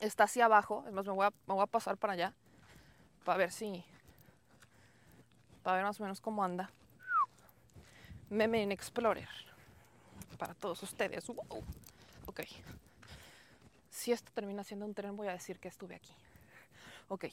[0.00, 2.34] Está hacia abajo, es más, me voy a pasar para allá
[3.24, 3.84] para ver si,
[5.62, 6.70] para ver más o menos cómo anda.
[8.30, 9.28] Meme en Explorer
[10.38, 11.26] para todos ustedes.
[11.26, 11.64] Wow.
[12.26, 12.40] Ok.
[13.90, 16.14] Si esto termina siendo un tren, voy a decir que estuve aquí.
[17.08, 17.26] Ok.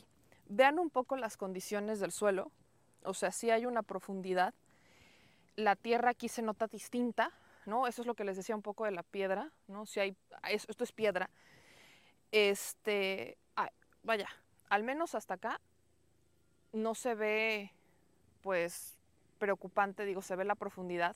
[0.48, 2.52] Vean un poco las condiciones del suelo,
[3.04, 4.54] o sea, si hay una profundidad.
[5.56, 7.32] La tierra aquí se nota distinta,
[7.66, 7.88] ¿no?
[7.88, 9.86] Eso es lo que les decía un poco de la piedra, ¿no?
[9.86, 11.30] Si hay, esto es piedra.
[12.32, 13.70] Este, ay,
[14.04, 14.30] vaya,
[14.70, 15.60] al menos hasta acá
[16.72, 17.72] no se ve,
[18.42, 18.98] pues,
[19.42, 21.16] preocupante, digo, se ve la profundidad.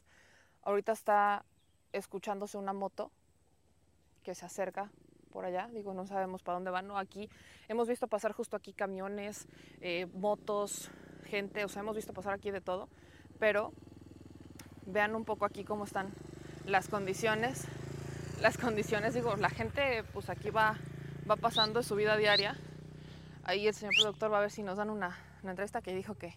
[0.63, 1.45] Ahorita está
[1.93, 3.11] escuchándose una moto
[4.23, 4.89] que se acerca
[5.29, 6.97] por allá, digo, no sabemos para dónde van, ¿no?
[6.97, 7.29] Aquí
[7.67, 9.47] hemos visto pasar justo aquí camiones,
[9.79, 10.89] eh, motos,
[11.25, 12.89] gente, o sea, hemos visto pasar aquí de todo,
[13.37, 13.73] pero
[14.87, 16.11] vean un poco aquí cómo están
[16.65, 17.67] las condiciones,
[18.41, 20.79] las condiciones, digo, la gente pues aquí va,
[21.29, 22.57] va pasando su vida diaria,
[23.43, 26.15] ahí el señor productor va a ver si nos dan una, una entrevista que dijo
[26.15, 26.33] que,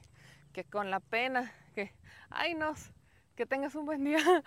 [0.52, 1.94] que con la pena, que,
[2.30, 2.90] ay nos,
[3.36, 4.18] que tengas un buen día.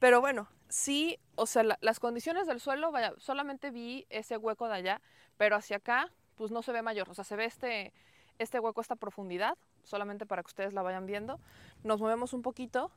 [0.00, 4.66] Pero bueno, sí, o sea, la- las condiciones del suelo, vaya, solamente vi ese hueco
[4.66, 5.00] de allá,
[5.36, 7.08] pero hacia acá, pues no se ve mayor.
[7.08, 7.92] O sea, se ve este,
[8.38, 11.38] este hueco, esta profundidad, solamente para que ustedes la vayan viendo.
[11.84, 12.90] Nos movemos un poquito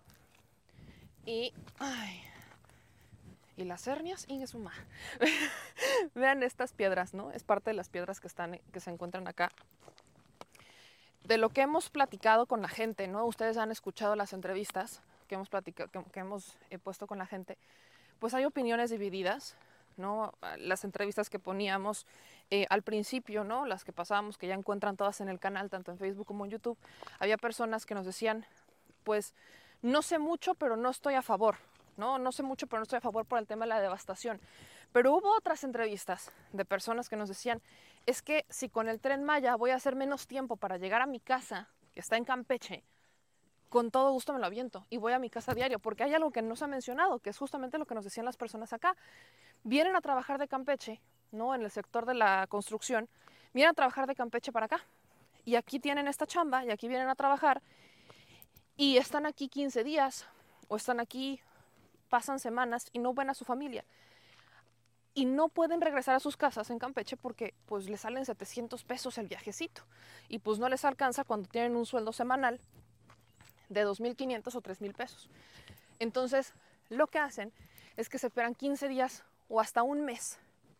[1.27, 1.53] y...
[1.77, 2.23] Ay,
[3.57, 4.73] y las hernias, y suma.
[6.15, 7.31] Vean estas piedras, ¿no?
[7.31, 9.51] Es parte de las piedras que, están, que se encuentran acá.
[11.25, 13.25] De lo que hemos platicado con la gente, ¿no?
[13.25, 17.57] Ustedes han escuchado las entrevistas que hemos, platicado, que, hemos eh, puesto con la gente.
[18.19, 19.55] Pues hay opiniones divididas,
[19.97, 20.33] ¿no?
[20.59, 22.05] Las entrevistas que poníamos
[22.51, 23.65] eh, al principio, ¿no?
[23.65, 26.51] Las que pasábamos, que ya encuentran todas en el canal, tanto en Facebook como en
[26.51, 26.77] YouTube.
[27.17, 28.45] Había personas que nos decían,
[29.03, 29.33] pues,
[29.81, 31.57] no sé mucho, pero no estoy a favor,
[31.97, 32.19] ¿no?
[32.19, 34.39] No sé mucho, pero no estoy a favor por el tema de la devastación.
[34.95, 37.61] Pero hubo otras entrevistas de personas que nos decían,
[38.05, 41.05] es que si con el tren Maya voy a hacer menos tiempo para llegar a
[41.05, 42.81] mi casa, que está en Campeche,
[43.67, 46.31] con todo gusto me lo aviento y voy a mi casa diario, porque hay algo
[46.31, 48.95] que no se ha mencionado, que es justamente lo que nos decían las personas acá.
[49.65, 51.01] Vienen a trabajar de Campeche,
[51.33, 51.53] ¿no?
[51.53, 53.09] En el sector de la construcción,
[53.53, 54.79] vienen a trabajar de Campeche para acá.
[55.43, 57.61] Y aquí tienen esta chamba y aquí vienen a trabajar
[58.77, 60.25] y están aquí 15 días
[60.69, 61.41] o están aquí,
[62.07, 63.83] pasan semanas y no ven a su familia.
[65.15, 69.17] Y no pueden regresar a sus casas en Campeche porque pues les salen 700 pesos
[69.17, 69.81] el viajecito.
[70.27, 72.59] Y pues no les alcanza cuando tienen un sueldo semanal
[73.69, 75.29] de 2.500 o 3.000 pesos.
[75.99, 76.53] Entonces,
[76.89, 77.53] lo que hacen
[77.95, 80.37] es que se esperan 15 días o hasta un mes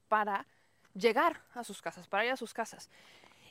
[0.10, 0.46] para
[0.94, 2.90] llegar a sus casas, para ir a sus casas.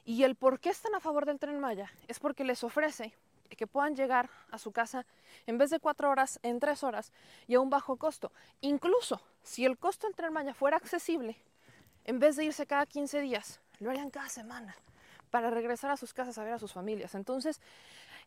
[0.04, 3.14] Y el por qué están a favor del tren Maya es porque les ofrece
[3.50, 5.06] que puedan llegar a su casa
[5.46, 7.12] en vez de cuatro horas, en tres horas
[7.46, 8.32] y a un bajo costo.
[8.60, 11.36] Incluso si el costo del tren Maya fuera accesible,
[12.04, 14.74] en vez de irse cada 15 días, lo harían cada semana
[15.30, 17.14] para regresar a sus casas a ver a sus familias.
[17.14, 17.60] Entonces,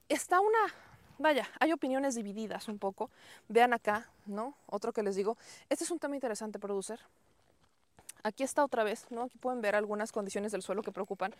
[0.10, 0.74] está una,
[1.18, 3.10] vaya, hay opiniones divididas un poco.
[3.48, 4.56] Vean acá, ¿no?
[4.66, 5.38] Otro que les digo,
[5.70, 7.00] este es un tema interesante, producer.
[8.24, 9.24] Aquí está otra vez, ¿no?
[9.24, 11.34] Aquí pueden ver algunas condiciones del suelo que preocupan.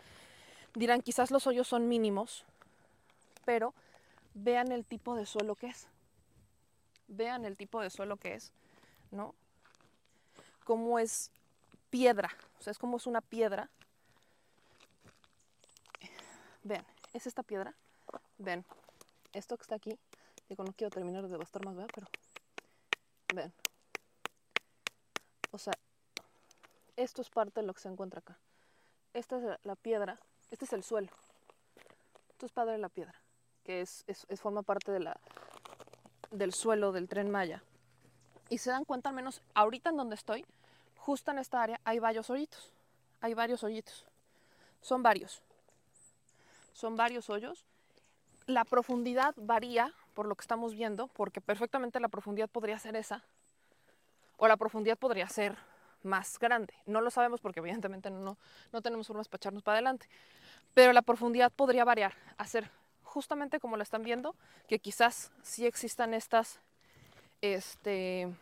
[0.74, 2.44] Dirán, quizás los hoyos son mínimos,
[3.48, 3.72] pero
[4.34, 5.88] vean el tipo de suelo que es.
[7.06, 8.52] Vean el tipo de suelo que es,
[9.10, 9.34] ¿no?
[10.64, 11.30] Cómo es
[11.88, 12.28] piedra,
[12.60, 13.70] o sea, es como es una piedra.
[16.62, 16.84] Vean,
[17.14, 17.74] es esta piedra.
[18.36, 18.66] Ven,
[19.32, 19.98] esto que está aquí,
[20.50, 21.90] digo, no quiero terminar de devastar más, ¿verdad?
[21.94, 22.06] Pero,
[23.34, 23.50] ven.
[25.52, 25.72] O sea,
[26.96, 28.36] esto es parte de lo que se encuentra acá.
[29.14, 30.20] Esta es la piedra,
[30.50, 31.08] este es el suelo.
[32.28, 33.18] Esto es padre de la piedra,
[33.68, 35.20] que es, es- es- forma parte de la,
[36.30, 37.62] del suelo del tren Maya.
[38.48, 40.46] Y se dan cuenta, al menos ahorita en donde estoy,
[40.96, 42.72] justo en esta área, hay varios hoyitos.
[43.20, 44.06] Hay varios hoyitos.
[44.80, 45.42] Son varios.
[46.72, 47.66] Son varios hoyos.
[48.46, 53.22] La profundidad varía por lo que estamos viendo, porque perfectamente la profundidad podría ser esa,
[54.38, 55.58] o la profundidad podría ser
[56.02, 56.72] más grande.
[56.86, 58.38] No lo sabemos porque evidentemente no,
[58.72, 60.08] no, tenemos formas para echarnos para adelante.
[60.72, 62.70] Pero la profundidad podría variar, hacer
[63.08, 64.36] justamente como lo están viendo,
[64.68, 66.60] que quizás sí existan estas,
[67.40, 68.32] este,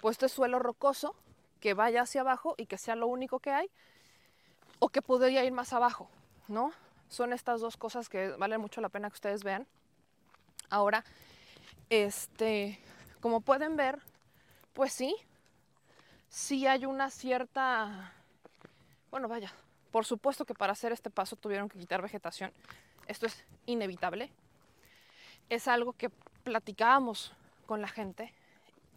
[0.00, 1.14] pues este suelo rocoso
[1.60, 3.70] que vaya hacia abajo y que sea lo único que hay,
[4.78, 6.08] o que podría ir más abajo,
[6.48, 6.72] ¿no?
[7.08, 9.66] Son estas dos cosas que valen mucho la pena que ustedes vean.
[10.70, 11.04] Ahora,
[11.90, 12.80] este,
[13.20, 13.98] como pueden ver,
[14.72, 15.14] pues sí,
[16.28, 18.14] sí hay una cierta,
[19.10, 19.52] bueno, vaya,
[19.90, 22.52] por supuesto que para hacer este paso tuvieron que quitar vegetación.
[23.10, 24.30] Esto es inevitable.
[25.48, 26.10] Es algo que
[26.44, 27.32] platicábamos
[27.66, 28.32] con la gente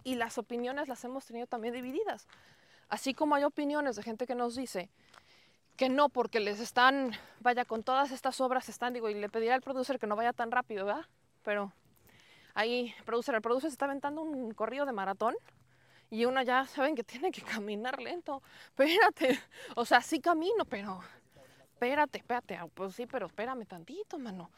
[0.03, 2.27] y las opiniones las hemos tenido también divididas.
[2.90, 4.91] Así como hay opiniones de gente que nos dice
[5.77, 9.53] que no, porque les están, vaya, con todas estas obras están, digo, y le pediré
[9.53, 11.07] al producer que no vaya tan rápido, ¿verdad?
[11.41, 11.73] Pero
[12.53, 15.34] ahí, producer, el producer se está aventando un corrido de maratón
[16.11, 18.44] y uno ya saben que tiene que caminar lento.
[18.68, 19.40] Espérate,
[19.76, 21.02] o sea, sí camino, pero
[21.84, 24.49] espérate, espérate, ah, pues sí, pero espérame tantito, mano.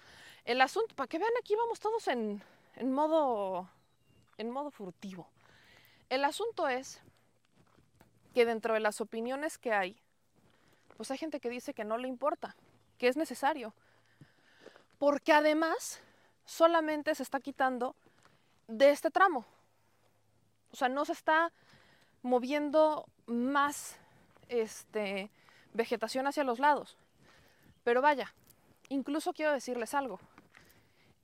[0.44, 2.42] El asunto, para que vean, aquí vamos todos en,
[2.76, 3.68] en modo,
[4.38, 5.28] en modo furtivo.
[6.08, 7.02] El asunto es
[8.36, 9.98] que dentro de las opiniones que hay,
[10.98, 12.56] pues hay gente que dice que no le importa,
[13.00, 13.74] que es necesario.
[15.00, 16.02] Porque además
[16.46, 17.96] solamente se está quitando
[18.68, 19.46] de este tramo.
[20.72, 21.52] O sea, no se está
[22.22, 23.98] moviendo más
[24.48, 25.32] este,
[25.74, 26.98] vegetación hacia los lados.
[27.86, 28.34] Pero vaya,
[28.90, 30.20] incluso quiero decirles algo.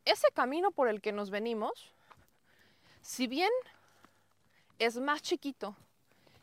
[0.06, 1.92] Ese camino por el que nos venimos,
[3.02, 3.50] si bien
[4.78, 5.76] es más chiquito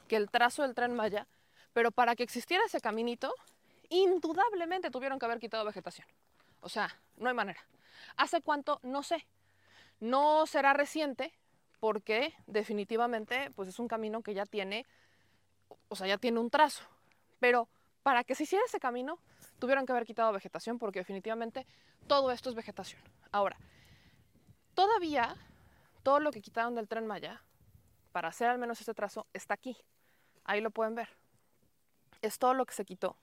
[0.08, 1.28] que el trazo del tren Maya,
[1.72, 3.32] pero para que existiera ese caminito,
[3.90, 6.08] indudablemente tuvieron que haber quitado vegetación.
[6.62, 7.60] O sea, no hay manera.
[8.16, 8.80] ¿Hace cuánto?
[8.82, 9.24] No sé.
[10.00, 11.32] No será reciente
[11.78, 14.84] porque definitivamente pues es un camino que ya tiene,
[15.88, 16.82] o sea, ya tiene un trazo.
[17.38, 17.68] Pero
[18.02, 19.20] para que se hiciera ese camino,
[19.58, 21.66] tuvieron que haber quitado vegetación porque definitivamente
[22.06, 23.02] todo esto es vegetación.
[23.32, 23.56] Ahora,
[24.74, 25.36] todavía
[26.02, 27.42] todo lo que quitaron del tren Maya
[28.12, 29.76] para hacer al menos ese trazo está aquí.
[30.44, 31.08] Ahí lo pueden ver.
[32.22, 33.16] Es todo lo que se quitó.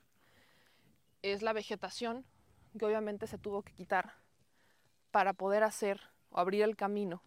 [1.22, 2.24] Es la vegetación
[2.78, 4.14] que obviamente se tuvo que quitar
[5.10, 6.00] para poder hacer
[6.30, 7.22] o abrir el camino.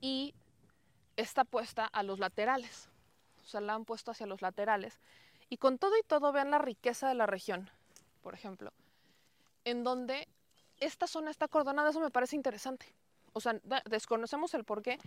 [0.00, 0.34] Y
[1.16, 2.88] está puesta a los laterales.
[3.42, 5.00] O sea, la han puesto hacia los laterales.
[5.48, 7.70] Y con todo y todo, vean la riqueza de la región,
[8.22, 8.72] por ejemplo,
[9.64, 10.28] en donde
[10.78, 11.90] esta zona está acordonada.
[11.90, 12.92] Eso me parece interesante.
[13.32, 14.98] O sea, desconocemos el por qué,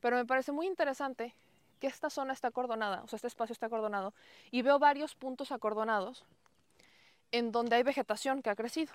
[0.00, 1.34] pero me parece muy interesante
[1.80, 4.14] que esta zona está acordonada, o sea, este espacio está acordonado,
[4.50, 6.24] y veo varios puntos acordonados
[7.30, 8.92] en donde hay vegetación que ha crecido.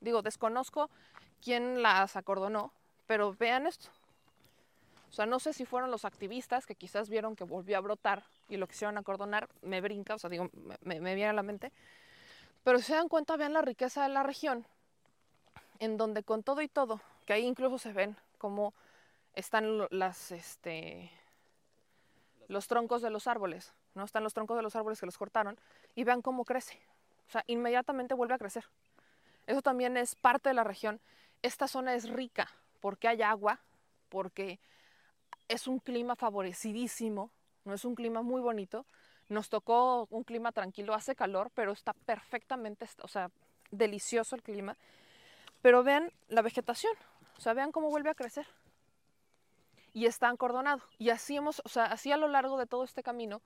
[0.00, 0.90] Digo, desconozco
[1.42, 2.72] quién las acordonó,
[3.06, 3.88] pero vean esto.
[5.14, 8.24] O sea, no sé si fueron los activistas que quizás vieron que volvió a brotar
[8.48, 10.50] y lo quisieron acordonar, me brinca, o sea, digo,
[10.80, 11.70] me, viene a la mente.
[12.64, 14.66] Pero si se dan cuenta, vean la riqueza de la región,
[15.78, 18.74] en donde con todo y todo, que ahí incluso se ven como
[19.36, 21.12] están las, este,
[22.48, 24.02] los troncos de los árboles, ¿no?
[24.02, 25.56] Están los troncos de los árboles que los cortaron
[25.94, 26.80] y vean cómo crece.
[27.28, 28.64] O sea, inmediatamente vuelve a crecer.
[29.46, 31.00] Eso también es parte de la región.
[31.40, 32.50] Esta zona es rica
[32.80, 33.60] porque hay agua,
[34.08, 34.58] porque
[35.48, 37.30] es un clima favorecidísimo,
[37.64, 38.86] no es un clima muy bonito.
[39.28, 43.30] Nos tocó un clima tranquilo, hace calor, pero está perfectamente, o sea,
[43.70, 44.76] delicioso el clima.
[45.62, 46.92] Pero vean la vegetación,
[47.38, 48.46] o sea, vean cómo vuelve a crecer
[49.94, 50.82] y está acordonado.
[50.98, 53.40] Y así hemos, o sea, así a lo largo de todo este camino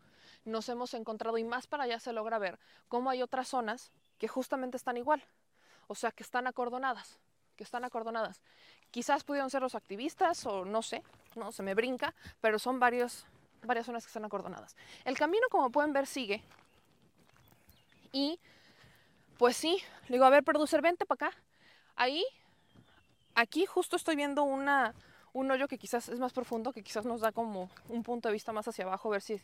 [0.44, 2.58] nos hemos encontrado y más para allá se logra ver
[2.88, 5.22] cómo hay otras zonas que justamente están igual.
[5.86, 7.20] O sea, que están acordonadas,
[7.54, 8.42] que están acordonadas.
[8.90, 11.02] Quizás pudieron ser los activistas o no sé,
[11.36, 13.26] no se me brinca, pero son varios,
[13.62, 14.76] varias zonas que están acordonadas.
[15.04, 16.42] El camino, como pueden ver, sigue.
[18.12, 18.40] Y
[19.38, 19.78] pues sí,
[20.08, 21.38] le digo, a ver, producer, vente para acá.
[21.96, 22.24] Ahí,
[23.34, 24.94] aquí justo estoy viendo una,
[25.32, 28.32] un hoyo que quizás es más profundo, que quizás nos da como un punto de
[28.32, 29.40] vista más hacia abajo, ver si,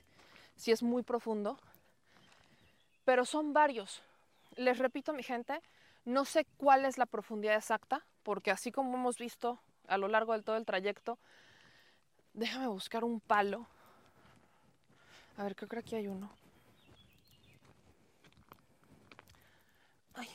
[0.57, 1.59] si es muy profundo.
[3.05, 4.03] Pero son varios.
[4.57, 5.61] Les repito, mi gente,
[6.05, 10.33] no sé cuál es la profundidad exacta, porque así como hemos visto a lo largo
[10.33, 11.19] de todo el trayecto,
[12.33, 13.67] déjame buscar un palo.
[15.37, 16.31] A ver, creo que aquí hay uno.
[20.15, 20.29] Ay.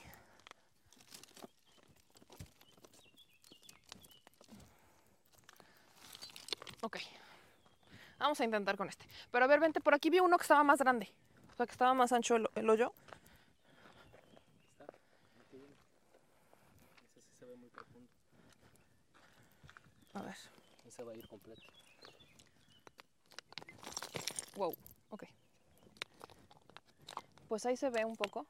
[6.82, 6.98] Ok.
[8.20, 9.06] Vamos a intentar con este.
[9.32, 11.10] Pero a ver, vente, por aquí vi uno que estaba más grande.
[11.54, 12.94] O sea, que estaba más ancho el, el hoyo.
[15.40, 18.10] Ese sí se ve muy profundo.
[20.20, 20.36] A ver.
[20.86, 21.62] Ese va a ir completo.
[24.56, 24.76] Wow,
[25.12, 25.24] ok.
[27.48, 28.46] Pues ahí se ve un poco.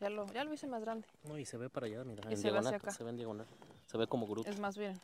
[0.00, 1.06] Ya lo, ya lo hice más grande.
[1.24, 2.74] No, y se ve para allá, mira, Y en se ve diagonal.
[2.74, 2.90] acá.
[2.90, 3.46] Se ve en diagonal.
[3.86, 4.48] Se ve como grupo.
[4.48, 5.00] Es más bien.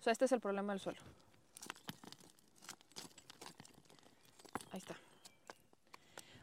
[0.00, 1.00] O sea, este es el problema del suelo.
[4.72, 4.96] Ahí está.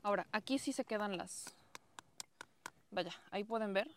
[0.03, 1.45] Ahora, aquí sí se quedan las...
[2.91, 3.89] Vaya, ahí pueden ver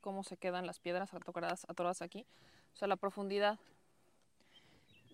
[0.00, 2.26] cómo se quedan las piedras atoradas, atoradas aquí.
[2.76, 3.58] O sea, la profundidad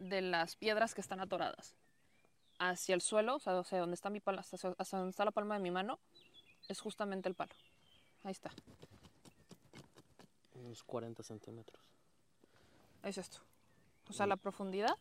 [0.00, 1.76] de las piedras que están atoradas
[2.58, 5.24] hacia el suelo, o sea, o sea, donde está mi pala, hasta, hasta donde está
[5.24, 6.00] la palma de mi mano,
[6.66, 7.54] es justamente el palo.
[8.24, 8.50] Ahí está.
[10.56, 11.80] Unos 40 centímetros.
[13.04, 13.38] Es esto.
[14.10, 14.96] O sea, la profundidad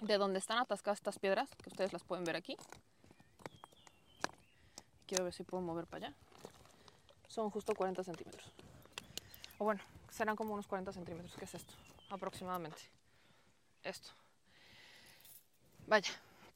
[0.00, 2.56] de donde están atascadas estas piedras, que ustedes las pueden ver aquí.
[5.06, 6.16] Quiero ver si puedo mover para allá.
[7.28, 8.50] Son justo 40 centímetros.
[9.58, 9.82] O bueno,
[10.12, 11.34] serán como unos 40 centímetros.
[11.36, 11.74] ¿Qué es esto?
[12.10, 12.82] Aproximadamente.
[13.82, 14.10] Esto.
[15.86, 16.12] Vaya,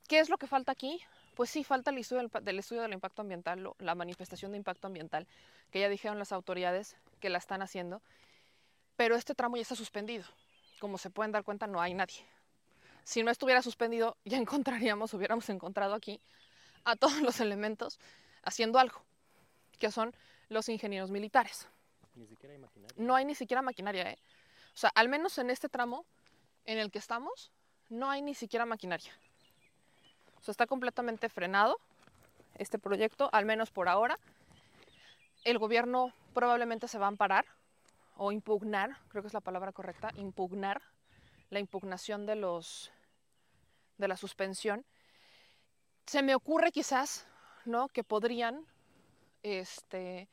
[0.07, 1.01] ¿qué es lo que falta aquí?
[1.35, 5.27] Pues sí, falta el estudio del, estudio del impacto ambiental, la manifestación de impacto ambiental,
[5.71, 8.01] que ya dijeron las autoridades que la están haciendo,
[8.97, 10.25] pero este tramo ya está suspendido.
[10.79, 12.25] Como se pueden dar cuenta, no hay nadie.
[13.05, 16.21] Si no estuviera suspendido, ya encontraríamos, hubiéramos encontrado aquí
[16.85, 17.99] a todos los elementos
[18.43, 19.03] haciendo algo,
[19.79, 20.15] que son
[20.49, 21.69] los ingenieros militares.
[22.17, 22.97] Ni siquiera hay maquinaria.
[22.97, 24.19] No hay ni siquiera maquinaria, ¿eh?
[24.75, 26.05] O sea, al menos en este tramo
[26.65, 27.53] en el que estamos,
[27.89, 29.13] no hay ni siquiera maquinaria.
[30.41, 31.79] O sea, está completamente frenado
[32.59, 34.19] este proyecto, al menos por ahora.
[35.45, 37.47] El gobierno probablemente se va a amparar
[38.17, 40.83] o impugnar, creo que es la palabra correcta, impugnar
[41.51, 42.91] la impugnación de los
[43.99, 44.85] de la suspensión.
[46.07, 47.27] Se me ocurre quizás,
[47.65, 47.89] ¿no?
[47.89, 48.67] Que podrían,
[49.43, 50.29] este,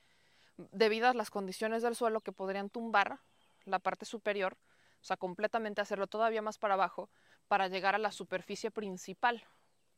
[0.57, 3.19] debido a las condiciones del suelo, que podrían tumbar
[3.65, 4.57] la parte superior,
[5.01, 7.09] o sea, completamente hacerlo todavía más para abajo
[7.47, 9.43] para llegar a la superficie principal.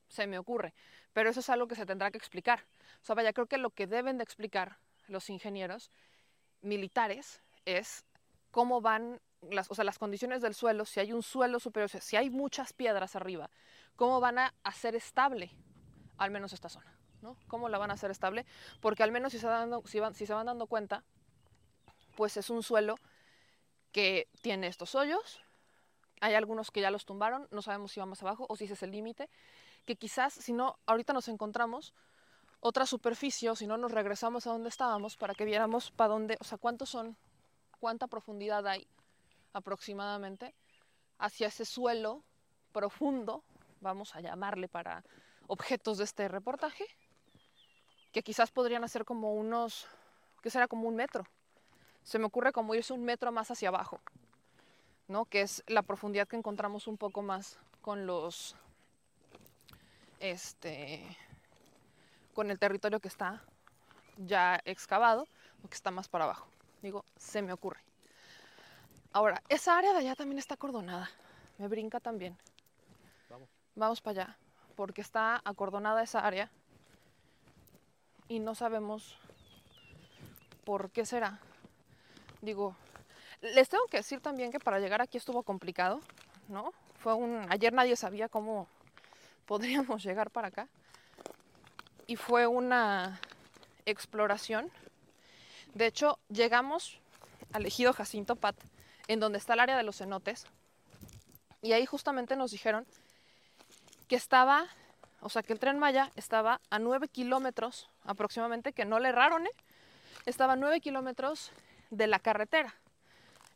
[0.08, 0.74] Se me ocurre.
[1.14, 2.66] Pero eso es algo que se tendrá que explicar.
[3.02, 4.78] O sea, vaya, creo que lo que deben de explicar
[5.08, 5.92] los ingenieros
[6.62, 8.04] militares es
[8.52, 11.90] cómo van las, o sea, las condiciones del suelo, si hay un suelo superior, o
[11.90, 13.50] sea, si hay muchas piedras arriba,
[13.96, 15.52] cómo van a hacer estable
[16.18, 16.95] al menos esta zona,
[17.48, 18.46] ¿Cómo la van a hacer estable?
[18.82, 19.48] Porque al menos si se,
[19.86, 21.04] si, van, si se van dando cuenta,
[22.16, 22.96] pues es un suelo
[23.92, 25.42] que tiene estos hoyos,
[26.22, 28.74] hay algunos que ya los tumbaron, no sabemos si va más abajo o si ese
[28.74, 29.30] es el límite,
[29.86, 31.94] que quizás si no, ahorita nos encontramos
[32.60, 36.38] otra superficie o si no nos regresamos a donde estábamos para que viéramos para dónde,
[36.40, 37.18] o sea, cuántos son,
[37.80, 38.88] cuánta profundidad hay
[39.54, 40.56] aproximadamente
[41.18, 42.24] hacia ese suelo
[42.72, 43.44] profundo,
[43.82, 45.04] vamos a llamarle para
[45.48, 46.86] objetos de este reportaje,
[48.16, 49.90] que quizás podrían ser como unos,
[50.42, 51.26] que será como un metro.
[52.02, 54.00] Se me ocurre como irse un metro más hacia abajo,
[55.10, 55.26] ¿no?
[55.26, 58.56] Que es la profundidad que encontramos un poco más con los,
[60.22, 61.06] este,
[62.34, 63.44] con el territorio que está
[64.16, 65.28] ya excavado
[65.62, 66.48] o que está más para abajo.
[66.82, 67.82] Digo, se me ocurre.
[69.12, 71.10] Ahora, esa área de allá también está acordonada.
[71.58, 72.38] Me brinca también.
[73.30, 73.50] Vamos.
[73.76, 74.38] Vamos para allá,
[74.78, 76.50] porque está acordonada esa área
[78.28, 79.18] y no sabemos
[80.64, 81.40] por qué será.
[82.42, 82.76] Digo,
[83.42, 86.02] les tengo que decir también que para llegar aquí estuvo complicado,
[86.48, 86.74] ¿no?
[87.00, 88.68] Fue un ayer nadie sabía cómo
[89.46, 90.68] podríamos llegar para acá
[92.08, 93.20] y fue una
[93.86, 94.72] exploración.
[95.74, 97.00] De hecho, llegamos
[97.54, 98.56] al ejido Jacinto Pat,
[99.08, 100.46] en donde está el área de los cenotes,
[101.62, 102.86] y ahí justamente nos dijeron
[104.08, 104.68] que estaba,
[105.22, 109.46] o sea, que el tren Maya estaba a 9 kilómetros aproximadamente, que no le erraron,
[109.46, 109.52] ¿eh?
[110.26, 111.52] Estaba a 9 kilómetros
[111.92, 112.76] de la carretera,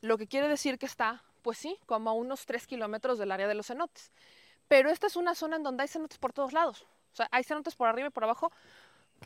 [0.01, 3.47] lo que quiere decir que está, pues sí, como a unos 3 kilómetros del área
[3.47, 4.11] de los cenotes.
[4.67, 6.85] Pero esta es una zona en donde hay cenotes por todos lados.
[7.11, 8.51] O sea, hay cenotes por arriba y por abajo,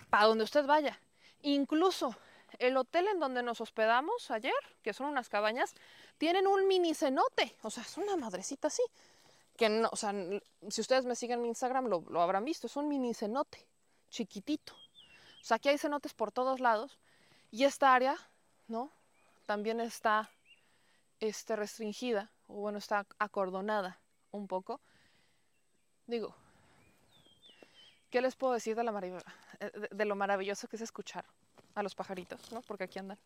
[0.10, 1.00] para donde usted vaya.
[1.42, 2.16] Incluso
[2.60, 5.74] el hotel en donde nos hospedamos ayer, que son unas cabañas,
[6.18, 7.56] tienen un mini cenote.
[7.62, 8.84] O sea, es una madrecita así.
[9.58, 10.14] Que no, o sea,
[10.70, 13.68] si ustedes me siguen en Instagram lo, lo habrán visto, es un mini cenote,
[14.10, 14.74] chiquitito.
[15.44, 16.98] O sea, aquí hay cenotes por todos lados.
[17.52, 18.16] Y esta área,
[18.70, 18.90] ¿no?
[19.46, 20.30] También está
[21.20, 24.00] este, restringida, o bueno, está acordonada
[24.32, 24.80] un poco.
[26.08, 26.34] Digo,
[28.10, 28.98] ¿qué les puedo decir de, la
[29.60, 31.26] eh, de lo maravilloso que es escuchar
[31.76, 32.62] a los pajaritos, ¿no?
[32.62, 33.20] Porque aquí andan.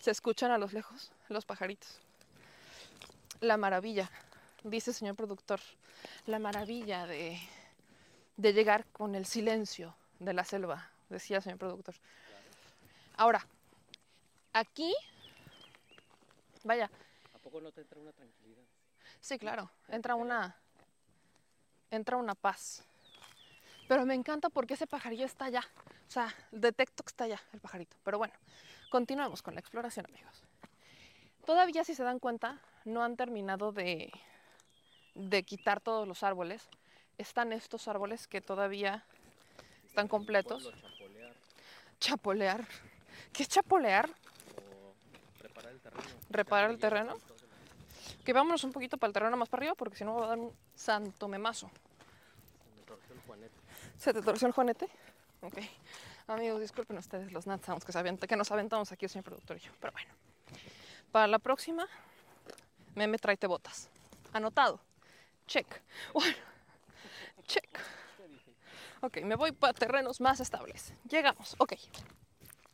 [0.00, 2.00] Se escuchan a los lejos los pajaritos.
[3.40, 4.10] La maravilla,
[4.64, 5.60] dice el señor productor,
[6.24, 7.38] la maravilla de,
[8.38, 11.94] de llegar con el silencio de la selva, decía el señor productor.
[13.16, 13.46] Ahora,
[14.52, 14.94] aquí,
[16.64, 16.90] vaya,
[17.34, 18.62] ¿A poco no te entra una tranquilidad?
[19.20, 20.56] Sí, claro, entra una
[21.90, 22.82] entra una paz.
[23.88, 25.64] Pero me encanta porque ese pajarillo está allá.
[26.08, 27.96] O sea, detecto que está allá el pajarito.
[28.02, 28.34] Pero bueno,
[28.90, 30.42] continuemos con la exploración, amigos.
[31.44, 34.12] Todavía, si se dan cuenta, no han terminado de,
[35.14, 36.68] de quitar todos los árboles.
[37.18, 39.04] Están estos árboles que todavía
[39.86, 40.72] están completos.
[42.02, 42.66] Chapolear.
[43.32, 44.10] ¿Qué es chapolear?
[44.10, 46.02] o preparar el terreno.
[46.30, 47.16] Reparar el terreno.
[48.24, 50.28] Que vámonos un poquito para el terreno más para arriba porque si no va a
[50.30, 51.70] dar un santo memazo.
[51.70, 53.54] Se me torció el juanete.
[53.98, 54.88] ¿Se te torció el juanete?
[55.42, 55.58] Ok.
[56.26, 57.84] Amigos, disculpen ustedes los Nat Sounds
[58.26, 59.70] que nos aventamos aquí el señor productor y yo.
[59.80, 60.10] Pero bueno.
[61.12, 61.86] Para la próxima,
[62.96, 63.88] meme tráete botas.
[64.32, 64.80] Anotado.
[65.46, 65.68] Check.
[66.12, 66.34] Bueno.
[67.46, 67.78] Check.
[69.02, 70.94] Ok, me voy para terrenos más estables.
[71.10, 71.56] Llegamos.
[71.58, 71.74] Ok.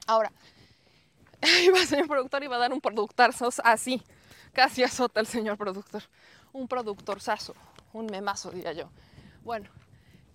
[0.06, 0.30] Ahora.
[1.64, 4.02] Iba el señor productor iba a dar un productazo así.
[4.52, 6.02] Casi azota el señor productor.
[6.52, 7.54] Un productorzazo.
[7.94, 8.90] Un memazo, diría yo.
[9.42, 9.70] Bueno.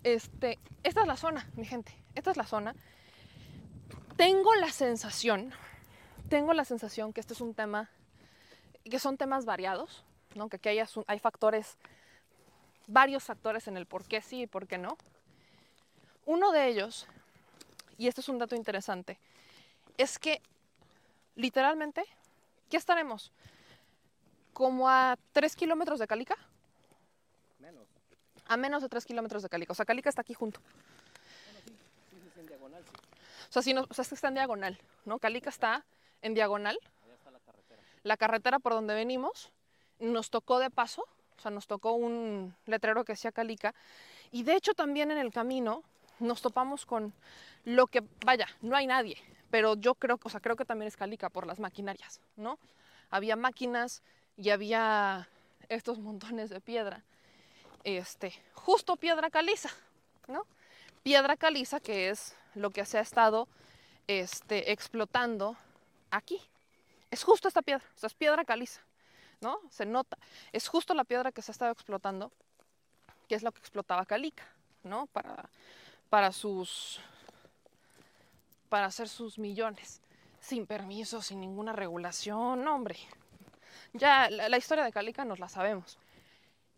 [0.02, 1.96] Este, esta es la zona, mi gente.
[2.14, 2.74] Esta es la zona.
[4.16, 5.52] Tengo la sensación,
[6.28, 7.90] tengo la sensación que este es un tema,
[8.84, 10.04] que son temas variados,
[10.34, 10.48] ¿no?
[10.48, 11.78] que aquí hay, hay factores,
[12.86, 14.96] varios factores en el por qué sí y por qué no.
[16.26, 17.06] Uno de ellos,
[17.98, 19.18] y este es un dato interesante,
[19.98, 20.40] es que
[21.36, 22.04] literalmente,
[22.70, 23.30] ¿qué estaremos?
[24.52, 26.36] Como a 3 kilómetros de Calica,
[27.58, 27.86] Menos.
[28.46, 29.72] a menos de 3 kilómetros de Calica.
[29.72, 30.60] O sea, Calica está aquí junto.
[31.64, 31.72] Sí,
[32.10, 32.90] sí, sí, en diagonal, sí.
[33.48, 35.18] O sea, si no, o sea, está en diagonal, ¿no?
[35.18, 35.84] Calica está
[36.22, 36.78] en diagonal.
[37.04, 37.82] Allá está la carretera.
[38.02, 39.50] La carretera por donde venimos
[39.98, 41.04] nos tocó de paso,
[41.36, 43.74] o sea, nos tocó un letrero que decía Calica.
[44.30, 45.82] Y de hecho también en el camino
[46.20, 47.12] nos topamos con
[47.64, 49.16] lo que, vaya, no hay nadie,
[49.50, 52.58] pero yo creo, o sea, creo que también es Calica por las maquinarias, ¿no?
[53.14, 54.02] había máquinas
[54.36, 55.28] y había
[55.68, 57.04] estos montones de piedra.
[57.84, 59.70] Este, justo piedra caliza,
[60.26, 60.46] ¿no?
[61.04, 63.46] Piedra caliza que es lo que se ha estado
[64.08, 65.56] este, explotando
[66.10, 66.40] aquí.
[67.12, 68.80] Es justo esta piedra, o sea, es piedra caliza,
[69.40, 69.60] ¿no?
[69.70, 70.18] Se nota.
[70.52, 72.32] Es justo la piedra que se ha estado explotando,
[73.28, 74.44] que es lo que explotaba Calica,
[74.82, 75.06] ¿no?
[75.06, 75.48] Para,
[76.14, 77.00] para sus
[78.68, 80.00] para hacer sus millones,
[80.38, 82.96] sin permiso, sin ninguna regulación, hombre.
[83.94, 85.98] Ya la, la historia de Calica nos la sabemos,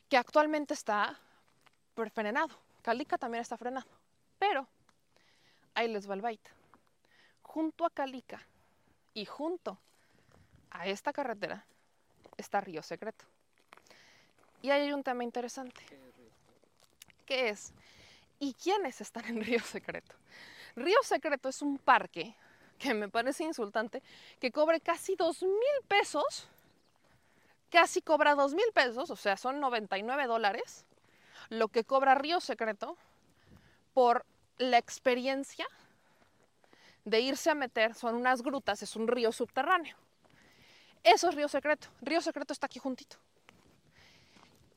[0.09, 1.21] que actualmente está
[2.15, 2.57] frenado.
[2.81, 3.87] Calica también está frenado,
[4.39, 4.67] pero
[5.75, 6.41] ahí les va el bait.
[7.43, 8.41] Junto a Calica
[9.13, 9.77] y junto
[10.71, 11.63] a esta carretera
[12.39, 13.27] está Río Secreto.
[14.63, 15.85] Y ahí hay un tema interesante.
[17.27, 17.75] ¿Qué es?
[18.39, 20.15] ¿Y quiénes están en Río Secreto?
[20.75, 22.35] Río Secreto es un parque
[22.79, 24.03] que me parece insultante,
[24.39, 26.47] que cobre casi dos mil pesos,
[27.71, 30.85] casi cobra dos mil pesos, o sea, son 99 dólares,
[31.49, 32.97] lo que cobra Río Secreto
[33.95, 34.27] por
[34.59, 35.67] la experiencia
[37.05, 39.97] de irse a meter, son unas grutas, es un río subterráneo.
[41.05, 41.87] Eso es Río Secreto.
[42.03, 43.17] Río Secreto está aquí juntito.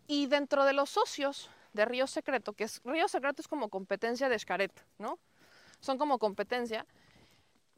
[0.06, 4.30] Y dentro de los socios de Río Secreto, que es Río Secreto es como competencia
[4.30, 5.20] de Xcaret, ¿no?
[5.80, 6.86] Son como competencia,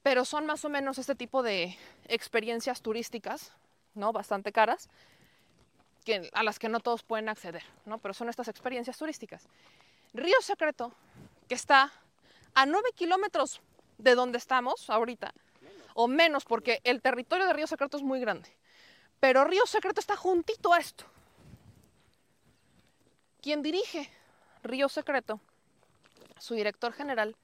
[0.03, 1.77] pero son más o menos este tipo de
[2.07, 3.53] experiencias turísticas,
[3.93, 4.11] ¿no?
[4.11, 4.89] Bastante caras,
[6.03, 7.99] que, a las que no todos pueden acceder, ¿no?
[7.99, 9.47] Pero son estas experiencias turísticas.
[10.13, 10.93] Río Secreto,
[11.47, 11.91] que está
[12.53, 13.61] a 9 kilómetros
[13.97, 15.33] de donde estamos ahorita,
[15.93, 18.49] o menos, porque el territorio de Río Secreto es muy grande.
[19.19, 21.05] Pero Río Secreto está juntito a esto.
[23.41, 24.07] Quien dirige
[24.61, 25.39] Río Secreto,
[26.37, 27.35] su director general,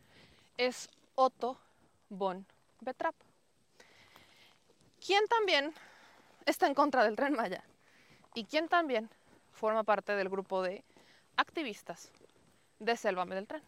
[0.57, 1.59] es Otto
[2.09, 2.45] von
[2.81, 3.15] Betrap.
[5.03, 5.73] Quien también
[6.45, 7.63] está en contra del tren Maya
[8.35, 9.09] y quien también
[9.51, 10.83] forma parte del grupo de
[11.35, 12.11] activistas
[12.79, 13.63] de Sélvame del Tren.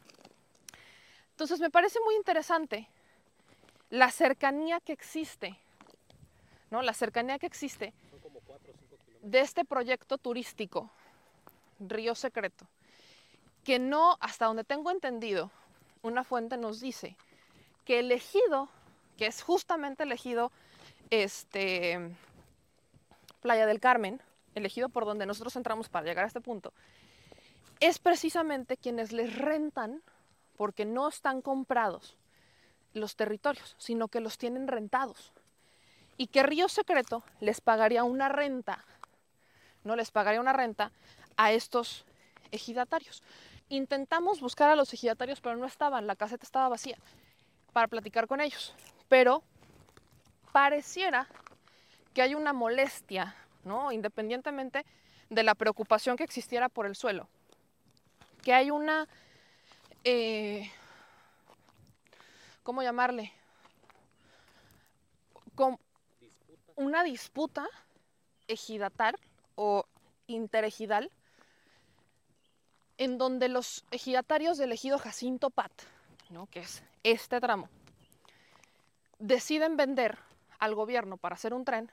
[1.32, 2.88] Entonces me parece muy interesante
[3.90, 5.58] la cercanía que existe,
[6.70, 6.84] ¿no?
[6.84, 7.94] La cercanía que existe
[9.22, 10.92] de este proyecto turístico,
[11.80, 12.68] Río Secreto,
[13.64, 15.52] que no, hasta donde tengo entendido,
[16.02, 17.16] una fuente nos dice
[17.86, 18.70] que el ejido,
[19.18, 20.52] que es justamente el ejido,
[21.10, 22.16] este,
[23.42, 24.22] Playa del Carmen,
[24.56, 26.74] el ejido por donde nosotros entramos para llegar a este punto,
[27.80, 30.02] es precisamente quienes les rentan,
[30.58, 32.18] porque no están comprados
[32.94, 35.32] los territorios, sino que los tienen rentados.
[36.18, 38.84] Y que Río Secreto les pagaría una renta,
[39.86, 40.92] no les pagaría una renta
[41.38, 42.06] a estos
[42.52, 43.24] ejidatarios.
[43.70, 46.98] Intentamos buscar a los ejidatarios, pero no estaban, la caseta estaba vacía
[47.72, 48.74] para platicar con ellos.
[49.08, 49.44] Pero
[50.52, 51.28] pareciera
[52.14, 53.92] que hay una molestia, ¿no?
[53.92, 54.86] Independientemente
[55.30, 57.30] de la preocupación que existiera por el suelo,
[58.42, 59.08] que hay una,
[60.04, 60.72] eh,
[62.64, 63.32] ¿cómo llamarle?
[65.54, 65.78] Com-
[66.76, 67.68] una disputa
[68.48, 69.16] ejidatal
[69.56, 69.86] o
[70.26, 71.12] interejidal
[73.00, 75.72] en donde los ejidatarios del ejido Jacinto Pat,
[76.30, 76.48] ¿no?
[76.48, 77.70] que es este tramo,
[79.18, 80.20] deciden vender
[80.60, 81.92] al gobierno para hacer un tren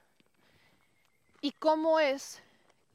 [1.41, 2.43] y cómo es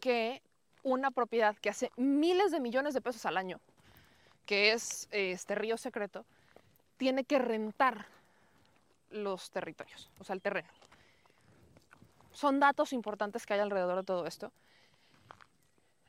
[0.02, 0.42] que
[0.84, 3.62] una propiedad que hace miles de millones de pesos al año,
[4.46, 6.26] que es este río secreto,
[6.98, 8.08] tiene que rentar
[9.10, 10.68] los territorios, o sea, el terreno.
[12.34, 14.52] Son datos importantes que hay alrededor de todo esto.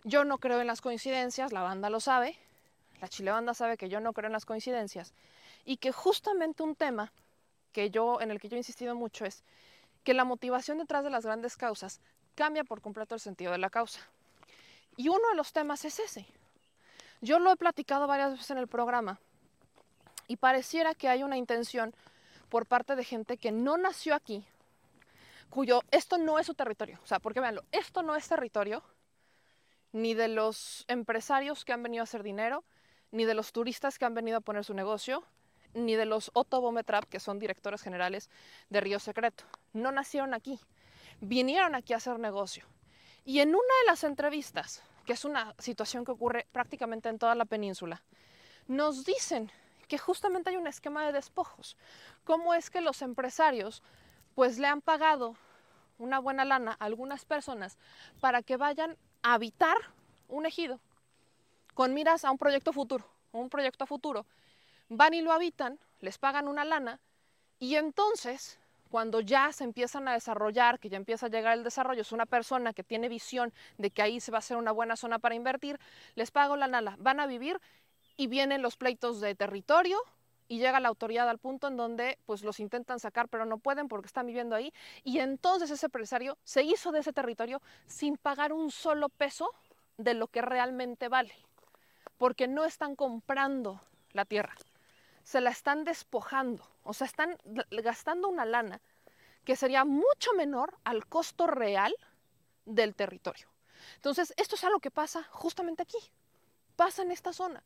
[0.04, 2.36] Yo no creo en las coincidencias, la banda lo sabe,
[3.00, 5.14] la chile banda sabe que yo no creo en las coincidencias
[5.64, 7.12] y que justamente un tema
[7.72, 9.44] que yo en el que yo he insistido mucho es
[10.02, 12.00] que la motivación detrás de las grandes causas
[12.34, 14.00] cambia por completo el sentido de la causa.
[14.96, 16.26] Y uno de los temas es ese.
[17.20, 19.20] Yo lo he platicado varias veces en el programa
[20.26, 21.94] y pareciera que hay una intención
[22.48, 24.44] por parte de gente que no nació aquí,
[25.48, 26.98] cuyo esto no es su territorio.
[27.04, 28.82] O sea, porque véanlo, esto no es territorio
[29.92, 32.64] ni de los empresarios que han venido a hacer dinero,
[33.10, 35.24] ni de los turistas que han venido a poner su negocio,
[35.74, 38.30] ni de los Otto Bometrap, que son directores generales
[38.70, 39.44] de Río Secreto.
[39.72, 40.60] No nacieron aquí,
[41.20, 42.66] vinieron aquí a hacer negocio.
[43.24, 47.34] Y en una de las entrevistas, que es una situación que ocurre prácticamente en toda
[47.34, 48.02] la península,
[48.66, 49.50] nos dicen
[49.88, 51.76] que justamente hay un esquema de despojos.
[52.24, 53.82] ¿Cómo es que los empresarios
[54.34, 55.36] pues le han pagado
[55.98, 57.76] una buena lana a algunas personas
[58.20, 59.76] para que vayan habitar
[60.28, 60.80] un ejido
[61.74, 64.26] con miras a un proyecto futuro, un proyecto a futuro?
[64.88, 67.00] Van y lo habitan, les pagan una lana
[67.58, 68.58] y entonces
[68.92, 72.26] Cuando ya se empiezan a desarrollar, que ya empieza a llegar el desarrollo, es una
[72.26, 75.34] persona que tiene visión de que ahí se va a hacer una buena zona para
[75.34, 75.80] invertir,
[76.14, 77.58] les pago la nala, van a vivir
[78.18, 79.96] y vienen los pleitos de territorio
[80.48, 83.88] y llega la autoridad al punto en donde pues los intentan sacar pero no pueden
[83.88, 84.72] porque están viviendo ahí
[85.04, 89.50] y entonces ese empresario se hizo de ese territorio sin pagar un solo peso
[89.96, 91.34] de lo que realmente vale,
[92.18, 93.80] porque no están comprando
[94.12, 94.54] la tierra,
[95.22, 97.38] se la están despojando, o sea, están
[97.70, 98.80] gastando una lana
[99.44, 101.94] que sería mucho menor al costo real
[102.64, 103.48] del territorio.
[103.96, 105.98] Entonces, esto es algo que pasa justamente aquí,
[106.76, 107.62] pasa en esta zona.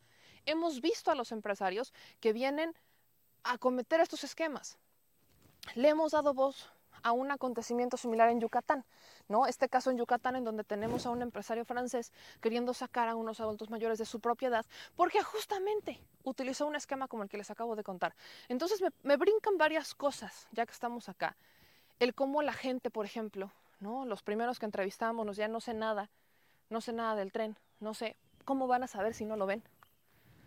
[0.46, 2.74] Hemos visto a los empresarios que vienen
[3.44, 4.78] a cometer estos esquemas.
[5.74, 6.70] Le hemos dado voz
[7.02, 8.84] a un acontecimiento similar en Yucatán,
[9.28, 9.46] ¿no?
[9.46, 13.40] Este caso en Yucatán en donde tenemos a un empresario francés queriendo sacar a unos
[13.40, 14.66] adultos mayores de su propiedad
[14.96, 18.14] porque justamente utilizó un esquema como el que les acabo de contar.
[18.48, 21.36] Entonces me, brincan varias cosas ya que estamos acá.
[21.98, 24.04] El cómo la gente, por ejemplo, ¿no?
[24.04, 26.10] Los primeros que entrevistamos nos ya no sé nada,
[26.70, 29.62] no sé nada del tren, no sé cómo van a saber si no lo ven.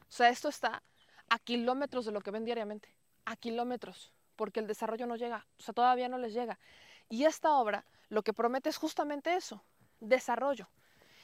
[0.09, 0.83] O sea, esto está
[1.29, 2.93] a kilómetros de lo que ven diariamente,
[3.25, 6.57] a kilómetros porque el desarrollo no llega, o sea, todavía no les llega.
[7.09, 9.61] Y esta obra lo que promete es justamente eso,
[9.99, 10.69] desarrollo.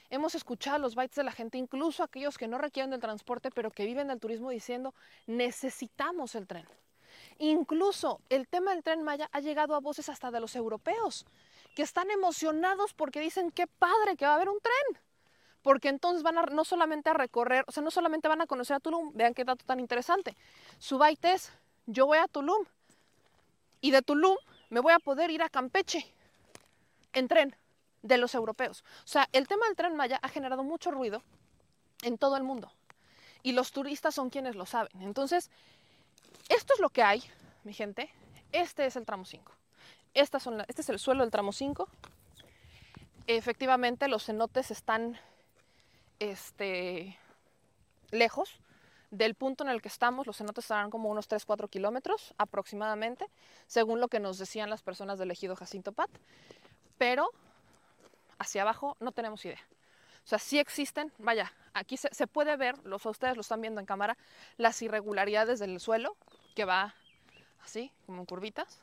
[0.09, 3.71] Hemos escuchado los bytes de la gente, incluso aquellos que no requieren del transporte, pero
[3.71, 4.93] que viven del turismo diciendo,
[5.27, 6.65] necesitamos el tren.
[7.37, 11.25] Incluso el tema del tren Maya ha llegado a voces hasta de los europeos,
[11.73, 15.04] que están emocionados porque dicen, qué padre que va a haber un tren.
[15.65, 18.75] Porque entonces van a no solamente a recorrer, o sea, no solamente van a conocer
[18.75, 20.37] a Tulum, vean qué dato tan interesante.
[20.77, 21.51] Su byte es,
[21.87, 22.67] yo voy a Tulum,
[23.81, 24.37] y de Tulum
[24.69, 26.05] me voy a poder ir a Campeche
[27.13, 27.55] en tren
[28.03, 28.83] de los europeos.
[29.05, 31.23] O sea, el tema del tren Maya ha generado mucho ruido
[32.03, 32.71] en todo el mundo
[33.41, 35.01] y los turistas son quienes lo saben.
[35.01, 35.49] Entonces,
[36.47, 37.23] esto es lo que hay,
[37.63, 38.11] mi gente.
[38.51, 39.51] Este es el tramo 5.
[40.13, 41.89] Estas son este es el suelo del tramo 5.
[43.25, 45.17] Efectivamente, los cenotes están
[46.19, 47.17] este,
[48.11, 48.59] lejos,
[49.11, 53.27] del punto en el que estamos, los cenotes estarán como unos 3-4 kilómetros aproximadamente,
[53.67, 56.09] según lo que nos decían las personas del ejido Jacinto Pat,
[56.97, 57.29] pero
[58.39, 59.61] hacia abajo no tenemos idea.
[60.25, 63.85] O sea, sí existen, vaya, aquí se, puede ver, los, ustedes lo están viendo en
[63.85, 64.17] cámara,
[64.57, 66.17] las irregularidades del suelo,
[66.55, 66.95] que va
[67.63, 68.81] así, como en curvitas.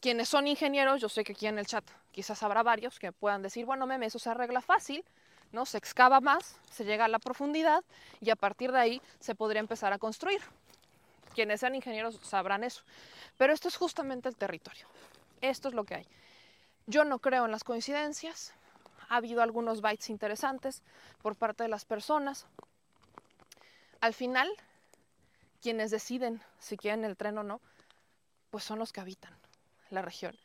[0.00, 3.42] Quienes son ingenieros, yo sé que aquí en el chat quizás habrá varios que puedan
[3.42, 5.02] decir, bueno, meme, eso se arregla fácil,
[5.52, 5.66] ¿no?
[5.66, 7.84] Se excava más, se llega a la profundidad
[8.20, 10.40] y a partir de ahí se podría empezar a construir.
[11.34, 12.82] Quienes sean ingenieros sabrán eso.
[13.36, 14.86] Pero esto es justamente el territorio.
[15.40, 16.06] Esto es lo que hay.
[16.86, 18.52] Yo no creo en las coincidencias.
[19.08, 20.82] Ha habido algunos bytes interesantes
[21.22, 22.46] por parte de las personas.
[24.00, 24.48] Al final,
[25.60, 27.60] quienes deciden si quieren el tren o no,
[28.50, 29.36] pues son los que habitan
[29.90, 30.36] la región.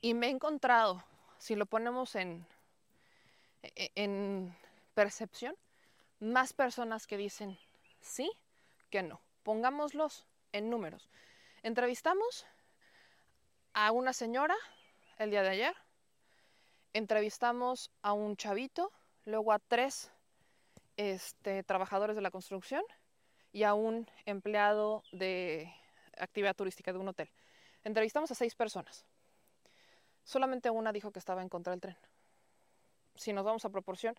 [0.00, 1.04] Y me he encontrado,
[1.38, 2.46] si lo ponemos en,
[3.62, 4.54] en
[4.94, 5.56] percepción,
[6.20, 7.58] más personas que dicen
[8.00, 8.30] sí
[8.90, 9.20] que no.
[9.42, 11.08] Pongámoslos en números.
[11.62, 12.46] Entrevistamos
[13.72, 14.56] a una señora
[15.18, 15.76] el día de ayer,
[16.92, 18.92] entrevistamos a un chavito,
[19.24, 20.10] luego a tres
[20.96, 22.82] este, trabajadores de la construcción
[23.52, 25.72] y a un empleado de
[26.18, 27.30] actividad turística de un hotel.
[27.84, 29.04] Entrevistamos a seis personas.
[30.24, 31.96] Solamente una dijo que estaba en contra del tren
[33.22, 34.14] si nos vamos a proporción,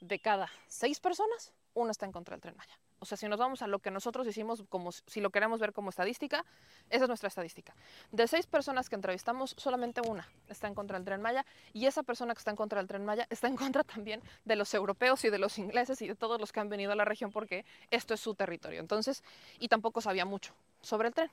[0.00, 2.78] de cada seis personas, una está en contra del tren Maya.
[2.98, 5.74] O sea, si nos vamos a lo que nosotros hicimos, como si lo queremos ver
[5.74, 6.44] como estadística,
[6.88, 7.74] esa es nuestra estadística.
[8.10, 11.44] De seis personas que entrevistamos, solamente una está en contra del tren Maya
[11.74, 14.56] y esa persona que está en contra del tren Maya está en contra también de
[14.56, 17.04] los europeos y de los ingleses y de todos los que han venido a la
[17.04, 18.80] región porque esto es su territorio.
[18.80, 19.22] Entonces,
[19.58, 21.30] y tampoco sabía mucho sobre el tren.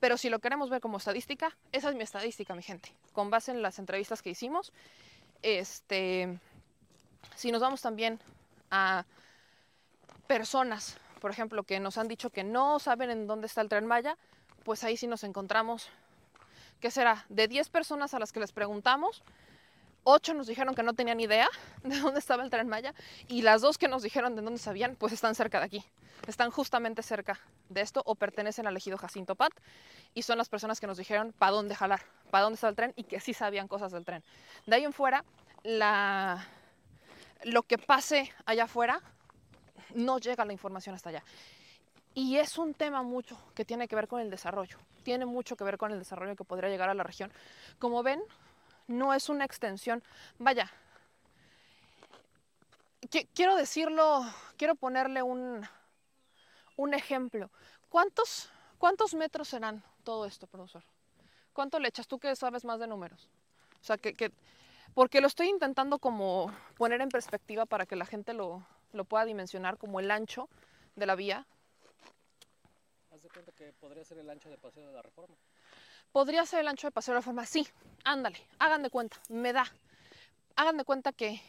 [0.00, 3.52] Pero si lo queremos ver como estadística, esa es mi estadística, mi gente, con base
[3.52, 4.72] en las entrevistas que hicimos
[5.42, 6.38] este,
[7.34, 8.20] si nos vamos también
[8.70, 9.04] a
[10.26, 13.86] personas, por ejemplo, que nos han dicho que no saben en dónde está el tren
[13.86, 14.16] Maya,
[14.64, 15.88] pues ahí sí nos encontramos,
[16.80, 17.24] ¿qué será?
[17.28, 19.22] De 10 personas a las que les preguntamos,
[20.08, 21.48] 8 nos dijeron que no tenían idea
[21.82, 22.94] de dónde estaba el tren Maya
[23.28, 25.84] y las dos que nos dijeron de dónde sabían, pues están cerca de aquí.
[26.28, 27.38] Están justamente cerca
[27.68, 29.52] de esto o pertenecen al ejido Jacinto Pat
[30.14, 32.00] y son las personas que nos dijeron para dónde jalar,
[32.30, 34.22] para dónde está el tren y que sí sabían cosas del tren.
[34.64, 35.24] De ahí en fuera,
[35.62, 36.46] la,
[37.42, 39.00] lo que pase allá afuera
[39.94, 41.24] no llega la información hasta allá.
[42.14, 44.78] Y es un tema mucho que tiene que ver con el desarrollo.
[45.02, 47.30] Tiene mucho que ver con el desarrollo que podría llegar a la región.
[47.78, 48.22] Como ven,
[48.86, 50.02] no es una extensión.
[50.38, 50.70] Vaya,
[53.34, 54.24] quiero decirlo,
[54.56, 55.66] quiero ponerle un,
[56.76, 57.50] un ejemplo.
[57.88, 60.82] ¿Cuántos, ¿Cuántos metros serán todo esto, profesor?
[61.52, 63.28] ¿Cuánto le echas tú que sabes más de números?
[63.80, 64.32] O sea, que, que-
[64.94, 69.24] porque lo estoy intentando como poner en perspectiva para que la gente lo, lo pueda
[69.24, 70.48] dimensionar como el ancho
[70.96, 71.46] de la vía.
[73.10, 75.36] Haz de cuenta que podría ser el ancho de paseo de la reforma.
[76.16, 77.44] ¿Podría ser el ancho de Paseo de la Reforma?
[77.44, 77.68] Sí,
[78.02, 79.70] ándale, hagan de cuenta, me da.
[80.56, 81.42] Hagan de cuenta que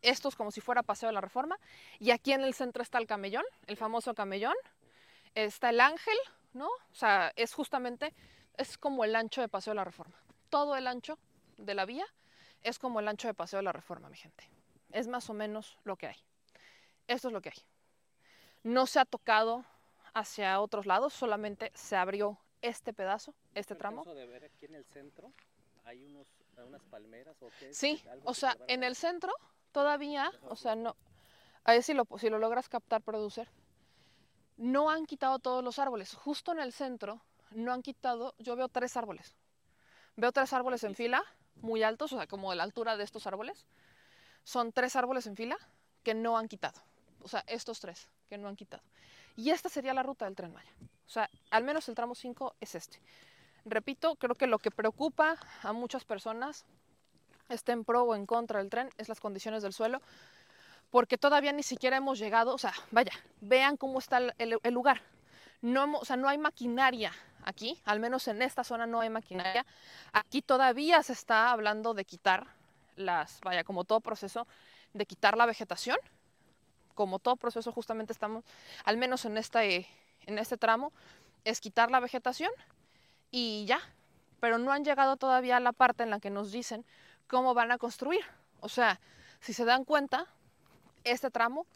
[0.00, 1.58] esto es como si fuera Paseo de la Reforma
[1.98, 4.54] y aquí en el centro está el camellón, el famoso camellón,
[5.34, 6.16] está el ángel,
[6.52, 6.66] ¿no?
[6.68, 8.14] O sea, es justamente,
[8.56, 10.14] es como el ancho de Paseo de la Reforma.
[10.50, 11.18] Todo el ancho
[11.56, 12.06] de la vía
[12.62, 14.48] es como el ancho de Paseo de la Reforma, mi gente.
[14.92, 16.16] Es más o menos lo que hay.
[17.08, 17.64] Esto es lo que hay.
[18.62, 19.64] No se ha tocado
[20.14, 24.04] hacia otros lados, solamente se abrió este pedazo, este tramo.
[24.04, 25.32] De ver aquí en el centro
[25.84, 26.26] hay unos,
[26.66, 29.32] unas palmeras o qué Sí, o sea, en a- el centro
[29.72, 30.96] todavía, o sea, no,
[31.64, 33.48] ahí si lo, si lo logras captar, producer,
[34.56, 36.14] no han quitado todos los árboles.
[36.14, 37.20] Justo en el centro
[37.50, 39.34] no han quitado, yo veo tres árboles.
[40.16, 41.22] Veo tres árboles en fila,
[41.56, 43.66] muy altos, o sea, como de la altura de estos árboles.
[44.44, 45.56] Son tres árboles en fila
[46.02, 46.80] que no han quitado.
[47.22, 48.82] O sea, estos tres que no han quitado.
[49.36, 50.70] Y esta sería la ruta del tren Maya.
[51.06, 53.00] O sea, al menos el tramo 5 es este.
[53.64, 56.64] Repito, creo que lo que preocupa a muchas personas
[57.48, 60.00] esté en pro o en contra del tren es las condiciones del suelo,
[60.90, 65.02] porque todavía ni siquiera hemos llegado, o sea, vaya, vean cómo está el, lugar.
[65.60, 67.12] No, o sea, no hay maquinaria
[67.44, 69.64] aquí, al menos en esta zona no hay maquinaria.
[70.12, 72.46] Aquí todavía se está hablando de quitar
[72.96, 74.46] las, vaya, como todo proceso,
[74.92, 75.98] de quitar la vegetación.
[76.94, 78.44] Como todo proceso justamente estamos,
[78.84, 79.86] al menos en este,
[80.26, 80.92] en este tramo,
[81.44, 82.50] es quitar la vegetación
[83.30, 83.80] y ya.
[84.40, 86.84] Pero no han llegado todavía a la parte en la que nos dicen
[87.26, 88.24] cómo van a construir.
[88.60, 89.00] O sea,
[89.40, 90.26] si se dan cuenta,
[91.04, 91.66] este tramo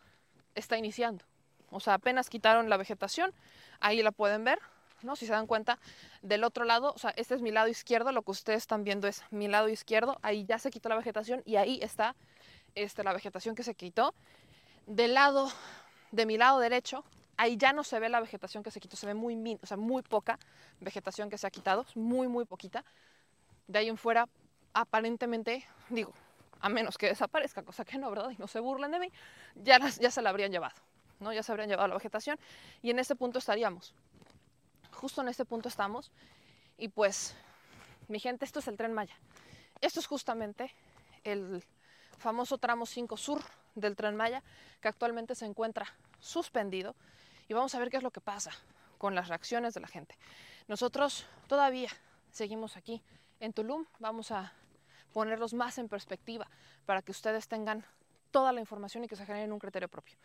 [0.55, 1.25] está iniciando.
[1.71, 3.33] O sea, apenas quitaron la vegetación,
[3.81, 4.59] ahí la pueden ver,
[5.03, 5.17] ¿no?
[5.17, 5.79] Si se dan cuenta,
[6.23, 9.09] del otro lado, o sea, este es mi lado izquierdo, lo que ustedes están viendo
[9.09, 12.15] es mi lado izquierdo, ahí ya se quitó la vegetación y ahí está
[12.75, 14.15] este, la vegetación que se quitó.
[14.87, 15.51] Del lado,
[16.13, 17.05] de mi lado derecho,
[17.37, 19.77] ahí ya no se ve la vegetación que se quitó, se ve muy, o sea,
[19.77, 20.39] muy poca
[20.81, 22.85] vegetación que se ha quitado, muy, muy poquita.
[23.67, 24.29] De ahí en fuera,
[24.73, 26.13] aparentemente, digo,
[26.61, 28.31] a menos que desaparezca, cosa que no, ¿verdad?
[28.31, 29.13] Y no se burlen de mí,
[29.57, 30.77] ya, ya se la habrían llevado,
[31.19, 31.33] ¿no?
[31.33, 32.39] Ya se habrían llevado la vegetación
[32.81, 33.93] y en ese punto estaríamos.
[34.93, 36.13] Justo en este punto estamos
[36.79, 37.35] y pues,
[38.09, 39.17] mi gente, esto es el Tren Maya.
[39.81, 40.73] Esto es justamente
[41.25, 41.65] el
[42.19, 43.43] famoso tramo 5 sur
[43.77, 44.43] del Tren Maya
[44.81, 45.87] que actualmente se encuentra
[46.19, 46.97] suspendido
[47.49, 48.51] y vamos a ver qué es lo que pasa
[48.99, 50.17] con las reacciones de la gente.
[50.67, 51.91] Nosotros todavía
[52.33, 53.01] seguimos aquí
[53.39, 54.53] en Tulum, vamos a
[55.13, 56.49] ponerlos más en perspectiva
[56.85, 57.85] para que ustedes tengan
[58.31, 60.17] toda la información y que se generen un criterio propio.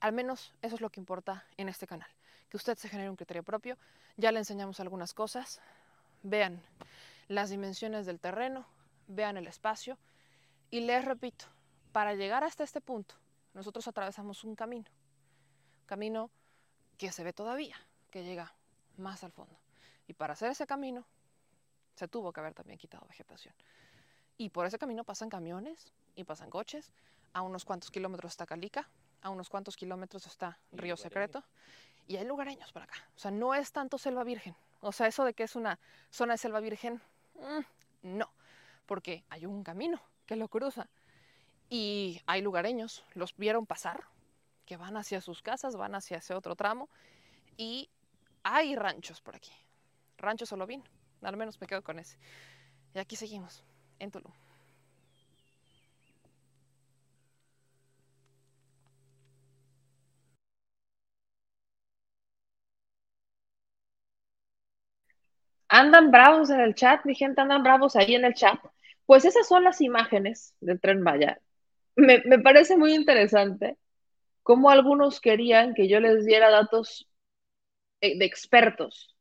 [0.00, 2.08] Al menos eso es lo que importa en este canal,
[2.48, 3.76] que usted se genere un criterio propio.
[4.16, 5.60] Ya le enseñamos algunas cosas,
[6.22, 6.62] vean
[7.28, 8.66] las dimensiones del terreno,
[9.06, 9.98] vean el espacio
[10.70, 11.46] y les repito,
[11.92, 13.14] para llegar hasta este punto,
[13.54, 14.88] nosotros atravesamos un camino,
[15.86, 16.30] camino
[16.96, 17.76] que se ve todavía,
[18.10, 18.54] que llega
[18.96, 19.58] más al fondo.
[20.06, 21.06] Y para hacer ese camino,
[21.94, 23.54] se tuvo que haber también quitado vegetación.
[24.36, 26.92] Y por ese camino pasan camiones y pasan coches.
[27.32, 28.88] A unos cuantos kilómetros está Calica,
[29.22, 30.96] a unos cuantos kilómetros está Río.
[30.96, 31.44] Secreto.
[32.08, 32.96] Y hay lugareños por acá.
[33.14, 34.56] O sea, no es tanto selva virgen.
[34.80, 35.78] O sea, eso de que es una
[36.10, 37.00] zona de selva virgen,
[37.34, 38.32] mm, no.
[38.86, 40.88] Porque hay un camino que lo cruza.
[41.70, 44.04] Y hay lugareños, los vieron pasar,
[44.66, 46.90] que van hacia sus casas, van hacia ese otro tramo.
[47.56, 47.88] Y
[48.42, 49.52] hay ranchos por aquí.
[50.18, 50.82] Rancho Solovin.
[51.22, 52.18] Al menos me quedo con ese.
[52.94, 53.64] Y aquí seguimos,
[54.00, 54.32] en Tulum.
[65.68, 68.58] Andan bravos en el chat, mi gente, andan bravos ahí en el chat.
[69.06, 71.40] Pues esas son las imágenes del tren Maya.
[71.96, 73.76] Me, me parece muy interesante
[74.42, 77.08] cómo algunos querían que yo les diera datos
[78.00, 79.16] eh, de expertos.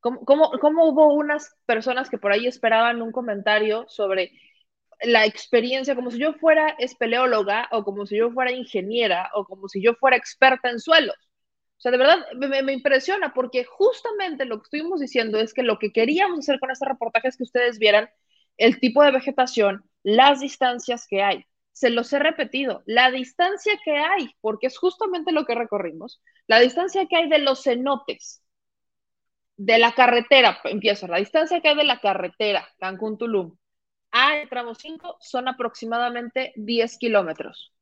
[0.00, 4.32] ¿Cómo, cómo, cómo hubo unas personas que por ahí esperaban un comentario sobre
[5.02, 9.68] la experiencia, como si yo fuera espeleóloga o como si yo fuera ingeniera o como
[9.68, 11.16] si yo fuera experta en suelos?
[11.78, 15.62] O sea, de verdad me, me impresiona porque justamente lo que estuvimos diciendo es que
[15.62, 18.08] lo que queríamos hacer con este reportaje es que ustedes vieran
[18.58, 21.46] el tipo de vegetación, las distancias que hay.
[21.76, 26.58] Se los he repetido, la distancia que hay, porque es justamente lo que recorrimos, la
[26.58, 28.42] distancia que hay de los cenotes,
[29.58, 33.58] de la carretera, empiezo, la distancia que hay de la carretera Cancún-Tulum
[34.10, 37.74] a el tramo 5 son aproximadamente 10 kilómetros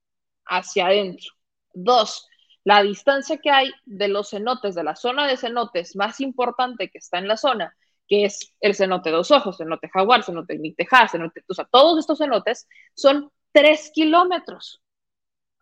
[0.45, 1.31] hacia adentro.
[1.73, 2.27] Dos,
[2.65, 6.99] la distancia que hay de los cenotes, de la zona de cenotes más importante que
[6.99, 7.77] está en la zona,
[8.09, 12.19] que es el cenote Dos Ojos, cenote Jaguar, cenote Micteja, cenote, o sea, todos estos
[12.19, 12.66] cenotes
[12.97, 14.82] son tres kilómetros,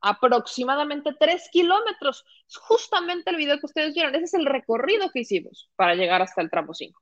[0.00, 2.24] aproximadamente tres kilómetros.
[2.48, 6.22] Es justamente el video que ustedes vieron, ese es el recorrido que hicimos para llegar
[6.22, 7.00] hasta el tramo 5.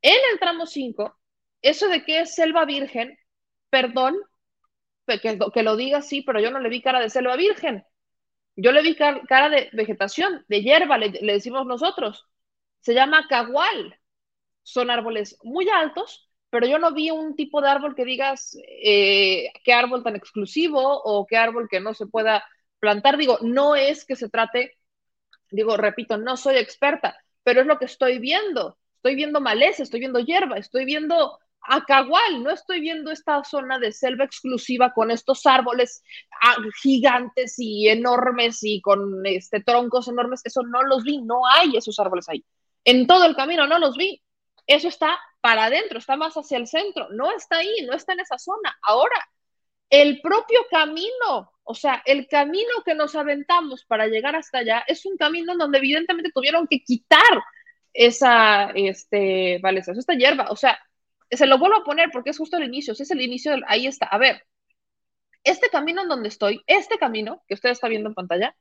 [0.00, 1.18] En el tramo 5,
[1.60, 3.18] eso de que es selva virgen,
[3.68, 4.16] perdón,
[5.06, 7.84] que, que lo diga así, pero yo no le vi cara de selva virgen.
[8.54, 12.26] Yo le vi cara de vegetación, de hierba, le, decimos nosotros.
[12.80, 13.98] Se llama cagual.
[14.62, 19.50] Son árboles muy altos, pero yo no vi un tipo de árbol que digas eh,
[19.64, 22.44] qué árbol tan exclusivo o qué árbol que no se pueda
[22.78, 23.16] plantar.
[23.16, 24.76] Digo, no es que se trate,
[25.50, 28.76] digo, repito, no soy experta, pero es lo que estoy viendo.
[28.96, 33.78] Estoy viendo maleza, estoy viendo hierba, estoy viendo a Cagual, no estoy viendo esta zona
[33.78, 36.02] de selva exclusiva con estos árboles
[36.42, 41.78] ah, gigantes y enormes y con este, troncos enormes, eso no los vi, no hay
[41.78, 42.44] esos árboles ahí.
[42.84, 44.20] En todo el camino no los vi.
[44.66, 48.20] Eso está para adentro, está más hacia el centro, no está ahí, no está en
[48.20, 48.78] esa zona.
[48.82, 49.16] Ahora,
[49.90, 55.04] el propio camino, o sea, el camino que nos aventamos para llegar hasta allá es
[55.04, 57.42] un camino donde evidentemente tuvieron que quitar
[57.92, 60.78] esa, este, vale, esta hierba, o sea,
[61.30, 63.86] se lo vuelvo a poner porque es justo el inicio, si es el inicio, ahí
[63.86, 64.06] está.
[64.06, 64.44] A ver,
[65.44, 68.56] este camino en donde estoy, este camino que usted está viendo en pantalla,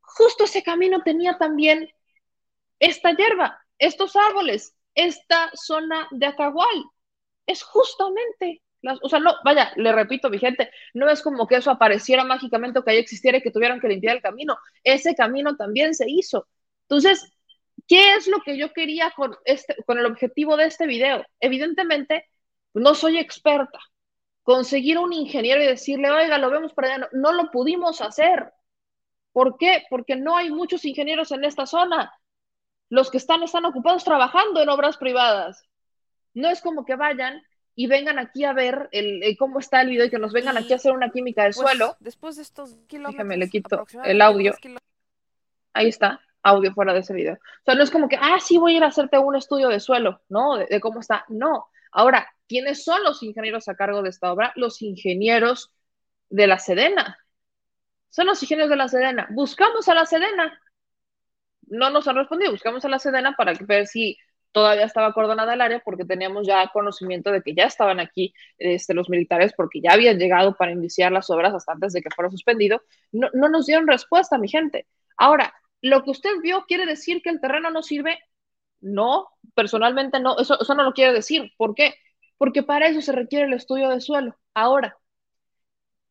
[0.00, 1.90] justo ese camino tenía también
[2.78, 6.84] esta hierba, estos árboles, esta zona de Acahual.
[7.46, 8.62] Es justamente,
[9.02, 12.78] o sea, no, vaya, le repito, mi gente, no es como que eso apareciera mágicamente
[12.78, 14.56] o que ahí existiera y que tuvieran que limpiar el camino.
[14.84, 16.46] Ese camino también se hizo.
[16.82, 17.32] Entonces,
[17.90, 21.24] ¿Qué es lo que yo quería con, este, con el objetivo de este video?
[21.40, 22.24] Evidentemente,
[22.72, 23.80] no soy experta.
[24.44, 28.52] Conseguir un ingeniero y decirle, oiga, lo vemos para allá, no, lo pudimos hacer.
[29.32, 29.82] ¿Por qué?
[29.90, 32.12] Porque no hay muchos ingenieros en esta zona.
[32.90, 35.64] Los que están están ocupados trabajando en obras privadas.
[36.34, 37.42] No es como que vayan
[37.74, 40.72] y vengan aquí a ver el, cómo está el video y que nos vengan aquí
[40.74, 41.96] a hacer una química del pues, suelo.
[42.00, 43.14] Después de estos kilómetros.
[43.14, 44.54] Déjame, le quito el audio.
[45.72, 47.34] Ahí está audio fuera de ese video.
[47.34, 49.68] O sea, no es como que, ah, sí, voy a ir a hacerte un estudio
[49.68, 50.56] de suelo, ¿no?
[50.56, 51.24] De, cómo está.
[51.28, 51.68] No.
[51.92, 54.52] Ahora, ¿quiénes son los ingenieros a cargo de esta obra?
[54.56, 55.70] Los ingenieros
[56.28, 57.18] de la Sedena.
[58.08, 59.28] Son los ingenieros de la Sedena.
[59.30, 60.60] Buscamos a la Sedena.
[61.70, 62.52] No nos han respondido.
[62.52, 64.18] Buscamos a la Sedena para ver si
[64.52, 68.94] todavía estaba acordonada el área porque teníamos ya conocimiento de que ya estaban aquí este,
[68.94, 72.30] los militares porque ya habían llegado para iniciar las obras hasta antes de que fuera
[72.30, 72.82] suspendido.
[73.12, 74.86] No, no nos dieron respuesta, mi gente.
[75.16, 78.18] Ahora, lo que usted vio quiere decir que el terreno no sirve.
[78.80, 81.52] No, personalmente no, eso, eso no lo quiere decir.
[81.56, 81.94] ¿Por qué?
[82.38, 84.36] Porque para eso se requiere el estudio de suelo.
[84.54, 84.98] Ahora,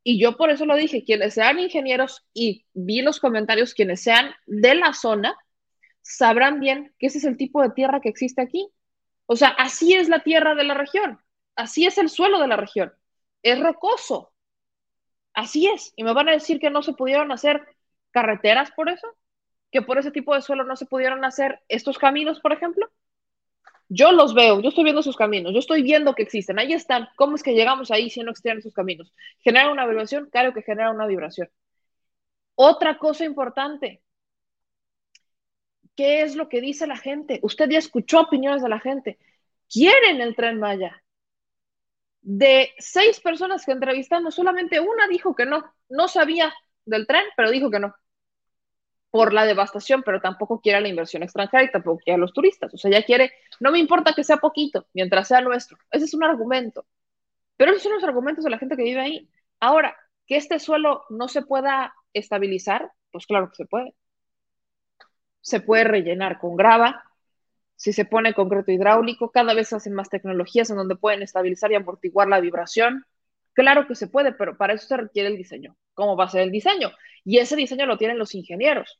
[0.03, 4.31] y yo por eso lo dije, quienes sean ingenieros y vi los comentarios, quienes sean
[4.45, 5.37] de la zona,
[6.01, 8.69] sabrán bien que ese es el tipo de tierra que existe aquí.
[9.25, 11.19] O sea, así es la tierra de la región,
[11.55, 12.93] así es el suelo de la región,
[13.43, 14.33] es rocoso,
[15.33, 15.93] así es.
[15.95, 17.63] Y me van a decir que no se pudieron hacer
[18.11, 19.07] carreteras por eso
[19.71, 22.89] que por ese tipo de suelo no se pudieron hacer estos caminos, por ejemplo?
[23.87, 27.07] Yo los veo, yo estoy viendo sus caminos, yo estoy viendo que existen, ahí están.
[27.15, 29.11] ¿Cómo es que llegamos ahí si no existieran esos caminos?
[29.39, 30.29] ¿Genera una vibración?
[30.31, 31.49] Claro que genera una vibración.
[32.55, 34.03] Otra cosa importante,
[35.99, 37.41] ¿qué es lo que dice la gente?
[37.43, 39.19] Usted ya escuchó opiniones de la gente.
[39.69, 41.03] Quieren el tren Maya.
[42.21, 46.53] De seis personas que entrevistamos, solamente una dijo que no, no sabía
[46.85, 47.93] del tren, pero dijo que no
[49.09, 52.73] por la devastación, pero tampoco quiere la inversión extranjera y tampoco quiere a los turistas.
[52.73, 55.77] O sea, ya quiere, no me importa que sea poquito, mientras sea nuestro.
[55.91, 56.85] Ese es un argumento.
[57.57, 59.29] Pero esos son los argumentos de la gente que vive ahí.
[59.59, 59.97] Ahora,
[60.27, 63.93] que este suelo no se pueda estabilizar, pues claro que se puede.
[65.41, 67.03] Se puede rellenar con grava,
[67.79, 71.75] si se pone concreto hidráulico, cada vez hacen más tecnologías en donde pueden estabilizar y
[71.75, 73.05] amortiguar la vibración.
[73.53, 75.77] Claro que se puede, pero para eso se requiere el diseño.
[75.93, 76.91] ¿Cómo va a ser el diseño?
[77.23, 78.99] Y ese diseño lo tienen los ingenieros.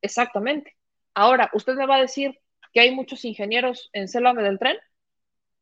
[0.00, 0.74] Exactamente.
[1.12, 2.40] Ahora, usted me va a decir
[2.72, 4.78] que hay muchos ingenieros en Célame del Tren.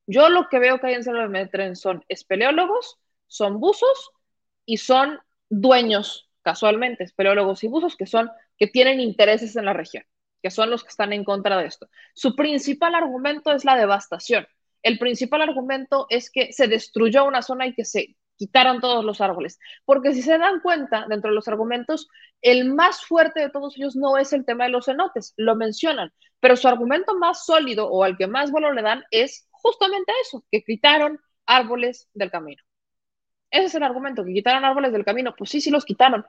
[0.06, 4.12] Yo lo que veo que hay en Célame del Tren son espeleólogos, son buzos
[4.64, 5.18] y son
[5.48, 10.04] dueños, casualmente, espeleólogos y buzos que son, que tienen intereses en la región,
[10.42, 11.88] que son los que están en contra de esto.
[12.14, 14.46] Su principal argumento es la devastación.
[14.82, 19.20] El principal argumento es que se destruyó una zona y que se quitaron todos los
[19.20, 19.58] árboles.
[19.84, 22.08] Porque si se dan cuenta, dentro de los argumentos,
[22.42, 26.12] el más fuerte de todos ellos no es el tema de los cenotes, lo mencionan,
[26.40, 30.44] pero su argumento más sólido o al que más valor le dan es justamente eso,
[30.50, 32.62] que quitaron árboles del camino.
[33.50, 35.34] Ese es el argumento, que quitaron árboles del camino.
[35.36, 36.26] Pues sí, sí los quitaron.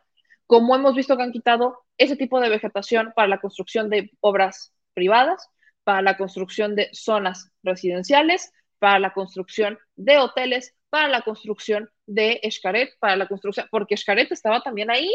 [0.47, 4.73] Como hemos visto que han quitado ese tipo de vegetación para la construcción de obras
[4.93, 5.49] privadas,
[5.83, 12.39] para la construcción de zonas residenciales, para la construcción de hoteles, para la construcción de
[12.43, 15.11] Escaret, para la construcción, porque Escaret estaba también ahí.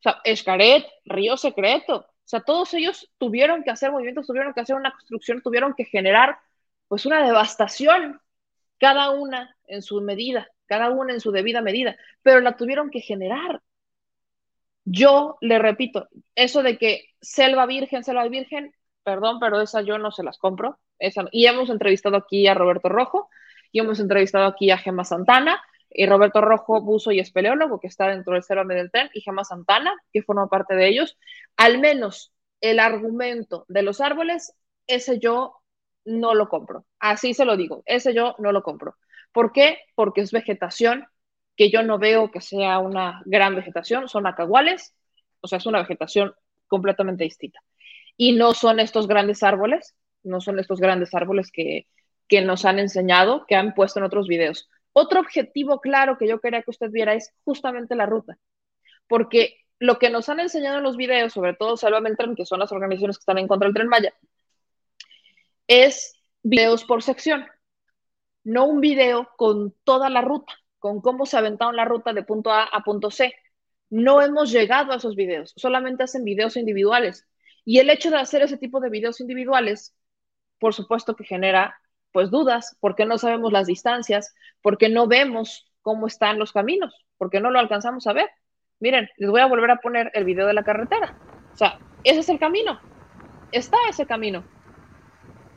[0.00, 4.60] O sea, Escaret, Río Secreto, o sea, todos ellos tuvieron que hacer movimientos, tuvieron que
[4.60, 6.38] hacer una construcción, tuvieron que generar
[6.88, 8.20] pues una devastación,
[8.78, 13.00] cada una en su medida, cada una en su debida medida, pero la tuvieron que
[13.00, 13.62] generar.
[14.84, 20.10] Yo le repito, eso de que selva virgen, selva virgen, perdón, pero esa yo no
[20.10, 20.78] se las compro.
[20.98, 23.28] Esa, y hemos entrevistado aquí a Roberto Rojo,
[23.72, 28.08] y hemos entrevistado aquí a Gemma Santana, y Roberto Rojo, buzo y espeleólogo, que está
[28.08, 31.16] dentro del Selva del Tren, y Gemma Santana, que forma parte de ellos.
[31.56, 34.54] Al menos el argumento de los árboles,
[34.86, 35.56] ese yo
[36.04, 36.84] no lo compro.
[36.98, 38.96] Así se lo digo, ese yo no lo compro.
[39.32, 39.78] ¿Por qué?
[39.94, 41.06] Porque es vegetación
[41.56, 44.94] que yo no veo que sea una gran vegetación, son acaguales,
[45.40, 46.34] o sea, es una vegetación
[46.66, 47.60] completamente distinta.
[48.16, 51.86] Y no son estos grandes árboles, no son estos grandes árboles que,
[52.28, 54.68] que nos han enseñado, que han puesto en otros videos.
[54.92, 58.38] Otro objetivo claro que yo quería que usted viera es justamente la ruta,
[59.08, 62.46] porque lo que nos han enseñado en los videos, sobre todo Salva el Tren, que
[62.46, 64.14] son las organizaciones que están en contra del Tren Maya,
[65.66, 67.46] es videos por sección,
[68.44, 70.54] no un video con toda la ruta
[70.84, 73.34] con cómo se aventaron la ruta de punto A a punto C.
[73.88, 77.26] No hemos llegado a esos videos, solamente hacen videos individuales.
[77.64, 79.96] Y el hecho de hacer ese tipo de videos individuales,
[80.58, 81.74] por supuesto que genera
[82.12, 87.40] pues dudas, porque no sabemos las distancias, porque no vemos cómo están los caminos, porque
[87.40, 88.28] no lo alcanzamos a ver.
[88.78, 91.18] Miren, les voy a volver a poner el video de la carretera.
[91.54, 92.78] O sea, ese es el camino.
[93.52, 94.44] Está ese camino.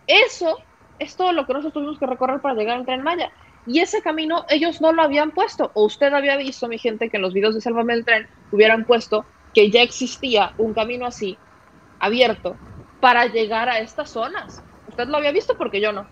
[0.07, 0.57] Eso
[0.99, 3.29] es todo lo que nosotros tuvimos que recorrer para llegar al tren Maya.
[3.67, 5.71] Y ese camino ellos no lo habían puesto.
[5.73, 8.85] O usted había visto, mi gente, que en los videos de Sálvame el Tren hubieran
[8.85, 11.37] puesto que ya existía un camino así,
[11.99, 12.55] abierto,
[13.01, 14.63] para llegar a estas zonas.
[14.87, 16.07] Usted lo había visto porque yo no.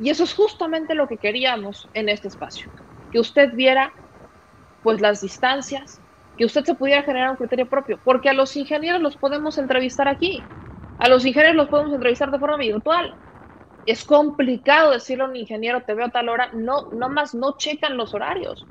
[0.00, 2.66] Y eso es justamente lo que queríamos en este espacio.
[3.12, 3.94] Que usted viera
[4.82, 6.00] pues las distancias,
[6.36, 10.08] que usted se pudiera generar un criterio propio, porque a los ingenieros los podemos entrevistar
[10.08, 10.48] aquí,
[10.98, 13.14] a los ingenieros los podemos entrevistar de forma virtual,
[13.86, 17.56] es complicado decirle a un ingeniero, te veo a tal hora, no, nada más no
[17.56, 18.64] checan los horarios,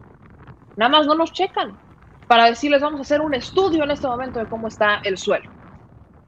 [0.78, 1.78] nada más no nos checan
[2.32, 5.50] para decirles vamos a hacer un estudio en este momento de cómo está el suelo.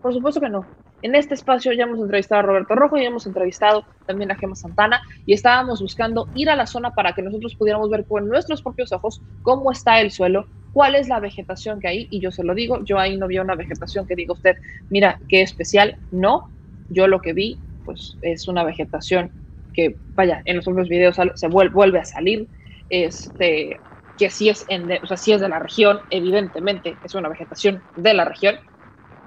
[0.01, 0.65] Por supuesto que no.
[1.01, 4.55] En este espacio ya hemos entrevistado a Roberto Rojo y hemos entrevistado también a Gema
[4.55, 8.61] Santana y estábamos buscando ir a la zona para que nosotros pudiéramos ver con nuestros
[8.61, 12.07] propios ojos cómo está el suelo, cuál es la vegetación que hay.
[12.09, 14.57] Y yo se lo digo, yo ahí no vi una vegetación que diga usted,
[14.89, 15.97] mira, qué especial.
[16.11, 16.49] No,
[16.89, 19.31] yo lo que vi pues es una vegetación
[19.73, 22.49] que, vaya, en los otros videos se vuelve, a salir,
[22.89, 23.81] este,
[24.17, 27.83] que sí es, en o sea, sí es de la región, evidentemente es una vegetación
[27.95, 28.59] de la región,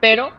[0.00, 0.32] pero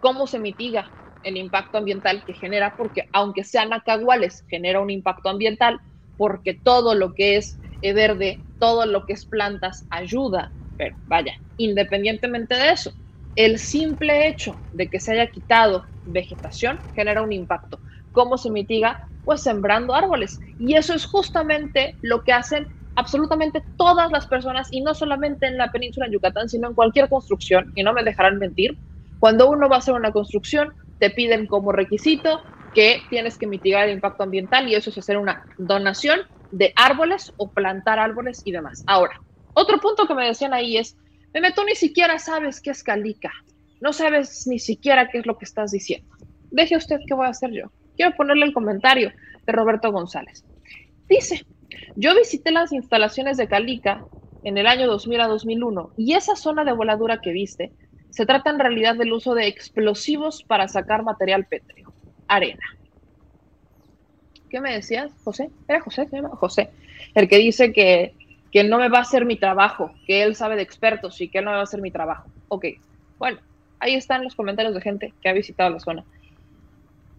[0.00, 0.92] ¿cómo se mitiga
[1.22, 2.74] el impacto ambiental que genera?
[2.76, 5.80] Porque aunque sean acaguales, genera un impacto ambiental,
[6.16, 12.54] porque todo lo que es verde, todo lo que es plantas ayuda, pero vaya, independientemente
[12.56, 12.92] de eso,
[13.36, 17.78] el simple hecho de que se haya quitado vegetación genera un impacto.
[18.12, 19.08] ¿Cómo se mitiga?
[19.24, 20.38] Pues sembrando árboles.
[20.58, 25.58] Y eso es justamente lo que hacen absolutamente todas las personas, y no solamente en
[25.58, 28.78] la península de Yucatán, sino en cualquier construcción, y no me dejarán mentir,
[29.18, 32.40] cuando uno va a hacer una construcción, te piden como requisito
[32.72, 36.20] que tienes que mitigar el impacto ambiental y eso es hacer una donación
[36.50, 38.84] de árboles o plantar árboles y demás.
[38.86, 39.20] Ahora,
[39.54, 40.96] otro punto que me decían ahí es,
[41.34, 43.32] Meme, tú ni siquiera sabes qué es calica.
[43.80, 46.08] No sabes ni siquiera qué es lo que estás diciendo.
[46.52, 47.72] Deje usted qué voy a hacer yo.
[47.96, 49.12] Quiero ponerle el comentario
[49.44, 50.44] de Roberto González.
[51.08, 51.44] Dice,
[51.96, 54.04] yo visité las instalaciones de Calica
[54.44, 57.72] en el año 2000 a 2001 y esa zona de voladura que viste
[58.10, 61.92] se trata en realidad del uso de explosivos para sacar material pétreo,
[62.28, 62.64] arena.
[64.48, 65.50] ¿Qué me decías, José?
[65.66, 66.06] ¿Era José?
[66.34, 66.70] José.
[67.16, 68.14] El que dice que
[68.54, 71.38] que no me va a hacer mi trabajo, que él sabe de expertos y que
[71.38, 72.28] él no me va a hacer mi trabajo.
[72.46, 72.66] Ok,
[73.18, 73.40] bueno,
[73.80, 76.04] ahí están los comentarios de gente que ha visitado la zona.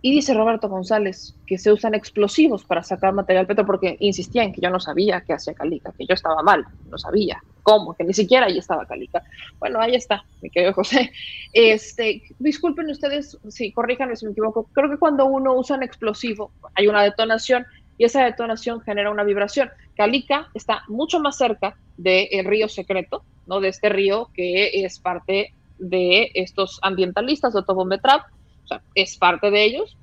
[0.01, 4.61] Y dice Roberto González que se usan explosivos para sacar material petro porque insistían que
[4.61, 8.13] yo no sabía qué hacía Calica, que yo estaba mal, no sabía cómo, que ni
[8.13, 9.21] siquiera ahí estaba Calica.
[9.59, 11.11] Bueno, ahí está, mi querido José.
[11.51, 16.53] Este, disculpen ustedes, si corríjanme si me equivoco, creo que cuando uno usa un explosivo
[16.75, 17.65] hay una detonación
[17.97, 19.69] y esa detonación genera una vibración.
[19.95, 23.59] Calica está mucho más cerca del río secreto, ¿no?
[23.59, 28.23] De este río que es parte de estos ambientalistas de Otobombetrap,
[28.63, 29.97] o sea, es parte de ellos.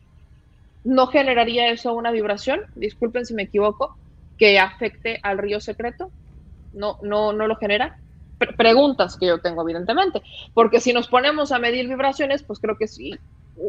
[0.85, 2.61] ¿No generaría eso una vibración?
[2.75, 3.97] Disculpen si me equivoco,
[4.39, 6.11] que afecte al río secreto.
[6.73, 7.99] No, no, no lo genera.
[8.57, 10.23] preguntas que yo tengo, evidentemente,
[10.55, 13.15] porque si nos ponemos a medir vibraciones, pues creo que sí,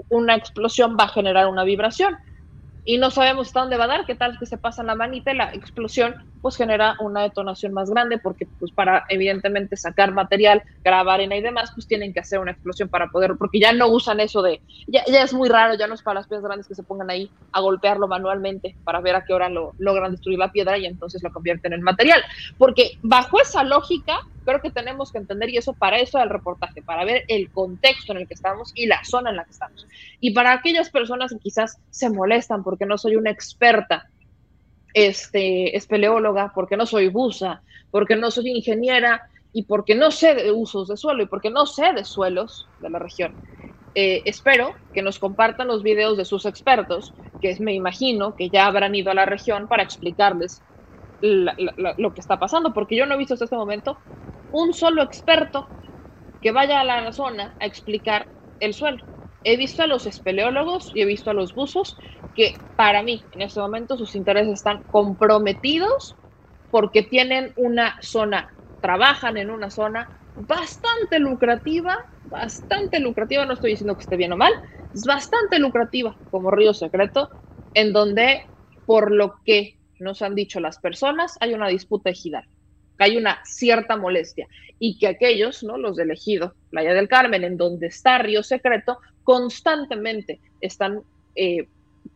[0.10, 2.16] una explosión va a generar una vibración
[2.86, 5.34] y no sabemos hasta dónde va a dar, qué tal que se pasa la manita
[5.34, 11.15] la explosión pues genera una detonación más grande porque pues para evidentemente sacar material, grabar
[11.15, 14.20] arena y demás, pues tienen que hacer una explosión para poder, porque ya no usan
[14.20, 16.84] eso de, ya, es muy raro, ya no es para las piedras grandes que se
[16.84, 20.78] pongan ahí a golpearlo manualmente para ver a qué hora lo logran destruir la piedra
[20.78, 22.22] y entonces lo convierten en material.
[22.57, 26.30] Porque bajo esa lógica, creo que tenemos que entender, y eso para eso es el
[26.30, 29.52] reportaje, para ver el contexto en el que estamos y la zona en la que
[29.52, 29.88] estamos.
[30.20, 34.10] Y para aquellas personas que quizás se molestan porque no soy una experta,
[34.94, 39.22] este, espeleóloga, porque no soy buza, porque no soy ingeniera
[39.52, 42.90] y porque no sé de usos de suelo y porque no sé de suelos de
[42.90, 43.38] la región.
[43.95, 48.65] Eh, espero que nos compartan los videos de sus expertos, que me imagino que ya
[48.65, 50.64] habrán ido a la región para explicarles
[51.22, 53.99] lo que está pasando, porque yo no he visto hasta este momento
[54.52, 55.70] un solo experto
[56.41, 58.30] que vaya a la zona a explicar
[58.60, 59.03] el suelo.
[59.44, 61.98] He visto a los espeleólogos y he visto a los buzos
[62.34, 66.18] que para mí en este momento sus intereses están comprometidos
[66.70, 68.48] porque tienen una zona,
[68.80, 74.38] trabajan en una zona bastante lucrativa, bastante lucrativa, no estoy diciendo que esté bien o
[74.38, 74.52] mal,
[74.94, 77.30] es bastante lucrativa como Río Secreto,
[77.74, 78.41] en donde
[78.86, 82.48] por lo que nos han dicho las personas hay una disputa ejidal,
[82.98, 84.48] que hay una cierta molestia
[84.80, 85.78] y que aquellos, ¿no?
[85.78, 91.02] los del ejido, Playa del Carmen, en donde está Río Secreto, constantemente están
[91.36, 91.68] eh,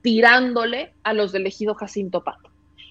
[0.01, 2.49] tirándole a los del ejido Jacinto Pato.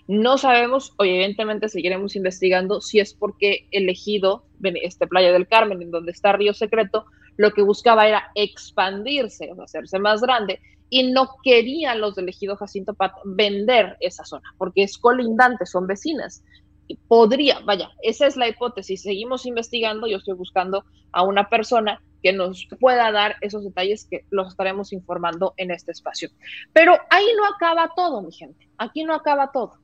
[0.08, 5.90] No sabemos, evidentemente seguiremos investigando si es porque el ejido, este Playa del Carmen, en
[5.90, 7.06] donde está Río Secreto,
[7.36, 12.56] lo que buscaba era expandirse, o hacerse más grande, y no querían los del ejido
[12.56, 16.44] Jacinto Pato vender esa zona, porque es colindante, son vecinas.
[17.08, 19.02] Podría, vaya, esa es la hipótesis.
[19.02, 24.24] Seguimos investigando, yo estoy buscando a una persona que nos pueda dar esos detalles que
[24.30, 26.30] los estaremos informando en este espacio.
[26.72, 28.68] Pero ahí no acaba todo, mi gente.
[28.78, 29.78] Aquí no acaba todo.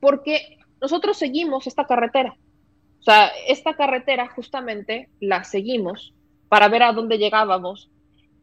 [0.00, 2.36] Porque nosotros seguimos esta carretera.
[3.00, 6.12] O sea, esta carretera justamente la seguimos
[6.48, 7.90] para ver a dónde llegábamos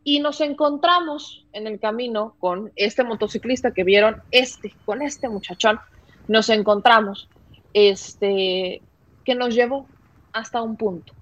[0.03, 5.79] y nos encontramos en el camino con este motociclista que vieron, este, con este muchachón,
[6.27, 7.27] nos encontramos,
[7.76, 8.81] este,
[9.26, 9.85] que nos llevó
[10.31, 11.14] hasta un punto.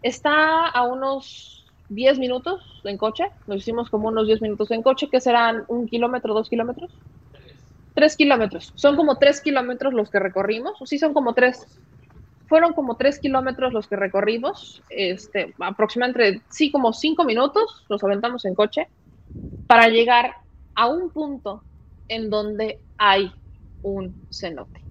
[0.00, 5.08] Está a unos 10 minutos en coche, nos hicimos como unos 10 minutos en coche,
[5.10, 6.92] que serán un kilómetro, dos kilómetros.
[7.94, 8.72] Tres kilómetros.
[8.76, 11.66] Son como tres kilómetros los que recorrimos, o sí son como tres.
[12.46, 18.44] Fueron como tres kilómetros los que recorrimos, este, aproximadamente, sí, como cinco minutos nos aventamos
[18.44, 18.86] en coche
[19.66, 20.32] para llegar
[20.76, 21.64] a un punto
[22.06, 23.32] en donde hay
[23.82, 24.87] un cenote.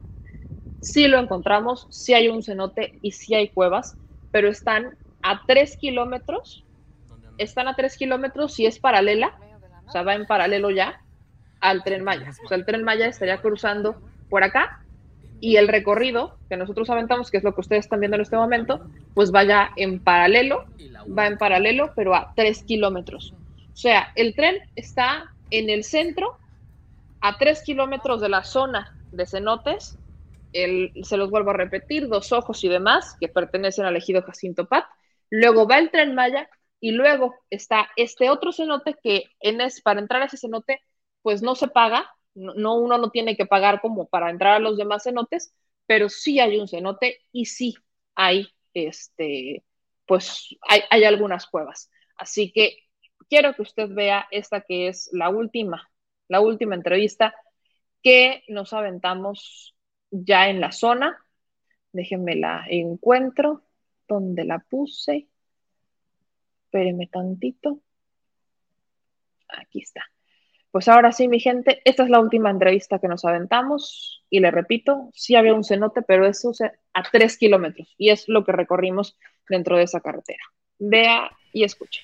[0.82, 3.98] Sí lo encontramos, sí hay un cenote y sí hay cuevas,
[4.32, 6.66] pero están a tres kilómetros,
[7.38, 9.40] están a tres kilómetros y es paralela,
[9.88, 11.02] o sea, va en paralelo ya
[11.60, 12.32] al tren Maya.
[12.44, 14.84] O sea, el tren Maya estaría cruzando por acá
[15.40, 18.38] y el recorrido que nosotros aventamos, que es lo que ustedes están viendo en este
[18.38, 20.66] momento, pues vaya en paralelo,
[21.18, 23.34] va en paralelo, pero a tres kilómetros.
[23.74, 26.38] O sea, el tren está en el centro,
[27.22, 29.98] a tres kilómetros de la zona de cenotes,
[30.53, 34.68] el, se los vuelvo a repetir, dos ojos y demás, que pertenecen al ejido Jacinto
[34.68, 34.86] Pat.
[35.30, 36.49] Luego va el tren Maya
[36.80, 40.82] y luego está este otro cenote que en es, para entrar a ese cenote,
[41.22, 44.60] pues no se paga, no, no, uno no tiene que pagar como para entrar a
[44.60, 45.53] los demás cenotes,
[45.86, 47.76] pero sí hay un cenote y sí
[48.15, 49.64] hay, este,
[50.06, 51.90] pues hay, hay algunas cuevas.
[52.15, 52.78] Así que
[53.30, 55.90] quiero que usted vea esta que es la última,
[56.28, 57.34] la última entrevista
[58.03, 59.77] que nos aventamos
[60.12, 61.18] ya en la zona.
[61.92, 63.64] Déjenme la encuentro,
[64.08, 65.28] donde la puse.
[66.66, 67.80] Espérenme tantito.
[69.50, 70.04] Aquí está.
[70.72, 74.52] Pues ahora sí, mi gente, esta es la última entrevista que nos aventamos y le
[74.52, 76.52] repito, sí había un cenote, pero eso
[76.94, 79.18] a tres kilómetros y es lo que recorrimos
[79.50, 80.44] dentro de esa carretera.
[80.78, 82.02] Vea y escuche.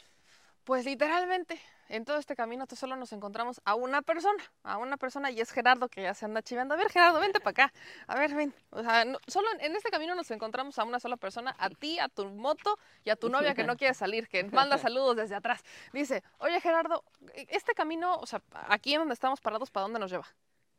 [0.64, 1.60] Pues literalmente,
[1.90, 5.52] en todo este camino solo nos encontramos a una persona, a una persona y es
[5.52, 6.74] Gerardo que ya se anda chivando.
[6.74, 7.74] A ver, Gerardo, vente para acá.
[8.08, 8.54] A ver, ven.
[8.72, 12.00] O sea, no, solo en este camino nos encontramos a una sola persona, a ti,
[12.00, 15.36] a tu moto y a tu novia que no quiere salir, que manda saludos desde
[15.36, 15.64] atrás.
[15.92, 17.04] Dice, oye Gerardo,
[17.34, 20.28] este camino, o sea, aquí en donde estamos parados, ¿para dónde nos lleva?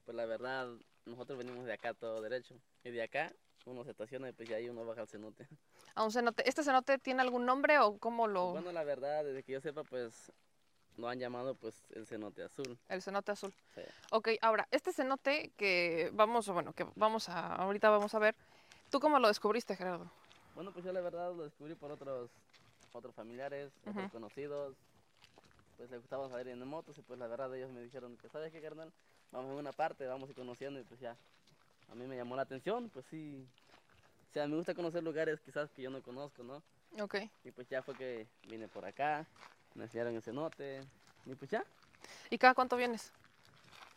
[0.04, 0.68] Pues la verdad,
[1.06, 2.54] nosotros venimos de acá todo derecho.
[2.82, 3.32] Y de acá
[3.66, 5.48] uno se estaciona y pues ya ahí uno baja al cenote.
[5.94, 6.46] A un cenote.
[6.48, 8.52] ¿Este cenote tiene algún nombre o cómo lo...?
[8.52, 10.30] Bueno, la verdad, desde que yo sepa, pues
[10.96, 12.78] lo han llamado pues el cenote azul.
[12.88, 13.52] El cenote azul.
[13.74, 13.82] Sí.
[14.10, 18.34] Ok, ahora, este cenote que vamos, bueno, que vamos a, ahorita vamos a ver,
[18.90, 20.10] ¿tú cómo lo descubriste, Gerardo?
[20.54, 22.30] Bueno, pues yo la verdad lo descubrí por otros,
[22.92, 23.90] otros familiares, uh -huh.
[23.90, 24.76] otros conocidos.
[25.76, 28.52] pues le gustaba salir en motos y pues la verdad ellos me dijeron que, ¿sabes
[28.52, 28.92] qué, carnal?
[29.32, 31.16] Vamos en una parte, vamos a ir conociendo y pues ya,
[31.90, 33.44] a mí me llamó la atención, pues sí,
[34.30, 36.62] o sea, me gusta conocer lugares quizás que yo no conozco, ¿no?
[37.02, 37.16] Ok.
[37.42, 39.26] Y pues ya fue que vine por acá,
[39.74, 40.80] me enseñaron el cenote
[41.26, 41.64] y pues ya.
[42.30, 43.12] ¿Y cada cuánto vienes?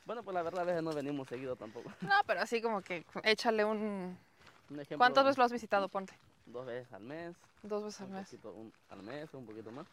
[0.05, 1.91] Bueno, pues la verdad a veces no venimos seguido tampoco.
[2.01, 4.17] No, pero así como que échale un...
[4.69, 6.13] Un ejemplo, ¿Cuántas veces lo has visitado, ponte?
[6.45, 7.35] Dos veces al mes.
[7.63, 8.27] Dos veces al mes.
[8.29, 9.87] poquito- un- al mes, un poquito más.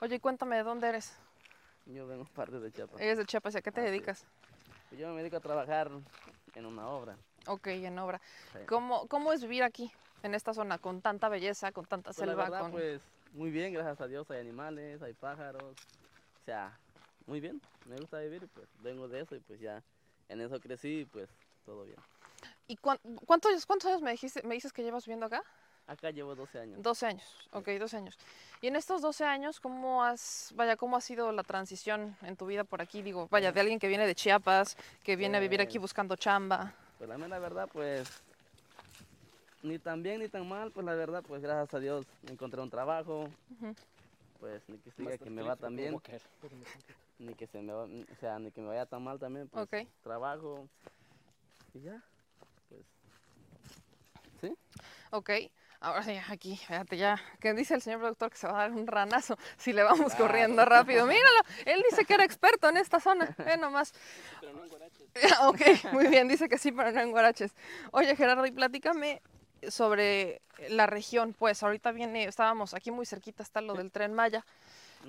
[0.00, 1.16] Oye, cuéntame, ¿de dónde eres?
[1.86, 3.00] Yo vengo parte de Chiapas.
[3.00, 4.24] Eres de Chiapas, ¿y a qué te dedicas?
[4.88, 5.90] Pues Yo me dedico a trabajar
[6.54, 7.16] en una obra.
[7.46, 8.20] Ok, en obra.
[8.52, 8.58] Sí.
[8.66, 9.90] ¿Cómo, ¿Cómo es vivir aquí,
[10.22, 12.44] en esta zona, con tanta belleza, con tanta Pues la selva?
[12.44, 12.72] verdad, con...
[12.72, 13.00] pues
[13.36, 14.30] muy bien, gracias a Dios.
[14.30, 15.62] Hay animales, hay pájaros.
[15.62, 16.76] O sea,
[17.26, 17.60] muy bien.
[17.86, 19.82] Me gusta vivir y pues vengo de eso y pues ya
[20.28, 21.28] en eso crecí y pues
[21.64, 21.98] todo bien.
[22.66, 25.42] ¿Y cuán- cuántos, cuántos años me, dijiste, me dices que llevas viviendo acá?
[25.86, 26.82] Acá llevo 12 años.
[26.82, 28.18] 12 años, ok, 12 años.
[28.60, 32.46] Y en estos 12 años, ¿cómo has, vaya, cómo ha sido la transición en tu
[32.46, 33.02] vida por aquí?
[33.02, 36.16] Digo, vaya, de alguien que viene de Chiapas, que viene a vivir aquí Pues- buscando
[36.16, 36.74] chamba.
[36.98, 38.08] Pues la mera verdad, pues
[39.66, 42.70] ni tan bien ni tan mal, pues la verdad, pues gracias a Dios encontré un
[42.70, 43.28] trabajo.
[44.38, 46.00] Pues ni que siga que me va tan bien,
[47.18, 49.64] ni que se me va, o sea, ni que me vaya tan mal también, pues
[49.64, 49.88] Ok.
[50.02, 50.68] trabajo
[51.74, 52.02] y ya.
[52.68, 52.82] Pues
[54.40, 54.54] sí.
[55.10, 55.30] Ok,
[55.80, 58.72] ahora sí, aquí, fíjate ya, que dice el señor productor que se va a dar
[58.72, 61.06] un ranazo si le vamos corriendo rápido.
[61.06, 63.94] Míralo, él dice que era experto en esta zona, ve nomás.
[65.44, 65.60] ok,
[65.92, 67.54] muy bien, dice que sí, pero no en guaraches.
[67.92, 69.22] Oye, Gerardo, y platícame
[69.68, 74.44] sobre la región, pues ahorita viene, estábamos aquí muy cerquita, está lo del Tren Maya,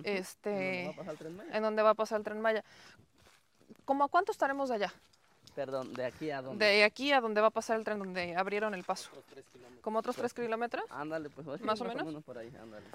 [0.03, 1.57] este, ¿Dónde va a pasar el tren Maya?
[1.57, 2.63] en donde va a pasar el Tren Maya.
[3.85, 4.93] ¿Cómo a cuánto estaremos de allá?
[5.55, 6.65] Perdón, de aquí a dónde?
[6.65, 9.09] De aquí a donde va a pasar el tren, donde abrieron el paso.
[9.81, 10.85] ¿Como otros tres kilómetros?
[10.91, 12.23] Ándale, pues así, ¿Más o menos?
[12.23, 12.85] por ahí, ándale.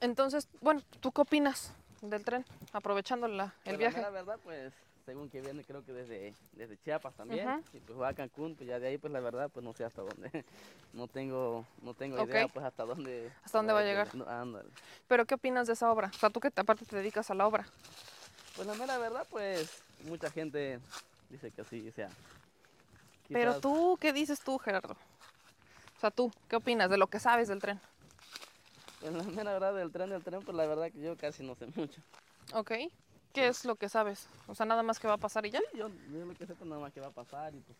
[0.00, 1.72] Entonces, bueno, ¿tú qué opinas
[2.02, 2.44] del tren?
[2.74, 3.96] Aprovechando la- Pues el la viaje.
[3.96, 4.74] mera verdad, pues
[5.06, 7.62] según que viene creo que desde, desde Chiapas también, Ujú.
[7.74, 9.84] y pues va a Cancún, pues ya de ahí pues la verdad pues no sé
[9.84, 10.44] hasta dónde,
[10.92, 12.28] no tengo, no tengo Ok.
[12.28, 13.30] idea pues hasta dónde.
[13.44, 14.12] ¿Hasta dónde va a llegar?
[14.14, 14.68] No, ándale.
[15.06, 16.10] Pero ¿qué opinas de esa obra?
[16.14, 17.66] O sea, tú que te- aparte te dedicas a la obra.
[18.56, 20.80] Pues la mera verdad pues mucha gente
[21.30, 22.10] dice que sí, o sea.
[23.28, 24.94] Pero quizás- tú, ¿qué dices tú, Gerardo?
[25.96, 27.80] O sea, tú, ¿qué opinas de lo que sabes del tren?
[29.00, 31.54] Pues la mera verdad del tren, del tren, pues la verdad que yo casi no
[31.54, 32.00] sé mucho.
[32.54, 32.72] ¿Ok?
[33.36, 34.26] ¿Qué es lo que sabes?
[34.46, 35.60] O sea, nada más que va a pasar y ya.
[35.74, 37.76] Yo, yo lo que sé pues nada más que va a pasar y pues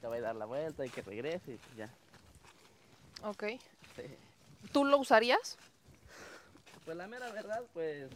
[0.00, 1.90] te va a dar la vuelta y que regrese y pues ya.
[3.24, 3.44] Ok.
[3.96, 4.02] Sí.
[4.70, 5.58] ¿Tú lo usarías?
[6.84, 8.08] Pues la mera verdad, pues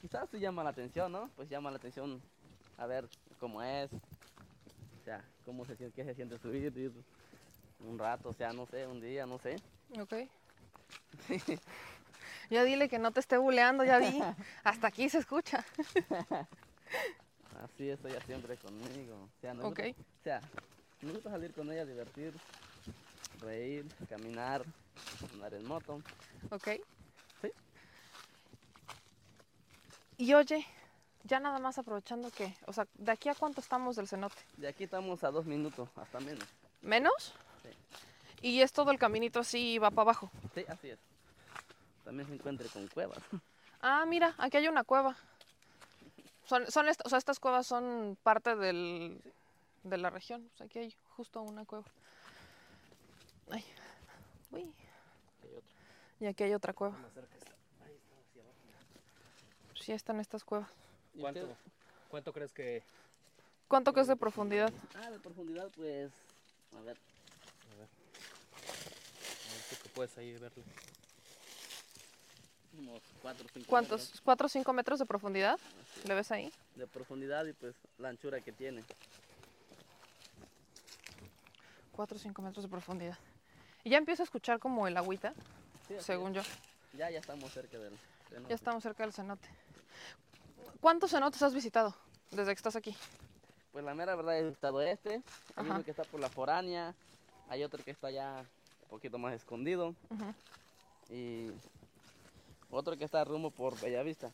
[0.00, 1.28] quizás sí llama la atención, ¿no?
[1.34, 2.22] Pues llama la atención
[2.78, 3.08] a ver
[3.40, 6.92] cómo es, o sea, cómo se siente, qué se siente subir, ir
[7.80, 9.56] un rato, o sea, no sé, un día, no sé.
[9.98, 10.14] Ok.
[12.50, 14.22] Ya dile que no te esté buleando, ya vi.
[14.64, 15.64] Hasta aquí se escucha.
[17.64, 19.14] Así es ella siempre conmigo.
[19.16, 19.80] O sea, nos Ok.
[19.80, 20.40] gusta- o sea,
[21.02, 22.34] me gusta salir con ella, divertir,
[23.40, 24.62] reír, caminar,
[25.32, 26.02] andar en moto.
[26.50, 26.68] Ok.
[27.42, 27.52] Sí.
[30.18, 30.66] Y oye,
[31.24, 34.36] ya nada más aprovechando que, o sea, ¿de aquí a cuánto estamos del cenote?
[34.56, 36.46] De aquí estamos a dos minutos, hasta menos.
[36.82, 37.34] ¿Menos?
[37.62, 37.68] Sí.
[38.42, 40.30] Y es todo el caminito así, va para abajo.
[40.54, 40.98] Sí, así es.
[42.06, 43.18] También se encuentre con cuevas.
[43.80, 45.16] Ah, mira, aquí hay una cueva.
[46.46, 49.20] Son, son est- o sea, estas cuevas son parte del,
[49.82, 50.48] de la región.
[50.54, 51.84] O sea, aquí hay justo una cueva.
[53.50, 53.64] Ay.
[54.52, 54.72] Uy.
[56.20, 56.96] Y aquí hay otra cueva.
[59.80, 60.70] Sí, están estas cuevas.
[61.14, 61.48] ¿Y ¿Cuánto?
[62.08, 62.84] ¿Cuánto crees que
[63.66, 64.72] ¿Cuánto que es de profundidad?
[64.94, 66.12] Ah, de profundidad, pues,
[66.72, 67.88] a ver, A ver.
[67.88, 70.62] A ver, que puedes ahí verlo.
[72.78, 74.20] Unos 4 o 5 ¿Cuántos?
[74.24, 75.58] ¿Cuatro o cinco metros de profundidad?
[76.04, 76.52] ¿Le ves ahí?
[76.74, 78.84] de profundidad y pues la anchura que tiene.
[81.92, 83.16] Cuatro o cinco metros de profundidad.
[83.84, 85.32] Y ya empiezo a escuchar como el agüita,
[85.88, 86.42] Sí, según yo.
[86.92, 87.96] Ya, ya estamos cerca del
[88.28, 88.48] cenote.
[88.48, 89.48] Ya estamos cerca del cenote.
[90.80, 91.94] ¿Cuántos cenotes has visitado
[92.30, 92.94] desde que estás aquí?
[93.72, 95.22] Pues la mera verdad he visitado este,
[95.54, 96.94] hay uno que está por la foránea,
[97.48, 98.44] hay otro que está ya
[98.82, 99.94] un poquito más escondido
[101.10, 101.50] y
[102.70, 104.30] otro que está rumbo por Bellavista.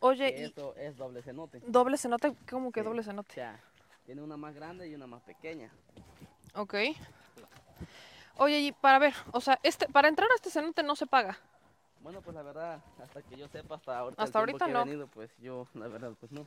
[0.00, 1.60] Oye, Eso es doble cenote.
[1.66, 3.34] doble cenote, ¿cómo que Sí, doble O cenote?
[3.34, 3.58] sea,
[4.04, 5.70] tiene una más grande y una más pequeña.
[6.54, 6.74] Ok.
[8.38, 11.38] Oye, y para ver, o sea, este, para entrar a este cenote no se paga.
[12.00, 14.80] Bueno, pues la verdad, hasta que yo sepa, hasta ahorita, Hasta el ahorita que no.
[14.82, 16.42] he venido, pues yo, la verdad, pues no.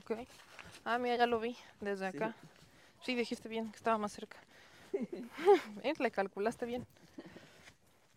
[0.00, 0.26] Ok.
[0.84, 2.16] Ah, mira, ya lo vi desde Sí.
[2.16, 2.34] acá.
[3.02, 4.36] Sí, dijiste bien que estaba más cerca.
[5.84, 6.84] Eh, Le calculaste bien.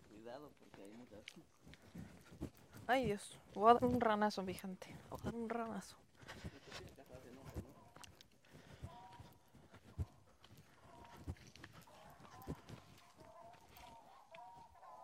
[0.08, 1.20] Cuidado, porque hay muchas.
[2.90, 3.38] Ay, Dios.
[3.54, 4.92] Voy a dar un ranazo, mi gente.
[5.10, 5.96] Voy a dar un ranazo.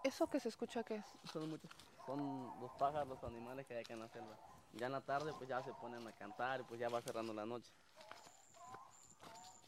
[0.02, 1.06] ¿Eso que se escucha qué es?
[1.32, 1.70] Son muchos,
[2.06, 4.36] son los pájaros, los animales que hay acá en la selva.
[4.72, 7.32] Ya en la tarde pues ya se ponen a cantar y pues ya va cerrando
[7.34, 7.72] la noche.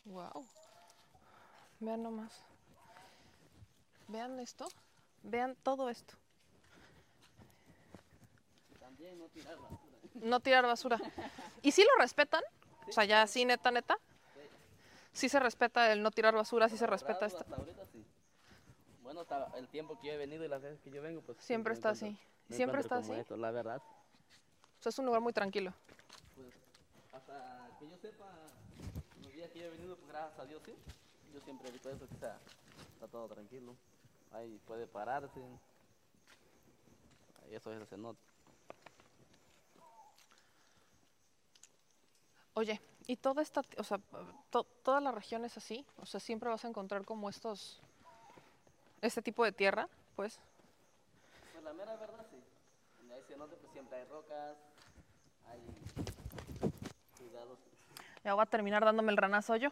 [0.07, 0.45] Wow.
[1.78, 2.43] Vean nomás.
[4.09, 4.66] Vean esto.
[5.23, 6.16] Vean todo esto.
[8.99, 9.99] No tirar basura.
[10.15, 10.99] No tirar basura.
[11.62, 12.43] ¿Y si lo respetan?
[12.89, 13.99] O sea, ya así, neta, neta.
[15.12, 17.45] Sí se respeta el no tirar basura, sí se respeta esto.
[17.93, 18.05] sí.
[19.03, 21.39] Bueno, hasta el tiempo que yo he venido y las veces que yo vengo, pues
[21.39, 22.27] Siempre está encuentro- así.
[22.49, 23.12] me Siempre está así.
[23.12, 23.81] esto, la verdad.
[23.81, 25.73] O sea, es un lugar muy tranquilo.
[26.37, 26.53] Pues
[27.12, 28.27] hasta que yo sepa,
[29.23, 30.75] los días que yo he venido, pues gracias a Dios sí.
[31.35, 32.39] Yo siempre he visto eso, que está,
[32.95, 33.75] está todo tranquilo.
[34.33, 35.41] Ahí puede pararse.
[37.45, 38.20] Ahí eso es el cenote.
[42.59, 44.01] Oye, y toda esta, o sea,
[44.51, 45.86] to- toda la región es así.
[45.98, 47.80] O sea, siempre vas a encontrar como estos,
[49.01, 50.40] este tipo de tierra, pues.
[51.52, 52.43] Pues la mera verdad sí.
[52.98, 54.56] Donde hay cenote, pues siempre hay rocas,
[55.47, 55.60] hay
[57.16, 57.60] cuidados.
[58.24, 59.70] Ya voy a terminar dándome el ranazo yo.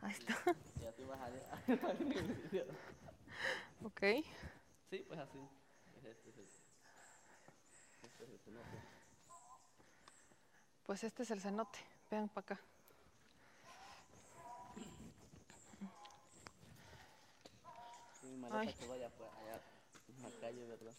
[0.00, 0.34] Ahí está.
[0.80, 1.28] Y así vas a...
[3.84, 4.00] Ok.
[4.88, 5.38] sí, pues así.
[6.02, 6.48] Este es el,
[8.02, 8.40] este es el.
[10.90, 11.78] Pues este es el cenote.
[12.10, 12.60] Vean para acá.
[18.20, 18.74] Sí, mi maleta Ay.
[18.74, 19.60] que vaya pues, allá
[20.08, 20.92] en la calle, ¿verdad?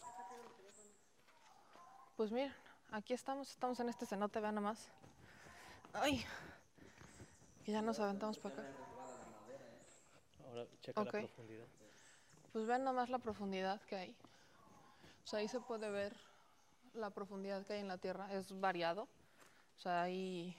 [2.16, 2.54] Pues miren,
[2.90, 4.88] aquí estamos, estamos en este cenote, vean nomás.
[5.92, 6.24] Ay,
[7.62, 8.64] que ya nos aventamos para acá.
[10.48, 11.12] Ahora checa Ok.
[11.12, 11.66] la profundidad.
[12.50, 14.16] Pues vean nomás la profundidad que hay.
[15.22, 16.16] O sea, ahí se puede ver
[16.94, 18.32] la profundidad que hay en la tierra.
[18.32, 19.06] Es variado.
[19.76, 20.56] O sea, ahí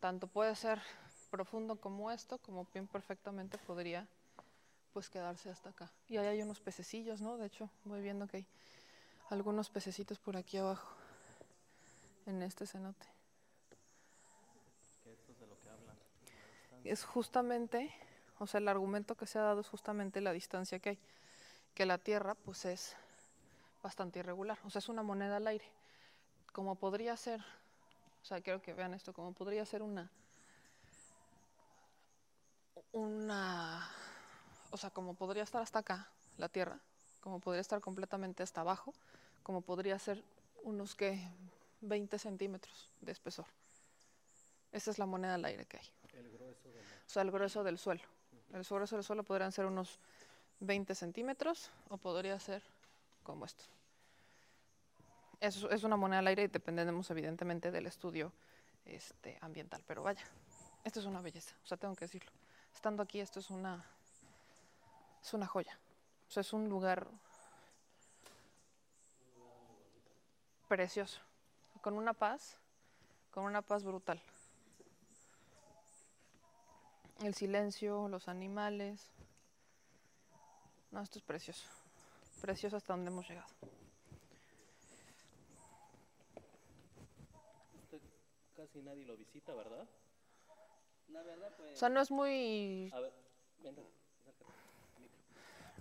[0.00, 0.80] tanto puede ser
[1.30, 4.06] profundo como esto, como bien perfectamente podría
[4.92, 5.92] pues quedarse hasta acá.
[6.08, 7.36] Y ahí hay unos pececillos, ¿no?
[7.36, 8.46] De hecho, voy viendo que hay
[9.28, 10.88] algunos pececitos por aquí abajo,
[12.24, 13.06] en este cenote.
[15.04, 15.96] Esto es de lo que hablan.
[16.84, 17.92] es justamente,
[18.38, 20.98] o sea, el argumento que se ha dado es justamente la distancia que hay,
[21.74, 22.96] que la Tierra pues es
[23.82, 25.66] bastante irregular, o sea, es una moneda al aire,
[26.56, 27.42] como podría ser,
[28.22, 30.10] o sea, quiero que vean esto, como podría ser una,
[32.92, 33.86] una,
[34.70, 36.08] o sea, como podría estar hasta acá
[36.38, 36.80] la Tierra,
[37.20, 38.94] como podría estar completamente hasta abajo,
[39.42, 40.24] como podría ser
[40.62, 41.22] unos que
[41.82, 43.44] 20 centímetros de espesor.
[44.72, 45.86] Esa es la moneda al aire que hay.
[46.14, 46.88] El grueso de la...
[46.88, 48.02] O sea, el grueso del suelo.
[48.54, 49.98] El grueso del suelo podrían ser unos
[50.60, 52.62] 20 centímetros o podría ser
[53.24, 53.75] como esto.
[55.40, 58.32] Es, una moneda al aire y dependemos evidentemente del estudio
[58.84, 59.82] este, ambiental.
[59.86, 60.24] Pero vaya,
[60.84, 61.54] esto es una belleza.
[61.62, 62.30] O sea, tengo que decirlo.
[62.74, 63.84] Estando aquí, esto es una,
[65.22, 65.78] es una joya.
[66.28, 67.06] O sea, es un lugar
[70.68, 71.20] precioso.
[71.80, 72.56] Con una paz,
[73.30, 74.20] con una paz brutal.
[77.22, 79.10] El silencio, los animales.
[80.90, 81.66] No, esto es precioso.
[82.40, 83.48] Precioso hasta donde hemos llegado.
[88.42, 89.86] Usted casi nadie lo visita, ¿verdad?
[91.08, 91.72] La verdad, pues...
[91.74, 92.90] O sea, no es muy...
[92.92, 93.12] A ver.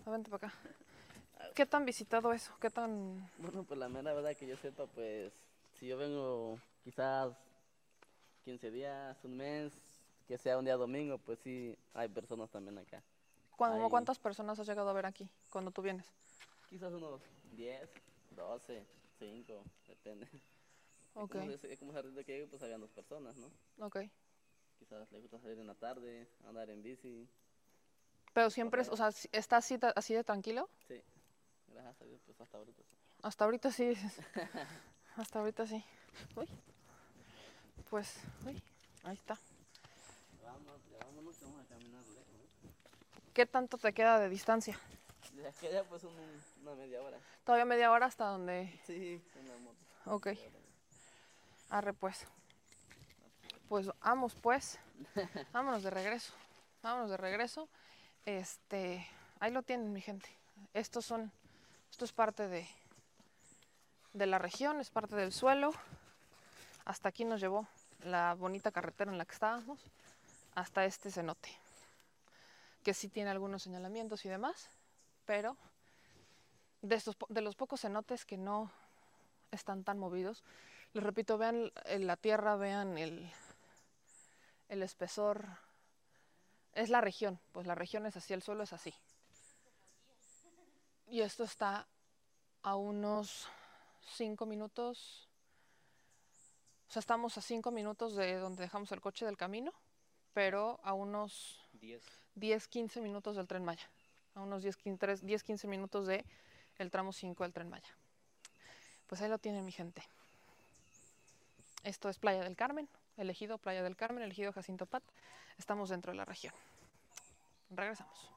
[0.05, 0.57] Ah, Vente para acá.
[1.55, 2.53] ¿Qué tan visitado eso?
[2.61, 3.27] ¿Qué tan...?
[3.39, 5.33] Bueno, pues la mera verdad que yo sepa, pues
[5.79, 7.33] si yo vengo quizás
[8.43, 9.73] 15 días, un mes,
[10.27, 13.01] que sea un día domingo, pues sí hay personas también acá.
[13.55, 13.89] ¿Cuándo- Ahí.
[13.89, 16.05] ¿Cuántas personas has llegado a ver aquí cuando tú vienes?
[16.69, 17.21] Quizás unos
[17.55, 17.89] 10,
[18.35, 18.85] 12,
[19.17, 20.27] 5, depende.
[21.15, 21.31] Ok.
[21.31, 23.49] Como, es- como ruta que llego, pues habían dos personas, ¿no?
[23.79, 23.99] Ok.
[24.79, 27.27] Quizás le gusta salir en la tarde, andar en bici.
[28.33, 30.69] Pero siempre, es- o sea, ¿está así, así de tranquilo?
[30.87, 31.01] Sí,
[31.67, 32.83] gracias a Dios, pues hasta ahorita.
[32.83, 32.95] sí.
[33.23, 33.93] Hasta ahorita sí.
[35.15, 35.83] Hasta ahorita sí.
[36.35, 36.47] Uy.
[37.89, 38.61] Pues, uy,
[39.03, 39.39] ahí está.
[40.43, 42.27] Vamos, ya vámonos, que vamos a caminar lejos.
[42.65, 42.69] ¿eh?
[43.33, 44.77] ¿Qué tanto te queda de distancia?
[45.33, 46.13] De aquí a allá, pues un-
[46.61, 47.17] una media hora.
[47.45, 48.77] Todavía media hora hasta donde...
[48.85, 49.77] Sí, en la moto.
[50.05, 50.27] Ok.
[51.69, 52.27] Arre pues.
[53.67, 54.79] Pues vamos pues.
[55.53, 56.33] Vámonos de regreso.
[56.81, 57.67] Vámonos de regreso.
[58.25, 59.07] Este,
[59.39, 60.29] ahí lo tienen mi gente.
[60.73, 61.31] Estos son,
[61.89, 62.67] esto es parte de,
[64.13, 65.73] de la región, es parte del suelo.
[66.85, 67.67] Hasta aquí nos llevó
[68.03, 69.79] la bonita carretera en la que estábamos,
[70.53, 71.49] hasta este cenote,
[72.83, 74.69] que sí tiene algunos señalamientos y demás,
[75.25, 75.57] pero
[76.81, 78.71] de, estos, de los pocos cenotes que no
[79.51, 80.43] están tan movidos,
[80.95, 83.29] les repito, vean la tierra, vean el,
[84.69, 85.45] el espesor.
[86.71, 88.93] Es la región, pues la región es así, el suelo es así.
[91.07, 91.85] Y esto está
[92.61, 93.49] a unos
[94.15, 95.27] 5 minutos,
[96.87, 99.73] o sea, estamos a 5 minutos de donde dejamos el coche del camino,
[100.33, 103.89] pero a unos 10, 15 minutos del tren Maya,
[104.33, 104.77] a unos 10,
[105.43, 106.25] 15 minutos de
[106.77, 107.97] el tramo 5 del tren Maya.
[109.07, 110.01] Pues ahí lo tienen mi gente.
[111.85, 115.03] Esto es Playa del Carmen, elegido Playa del Carmen, elegido Jacinto Pat.
[115.59, 116.51] Estamos dentro de la región.
[117.69, 118.31] Regresamos.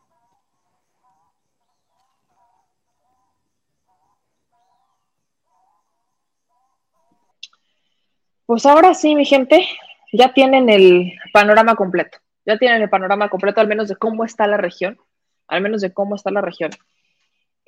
[8.44, 9.66] Pues ahora sí, mi gente,
[10.12, 12.18] ya tienen el panorama completo.
[12.44, 15.00] Ya tienen el panorama completo, al menos de cómo está la región.
[15.46, 16.70] Al menos de cómo está la región.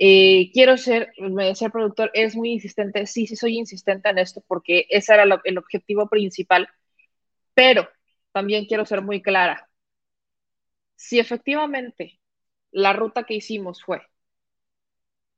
[0.02, 3.06] Eh, quiero ser, el productor, es muy insistente.
[3.06, 6.68] Sí, sí, soy insistente en esto porque ese era el objetivo principal.
[7.54, 7.88] Pero
[8.32, 9.68] también quiero ser muy clara.
[10.94, 12.20] Si efectivamente
[12.70, 14.02] la ruta que hicimos fue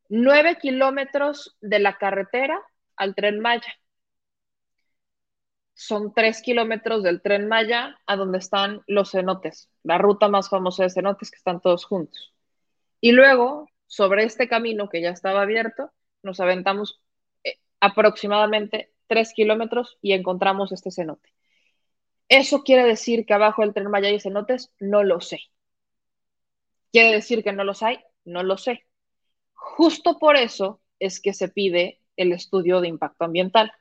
[0.09, 2.61] nueve kilómetros de la carretera
[2.97, 3.75] al tren Maya,
[5.75, 10.85] son tres kilómetros del tren Maya a donde están los cenotes, la ruta más famosa
[10.85, 12.33] de cenotes que están todos juntos.
[13.01, 17.03] Y luego, sobre este camino que ya estaba abierto, nos aventamos
[17.45, 21.29] eh, aproximadamente tres kilómetros y encontramos este cenote.
[22.27, 24.73] ¿Eso quiere decir que abajo del tren Maya hay cenotes?
[24.81, 25.41] No lo sé.
[26.91, 28.01] ¿Quiere decir que no los hay?
[28.25, 28.87] No lo sé.
[29.53, 33.75] Justo por eso es que se pide el estudio de impacto ambiental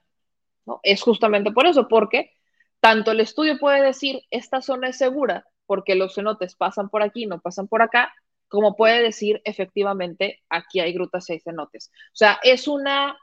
[0.84, 2.34] es justamente por eso, porque
[2.82, 7.28] tanto el estudio puede decir esta zona es segura porque los cenotes pasan por aquí,
[7.28, 8.14] no pasan por acá,
[8.52, 11.92] como puede decir efectivamente aquí hay grutas y cenotes.
[12.10, 13.18] O sea, es una,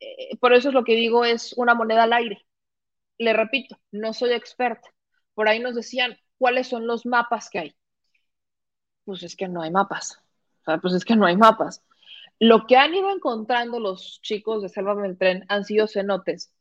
[0.00, 2.46] eh, por eso es lo que digo, es una moneda al aire.
[3.18, 4.88] Le repito, no soy experta.
[5.34, 7.76] Por ahí nos decían, ¿cuáles son los mapas que hay?
[9.04, 10.20] Pues es que no hay mapas.
[10.60, 11.82] O sea, pues es que no hay mapas.
[12.38, 16.52] Lo que han ido encontrando los chicos de Selva del Tren han sido cenotes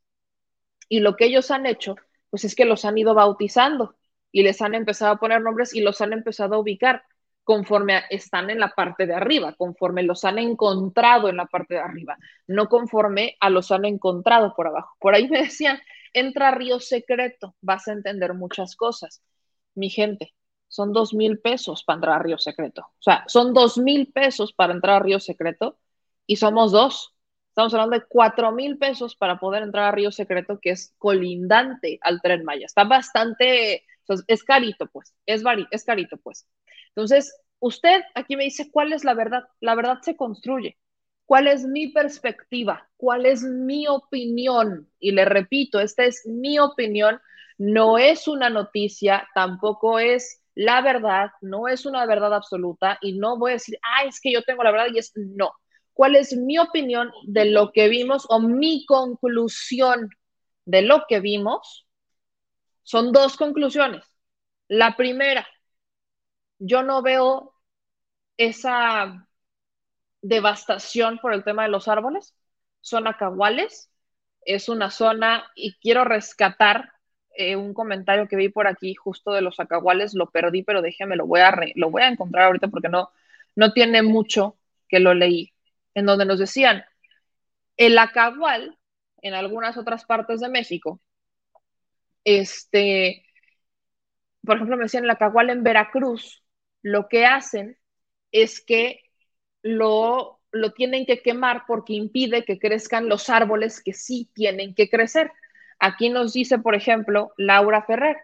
[0.87, 1.95] y lo que ellos han hecho,
[2.29, 3.97] pues es que los han ido bautizando
[4.31, 7.03] y les han empezado a poner nombres y los han empezado a ubicar
[7.45, 11.79] conforme están en la parte de arriba, conforme los han encontrado en la parte de
[11.79, 12.17] arriba,
[12.47, 14.97] no conforme a los han encontrado por abajo.
[14.99, 15.79] Por ahí me decían,
[16.11, 19.21] entra a Río Secreto, vas a entender muchas cosas.
[19.75, 20.33] Mi gente,
[20.67, 22.81] son dos mil pesos para entrar a Río Secreto.
[22.81, 25.77] O sea, son dos mil pesos para entrar a Río Secreto
[26.25, 27.15] y somos dos.
[27.49, 31.99] Estamos hablando de 4 mil pesos para poder entrar a Río Secreto, que es colindante
[32.01, 32.65] al tren Maya.
[32.65, 33.85] Está bastante,
[34.27, 35.41] es carito, pues, es,
[35.71, 36.45] es carito, pues.
[36.95, 39.43] Entonces, usted aquí me dice, ¿cuál es la verdad?
[39.59, 40.77] La verdad se construye.
[41.25, 42.87] ¿Cuál es mi perspectiva?
[42.97, 44.89] ¿Cuál es mi opinión?
[44.99, 47.19] Y le repito, esta es mi opinión,
[47.57, 53.37] no es una noticia, tampoco es la verdad, no es una verdad absoluta y no
[53.37, 55.51] voy a decir, ah, es que yo tengo la verdad y es no
[55.93, 60.09] cuál es mi opinión de lo que vimos o mi conclusión
[60.65, 61.87] de lo que vimos.
[62.83, 64.03] Son dos conclusiones.
[64.67, 65.47] La primera,
[66.59, 67.53] yo no veo
[68.37, 69.27] esa
[70.21, 72.35] devastación por el tema de los árboles.
[72.81, 73.89] Son acahuales.
[74.41, 76.91] Es una zona y quiero rescatar
[77.37, 80.13] eh, un comentario que vi por aquí justo de los acahuales.
[80.13, 83.09] Lo perdí, pero déjeme, lo voy a, lo voy a encontrar ahorita porque no,
[83.55, 85.53] no tiene mucho que lo leí
[85.95, 86.85] en donde nos decían,
[87.77, 88.77] el acahual,
[89.21, 91.01] en algunas otras partes de México,
[92.23, 93.25] este,
[94.45, 96.43] por ejemplo, me decían el acahual en Veracruz,
[96.85, 97.79] lo que hacen
[98.31, 99.01] es que
[99.63, 104.87] lo, lo tienen que quemar porque impide que crezcan los árboles que sí tienen que
[104.87, 105.31] crecer.
[105.79, 108.17] Aquí nos dice, por ejemplo, Laura Ferrer,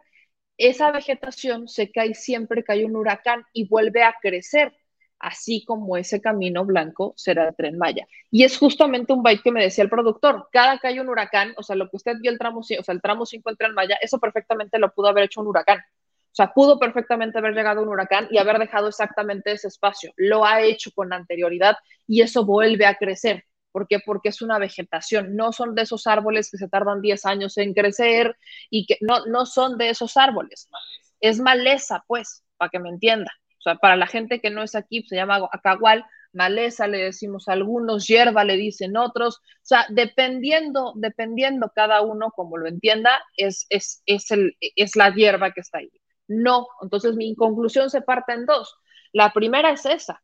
[0.58, 4.72] esa vegetación se cae siempre que hay un huracán y vuelve a crecer
[5.18, 8.08] así como ese camino blanco será el tren Maya.
[8.30, 11.56] Y es justamente un byte que me decía el productor, cada que hay un huracán,
[11.58, 13.74] o sea, lo que usted vio el tramo, o sea, el tramo 5 del tren
[13.74, 15.80] Maya, eso perfectamente lo pudo haber hecho un huracán.
[16.32, 20.14] O sea, pudo perfectamente haber llegado un huracán y haber dejado exactamente ese espacio.
[20.16, 21.76] Lo ha hecho con anterioridad
[22.08, 23.44] y eso vuelve a crecer.
[23.72, 24.00] ¿Por qué?
[24.00, 25.36] Porque es una vegetación.
[25.36, 28.38] No son de esos árboles que se tardan 10 años en crecer
[28.70, 30.70] y que no, no son de esos árboles.
[31.20, 33.32] Es maleza, pues, para que me entienda.
[33.60, 37.48] O sea, para la gente que no es aquí, se llama acagual, maleza le decimos
[37.48, 39.38] algunos, hierba le dicen otros.
[39.38, 45.14] O sea, dependiendo, dependiendo cada uno como lo entienda, es, es, es, el, es la
[45.14, 45.92] hierba que está ahí.
[46.32, 48.76] No, entonces mi conclusión se parte en dos.
[49.12, 50.24] La primera es esa,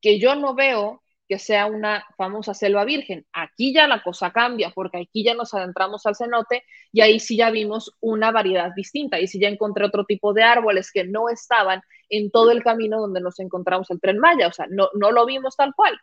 [0.00, 3.26] que yo no veo que sea una famosa selva virgen.
[3.32, 7.36] Aquí ya la cosa cambia, porque aquí ya nos adentramos al cenote y ahí sí
[7.36, 9.20] ya vimos una variedad distinta.
[9.20, 13.00] Y sí ya encontré otro tipo de árboles que no estaban en todo el camino
[13.00, 14.48] donde nos encontramos el tren Maya.
[14.48, 15.98] O sea, no, no lo vimos tal cual.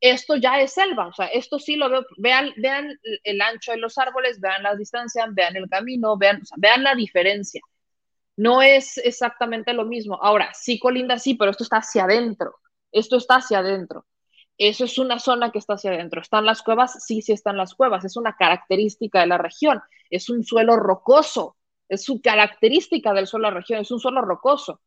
[0.00, 2.04] Esto ya es selva, o sea, esto sí lo veo.
[2.18, 6.44] Vean, vean el ancho de los árboles, vean la distancia, vean el camino, vean, o
[6.44, 7.62] sea, vean la diferencia.
[8.36, 10.18] No es exactamente lo mismo.
[10.20, 12.56] Ahora, sí, colinda, sí, pero esto está hacia adentro.
[12.90, 14.06] Esto está hacia adentro.
[14.58, 16.20] Eso es una zona que está hacia adentro.
[16.20, 17.04] ¿Están las cuevas?
[17.04, 18.04] Sí, sí están las cuevas.
[18.04, 19.82] Es una característica de la región.
[20.10, 21.56] Es un suelo rocoso.
[21.88, 23.80] Es su característica del suelo de la región.
[23.80, 24.80] Es un suelo rocoso.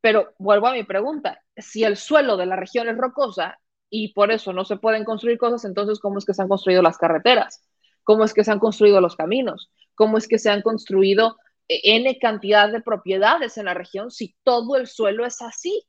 [0.00, 1.42] Pero vuelvo a mi pregunta.
[1.56, 3.58] Si el suelo de la región es rocosa
[3.90, 6.80] y por eso no se pueden construir cosas, entonces ¿cómo es que se han construido
[6.82, 7.62] las carreteras?
[8.04, 9.70] ¿Cómo es que se han construido los caminos?
[9.94, 11.36] ¿Cómo es que se han construido
[11.70, 15.86] N cantidad de propiedades en la región si todo el suelo es así?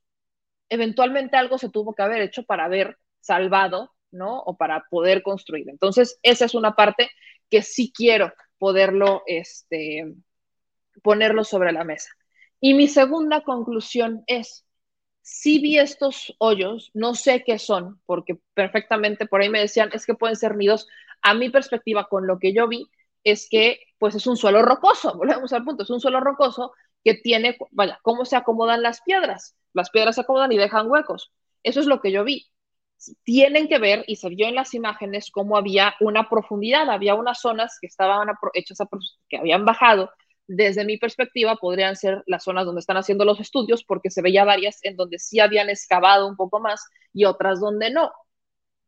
[0.70, 4.40] Eventualmente algo se tuvo que haber hecho para haber salvado, ¿no?
[4.40, 5.70] O para poder construir.
[5.70, 7.10] Entonces, esa es una parte
[7.50, 10.14] que sí quiero poderlo, este,
[11.02, 12.10] ponerlo sobre la mesa.
[12.60, 14.66] Y mi segunda conclusión es,
[15.24, 20.06] si vi estos hoyos, no sé qué son, porque perfectamente por ahí me decían, es
[20.06, 20.88] que pueden ser nidos.
[21.24, 22.88] A mi perspectiva, con lo que yo vi,
[23.24, 27.16] es que pues es un suelo rocoso, volvemos al punto, es un suelo rocoso que
[27.16, 29.56] tiene, vaya, cómo se acomodan las piedras.
[29.74, 31.32] Las piedras se acomodan y dejan huecos.
[31.64, 32.48] Eso es lo que yo vi.
[33.24, 37.40] Tienen que ver, y se vio en las imágenes, cómo había una profundidad, había unas
[37.40, 38.78] zonas que estaban hechas,
[39.28, 40.12] que habían bajado.
[40.48, 44.46] Desde mi perspectiva, podrían ser las zonas donde están haciendo los estudios, porque se veía
[44.46, 46.84] varias en donde sí habían excavado un poco más
[47.14, 48.12] y otras donde no.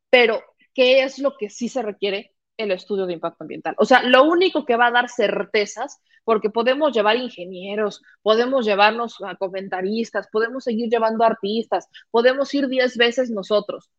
[0.09, 0.43] Pero,
[0.75, 3.75] ¿qué es lo que sí se requiere el estudio de impacto ambiental.
[3.77, 9.17] O sea, lo único que va a dar certezas, porque podemos llevar ingenieros, podemos llevarnos
[9.25, 13.89] a comentaristas, podemos seguir llevando artistas, podemos ir 10 veces nosotros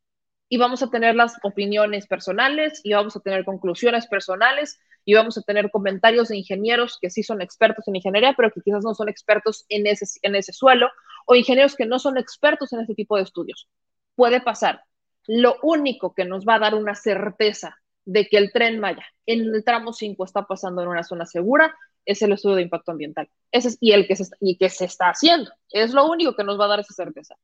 [0.48, 5.36] y vamos a tener las opiniones personales y vamos a tener conclusiones personales y vamos
[5.36, 8.94] a tener comentarios de ingenieros que sí son expertos en ingeniería, pero que quizás no
[8.94, 10.90] son expertos en ese, en ese suelo,
[11.26, 13.68] o ingenieros que no son expertos en ese tipo de estudios.
[14.14, 14.82] Puede pasar.
[15.26, 19.54] Lo único que nos va a dar una certeza de que el tren Maya en
[19.54, 21.74] el tramo 5 está pasando en una zona segura
[22.04, 23.28] es el estudio de impacto ambiental.
[23.50, 25.50] Ese es, y el que se, y que se está haciendo.
[25.70, 27.34] Es lo único que nos va a dar esa certeza.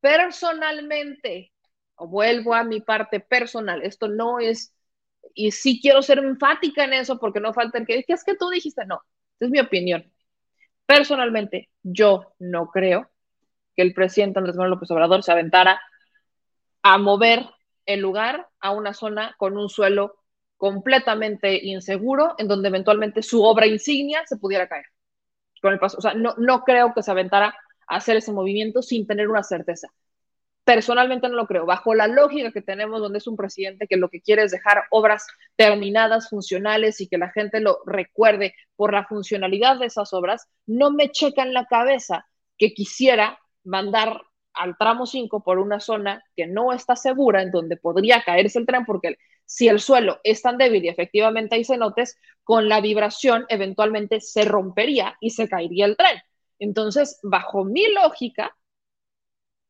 [0.00, 1.52] Personalmente,
[1.98, 4.74] vuelvo a mi parte personal, esto no es,
[5.34, 8.36] y sí quiero ser enfática en eso porque no falta el que, ¿qué es que
[8.36, 8.86] tú dijiste?
[8.86, 9.02] No,
[9.40, 10.10] es mi opinión.
[10.86, 13.10] Personalmente, yo no creo
[13.74, 15.80] que el presidente Andrés Manuel López Obrador se aventara
[16.82, 17.46] a mover
[17.86, 20.16] el lugar a una zona con un suelo
[20.56, 24.86] completamente inseguro, en donde eventualmente su obra insignia se pudiera caer.
[25.60, 27.54] Con el paso, o sea, no, no creo que se aventara
[27.86, 29.88] a hacer ese movimiento sin tener una certeza.
[30.64, 31.64] Personalmente no lo creo.
[31.64, 34.84] Bajo la lógica que tenemos, donde es un presidente que lo que quiere es dejar
[34.90, 40.48] obras terminadas, funcionales y que la gente lo recuerde por la funcionalidad de esas obras,
[40.66, 42.26] no me checa en la cabeza
[42.58, 44.22] que quisiera mandar
[44.56, 48.66] al tramo 5 por una zona que no está segura, en donde podría caerse el
[48.66, 53.46] tren, porque si el suelo es tan débil y efectivamente hay cenotes, con la vibración
[53.48, 56.20] eventualmente se rompería y se caería el tren.
[56.58, 58.56] Entonces, bajo mi lógica,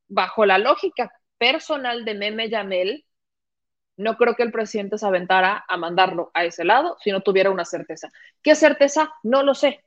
[0.08, 3.04] bajo la lógica personal de Meme Yamel,
[3.96, 7.50] no creo que el presidente se aventara a mandarlo a ese lado si no tuviera
[7.50, 8.10] una certeza.
[8.42, 9.12] ¿Qué certeza?
[9.22, 9.82] No lo sé.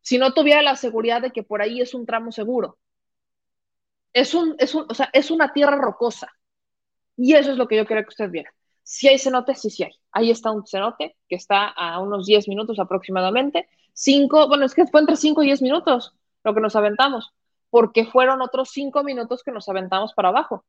[0.00, 2.78] Si no tuviera la seguridad de que por ahí es un tramo seguro,
[4.12, 6.32] es, un, es, un, o sea, es una tierra rocosa.
[7.16, 8.52] Y eso es lo que yo quiero que usted viera.
[8.82, 9.92] Si hay cenotes, sí, sí hay.
[10.10, 13.68] Ahí está un cenote que está a unos 10 minutos aproximadamente.
[13.92, 17.32] Cinco, bueno, es que fue entre 5 y 10 minutos lo que nos aventamos,
[17.70, 20.64] porque fueron otros 5 minutos que nos aventamos para abajo.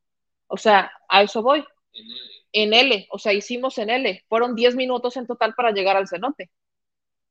[0.47, 1.65] O sea, a eso voy.
[1.93, 2.33] En L.
[2.53, 4.23] En L, o sea, hicimos en L.
[4.29, 6.51] Fueron 10 minutos en total para llegar al cenote.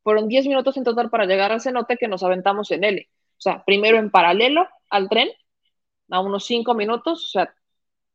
[0.02, 3.08] Fueron 10 minutos en total para llegar al cenote que nos aventamos en L.
[3.38, 5.28] O sea, primero en paralelo al tren
[6.10, 7.54] a unos 5 minutos, o sea,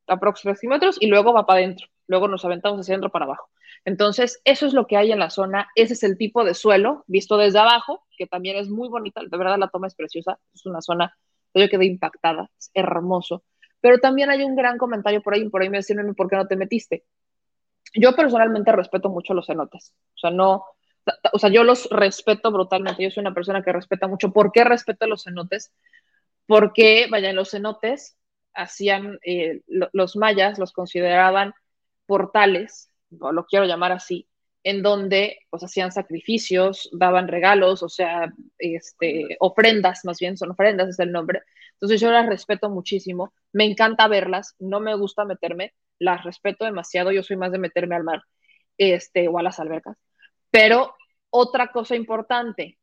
[0.07, 1.87] aproximadamente, y luego va para adentro.
[2.07, 3.49] Luego nos aventamos hacia adentro para abajo.
[3.85, 5.69] Entonces, eso es lo que hay en la zona.
[5.75, 9.21] Ese es el tipo de suelo visto desde abajo, que también es muy bonita.
[9.29, 10.39] De verdad, la toma es preciosa.
[10.53, 11.17] Es una zona,
[11.53, 12.49] yo quedé impactada.
[12.57, 13.43] Es hermoso.
[13.81, 16.47] Pero también hay un gran comentario por ahí, por ahí me decían, ¿por qué no
[16.47, 17.05] te metiste?
[17.93, 19.93] Yo personalmente respeto mucho los cenotes.
[20.15, 20.65] O sea, no,
[21.33, 23.03] o sea, yo los respeto brutalmente.
[23.03, 24.31] Yo soy una persona que respeta mucho.
[24.31, 25.71] ¿Por qué respeto los cenotes?
[26.47, 28.17] Porque, vaya, los cenotes
[28.53, 31.53] hacían, eh, los mayas los consideraban
[32.07, 34.27] portales, o lo quiero llamar así,
[34.63, 40.89] en donde pues hacían sacrificios, daban regalos, o sea, este, ofrendas, más bien son ofrendas,
[40.89, 41.41] es el nombre,
[41.73, 47.11] Entonces yo las respeto muchísimo, me encanta verlas, no me gusta meterme, las respeto demasiado,
[47.11, 48.23] yo soy más de meterme al mar
[48.77, 49.97] este, o a las albercas.
[50.51, 50.95] Pero
[51.29, 52.77] otra cosa importante,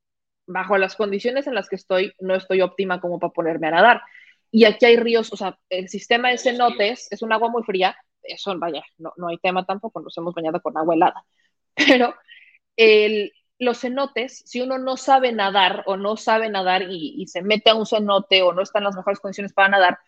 [0.47, 4.03] bajo las condiciones en las que estoy, no estoy óptima como para ponerme a nadar.
[4.51, 7.97] Y aquí hay ríos, o sea, el sistema de cenotes es un agua muy fría,
[8.23, 11.25] eso vaya, no, no hay tema tampoco, nos hemos bañado con agua helada,
[11.75, 12.15] pero
[12.77, 17.43] el, los cenotes, si uno no sabe nadar o no sabe nadar y, y, se
[17.43, 19.99] mete a un cenote o no está en las mejores condiciones para nadar,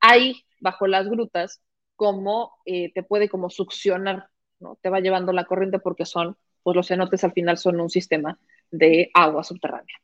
[0.00, 1.62] hay bajo las grutas
[1.96, 4.28] como eh, te puede como succionar,
[4.60, 4.78] ¿no?
[4.82, 8.38] Te va llevando la corriente porque son, pues los cenotes al final son un sistema
[8.70, 9.96] de agua subterránea.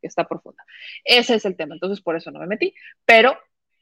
[0.00, 0.64] Que está profunda.
[1.04, 3.38] Ese es el tema, entonces por eso no me metí, pero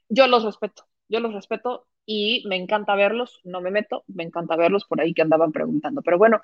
[0.08, 4.56] yo los respeto, yo los respeto y me encanta verlos, no me meto, me encanta
[4.56, 6.42] verlos por ahí que andaban preguntando, pero bueno,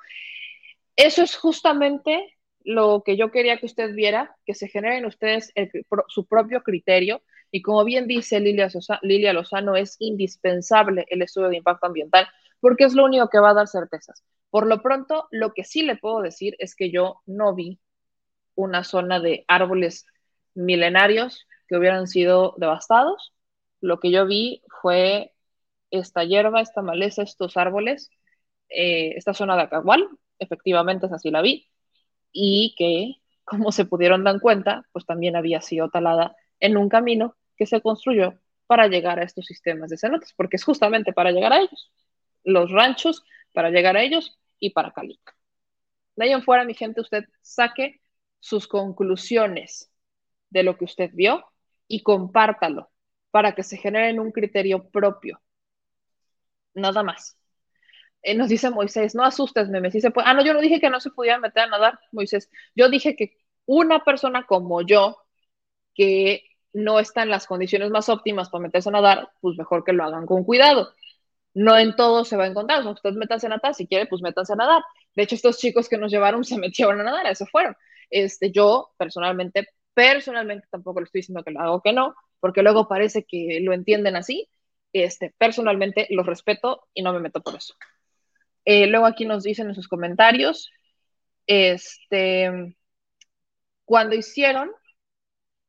[0.94, 5.52] eso es justamente lo que yo quería que usted viera, que se generen ustedes
[6.09, 7.23] su propio criterio.
[7.50, 8.68] Y como bien dice Lilia,
[9.02, 12.28] Lilia Lozano, es indispensable el estudio de impacto ambiental
[12.60, 14.23] porque es lo único que va a dar certezas.
[14.51, 17.81] Por lo pronto, lo que sí le puedo decir es que yo no vi
[18.55, 20.07] una zona de árboles
[20.55, 23.33] milenarios que hubieran sido devastados.
[23.81, 25.33] Lo que yo vi fue
[25.91, 28.11] esta hierba, esta maleza, estos árboles,
[28.69, 31.69] eh, esta zona de Acahual, efectivamente es así la vi,
[32.33, 37.37] y que, como se pudieron dar cuenta, pues también había sido talada en un camino
[37.57, 38.35] que se construyó
[38.67, 41.93] para llegar a estos sistemas de cenotes, porque es justamente para llegar a ellos,
[42.45, 45.34] los ranchos, para llegar a ellos y para Calica.
[46.16, 48.00] De ahí en fuera, mi gente, usted saque
[48.39, 49.90] sus conclusiones
[50.50, 51.44] de lo que usted vio
[51.89, 52.90] y compártalo
[53.30, 55.40] para que se generen un criterio propio.
[56.74, 57.36] Nada más.
[58.22, 60.28] Eh, nos dice Moisés, no asustes, meme, si se puede.
[60.28, 62.50] Ah, no, yo no dije que no se pudiera meter a nadar, Moisés.
[62.74, 65.16] Yo dije que una persona como yo,
[65.94, 69.92] que no está en las condiciones más óptimas para meterse a nadar, pues mejor que
[69.92, 70.92] lo hagan con cuidado.
[71.55, 72.87] No en todo se va a encontrar.
[72.87, 74.83] O usted métanse a nadar, si quiere, pues métanse a nadar.
[75.15, 77.77] De hecho, estos chicos que nos llevaron se metieron a nadar, eso fueron.
[78.11, 82.89] Este, yo, personalmente, personalmente tampoco le estoy diciendo que lo hago que no, porque luego
[82.89, 84.49] parece que lo entienden así.
[84.93, 87.75] Este, personalmente los respeto y no me meto por eso.
[88.65, 90.70] Eh, luego aquí nos dicen en sus comentarios,
[91.47, 92.77] este,
[93.85, 94.70] cuando hicieron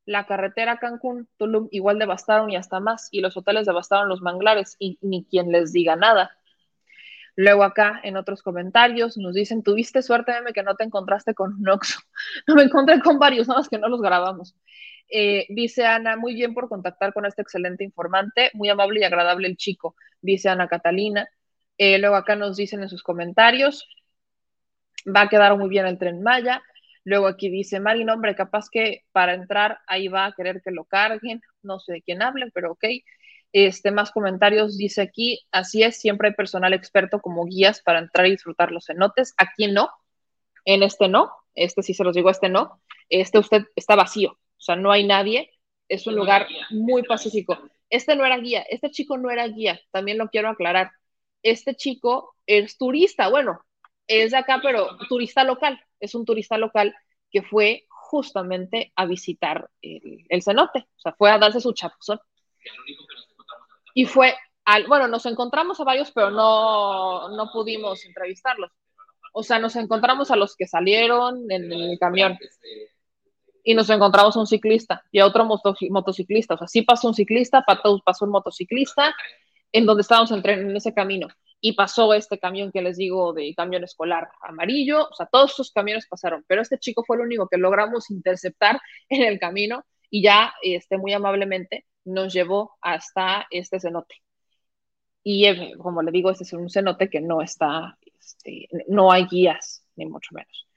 [0.06, 4.98] la carretera Cancún-Tulum, igual devastaron y hasta más, y los hoteles devastaron los manglares y
[5.02, 6.32] ni quien les diga nada.
[7.36, 11.54] Luego acá en otros comentarios nos dicen, tuviste suerte, meme, que no te encontraste con
[11.54, 12.00] un Oxxo.
[12.48, 14.56] No me encontré con varios, nada más que no los grabamos.
[15.10, 19.48] Eh, dice Ana, muy bien por contactar con este excelente informante, muy amable y agradable
[19.48, 21.28] el chico, dice Ana Catalina.
[21.78, 23.88] Eh, luego acá nos dicen en sus comentarios,
[25.06, 26.62] va a quedar muy bien el tren Maya.
[27.04, 30.86] Luego aquí dice, Mari, hombre, capaz que para entrar ahí va a querer que lo
[30.86, 31.42] carguen.
[31.64, 32.86] No sé de quién hablen, pero ok.
[33.54, 38.28] Este, más comentarios dice aquí, así es, siempre hay personal experto como guías para entrar
[38.28, 39.34] y disfrutar los cenotes.
[39.38, 39.90] Aquí no,
[40.66, 42.82] en este no, este sí se los digo, este no.
[43.10, 45.52] Este usted está vacío, o sea, no hay nadie,
[45.90, 47.58] es un lugar muy pacífico.
[47.90, 50.92] Este no era guía, este chico no era guía, también lo quiero aclarar
[51.44, 53.62] este chico es turista, bueno,
[54.12, 56.94] es de acá, pero turista local, es un turista local
[57.32, 62.20] que fue justamente a visitar el, cenote, o sea, fue a darse su chapuzón.
[63.94, 68.72] Y fue al, bueno, nos encontramos a varios, pero no, no pudimos entrevistarlos.
[69.34, 72.38] O sea, nos encontramos a los que salieron en el camión
[73.64, 76.56] y nos encontramos a un ciclista y a otro motociclista.
[76.56, 79.16] O sea, sí pasó un ciclista, pasó un motociclista
[79.72, 81.28] en donde estábamos en, en ese camino.
[81.62, 85.72] Y pasó este camión que les digo de camión escolar amarillo, o sea, todos esos
[85.72, 90.24] camiones pasaron, pero este chico fue el único que logramos interceptar en el camino y
[90.24, 94.16] ya este, muy amablemente nos llevó hasta este cenote.
[95.24, 99.26] Y eh, como le digo, este es un cenote que no está, este, no hay
[99.28, 100.68] guías, ni mucho menos.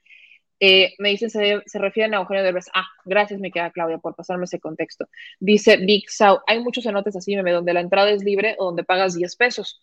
[0.59, 2.67] Eh, me dicen, se, se, refieren a Eugenio Derbez.
[2.73, 5.07] Ah, gracias, mi querida Claudia, por pasarme ese contexto.
[5.39, 8.83] Dice Big Sau, hay muchos cenotes así, meme, donde la entrada es libre o donde
[8.83, 9.81] pagas 10 pesos.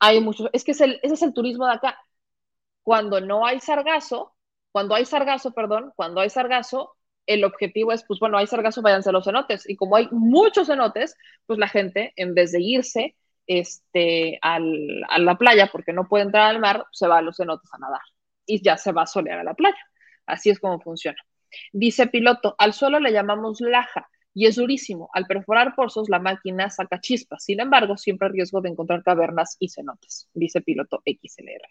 [0.00, 1.98] Hay muchos, es que es el, ese es el turismo de acá.
[2.82, 4.34] Cuando no hay sargazo,
[4.72, 9.10] cuando hay sargazo, perdón, cuando hay sargazo, el objetivo es, pues bueno, hay sargazo, váyanse
[9.10, 9.68] a los cenotes.
[9.68, 11.16] Y como hay muchos cenotes,
[11.46, 13.16] pues la gente, en vez de irse
[13.46, 17.36] este, al, a la playa, porque no puede entrar al mar, se va a los
[17.36, 18.02] cenotes a nadar
[18.46, 19.78] y ya se va a solear a la playa.
[20.26, 21.18] Así es como funciona.
[21.72, 25.08] Dice piloto, al suelo le llamamos laja y es durísimo.
[25.12, 27.44] Al perforar pozos, la máquina saca chispas.
[27.44, 31.68] Sin embargo, siempre hay riesgo de encontrar cavernas y cenotes, dice piloto XLR.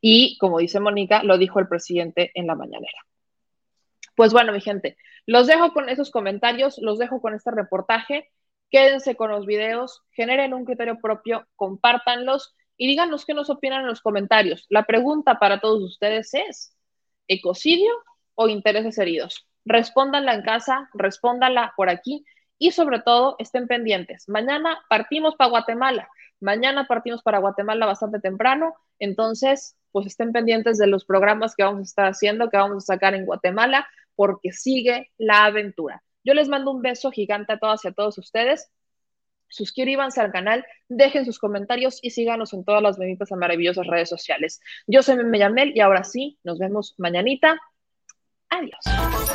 [0.00, 2.98] Y como dice Mónica, lo dijo el presidente en la mañanera.
[4.14, 4.96] Pues bueno, mi gente,
[5.26, 8.30] los dejo con esos comentarios, los dejo con este reportaje.
[8.70, 13.88] Quédense con los videos, generen un criterio propio, compártanlos y díganos qué nos opinan en
[13.88, 14.66] los comentarios.
[14.70, 16.74] La pregunta para todos ustedes es,
[17.28, 17.92] ¿ecocidio
[18.34, 19.46] o intereses heridos?
[19.64, 22.24] Respóndanla en casa, respóndanla por aquí
[22.58, 24.28] y sobre todo estén pendientes.
[24.28, 26.08] Mañana partimos para Guatemala,
[26.40, 31.80] mañana partimos para Guatemala bastante temprano, entonces pues estén pendientes de los programas que vamos
[31.80, 36.02] a estar haciendo, que vamos a sacar en Guatemala, porque sigue la aventura.
[36.24, 38.70] Yo les mando un beso gigante a todas y a todos ustedes.
[39.48, 44.08] Suscríbanse al canal, dejen sus comentarios y síganos en todas las bonitas y maravillosas redes
[44.08, 44.60] sociales.
[44.86, 47.60] Yo soy Meme y ahora sí, nos vemos mañanita.
[48.48, 49.34] Adiós.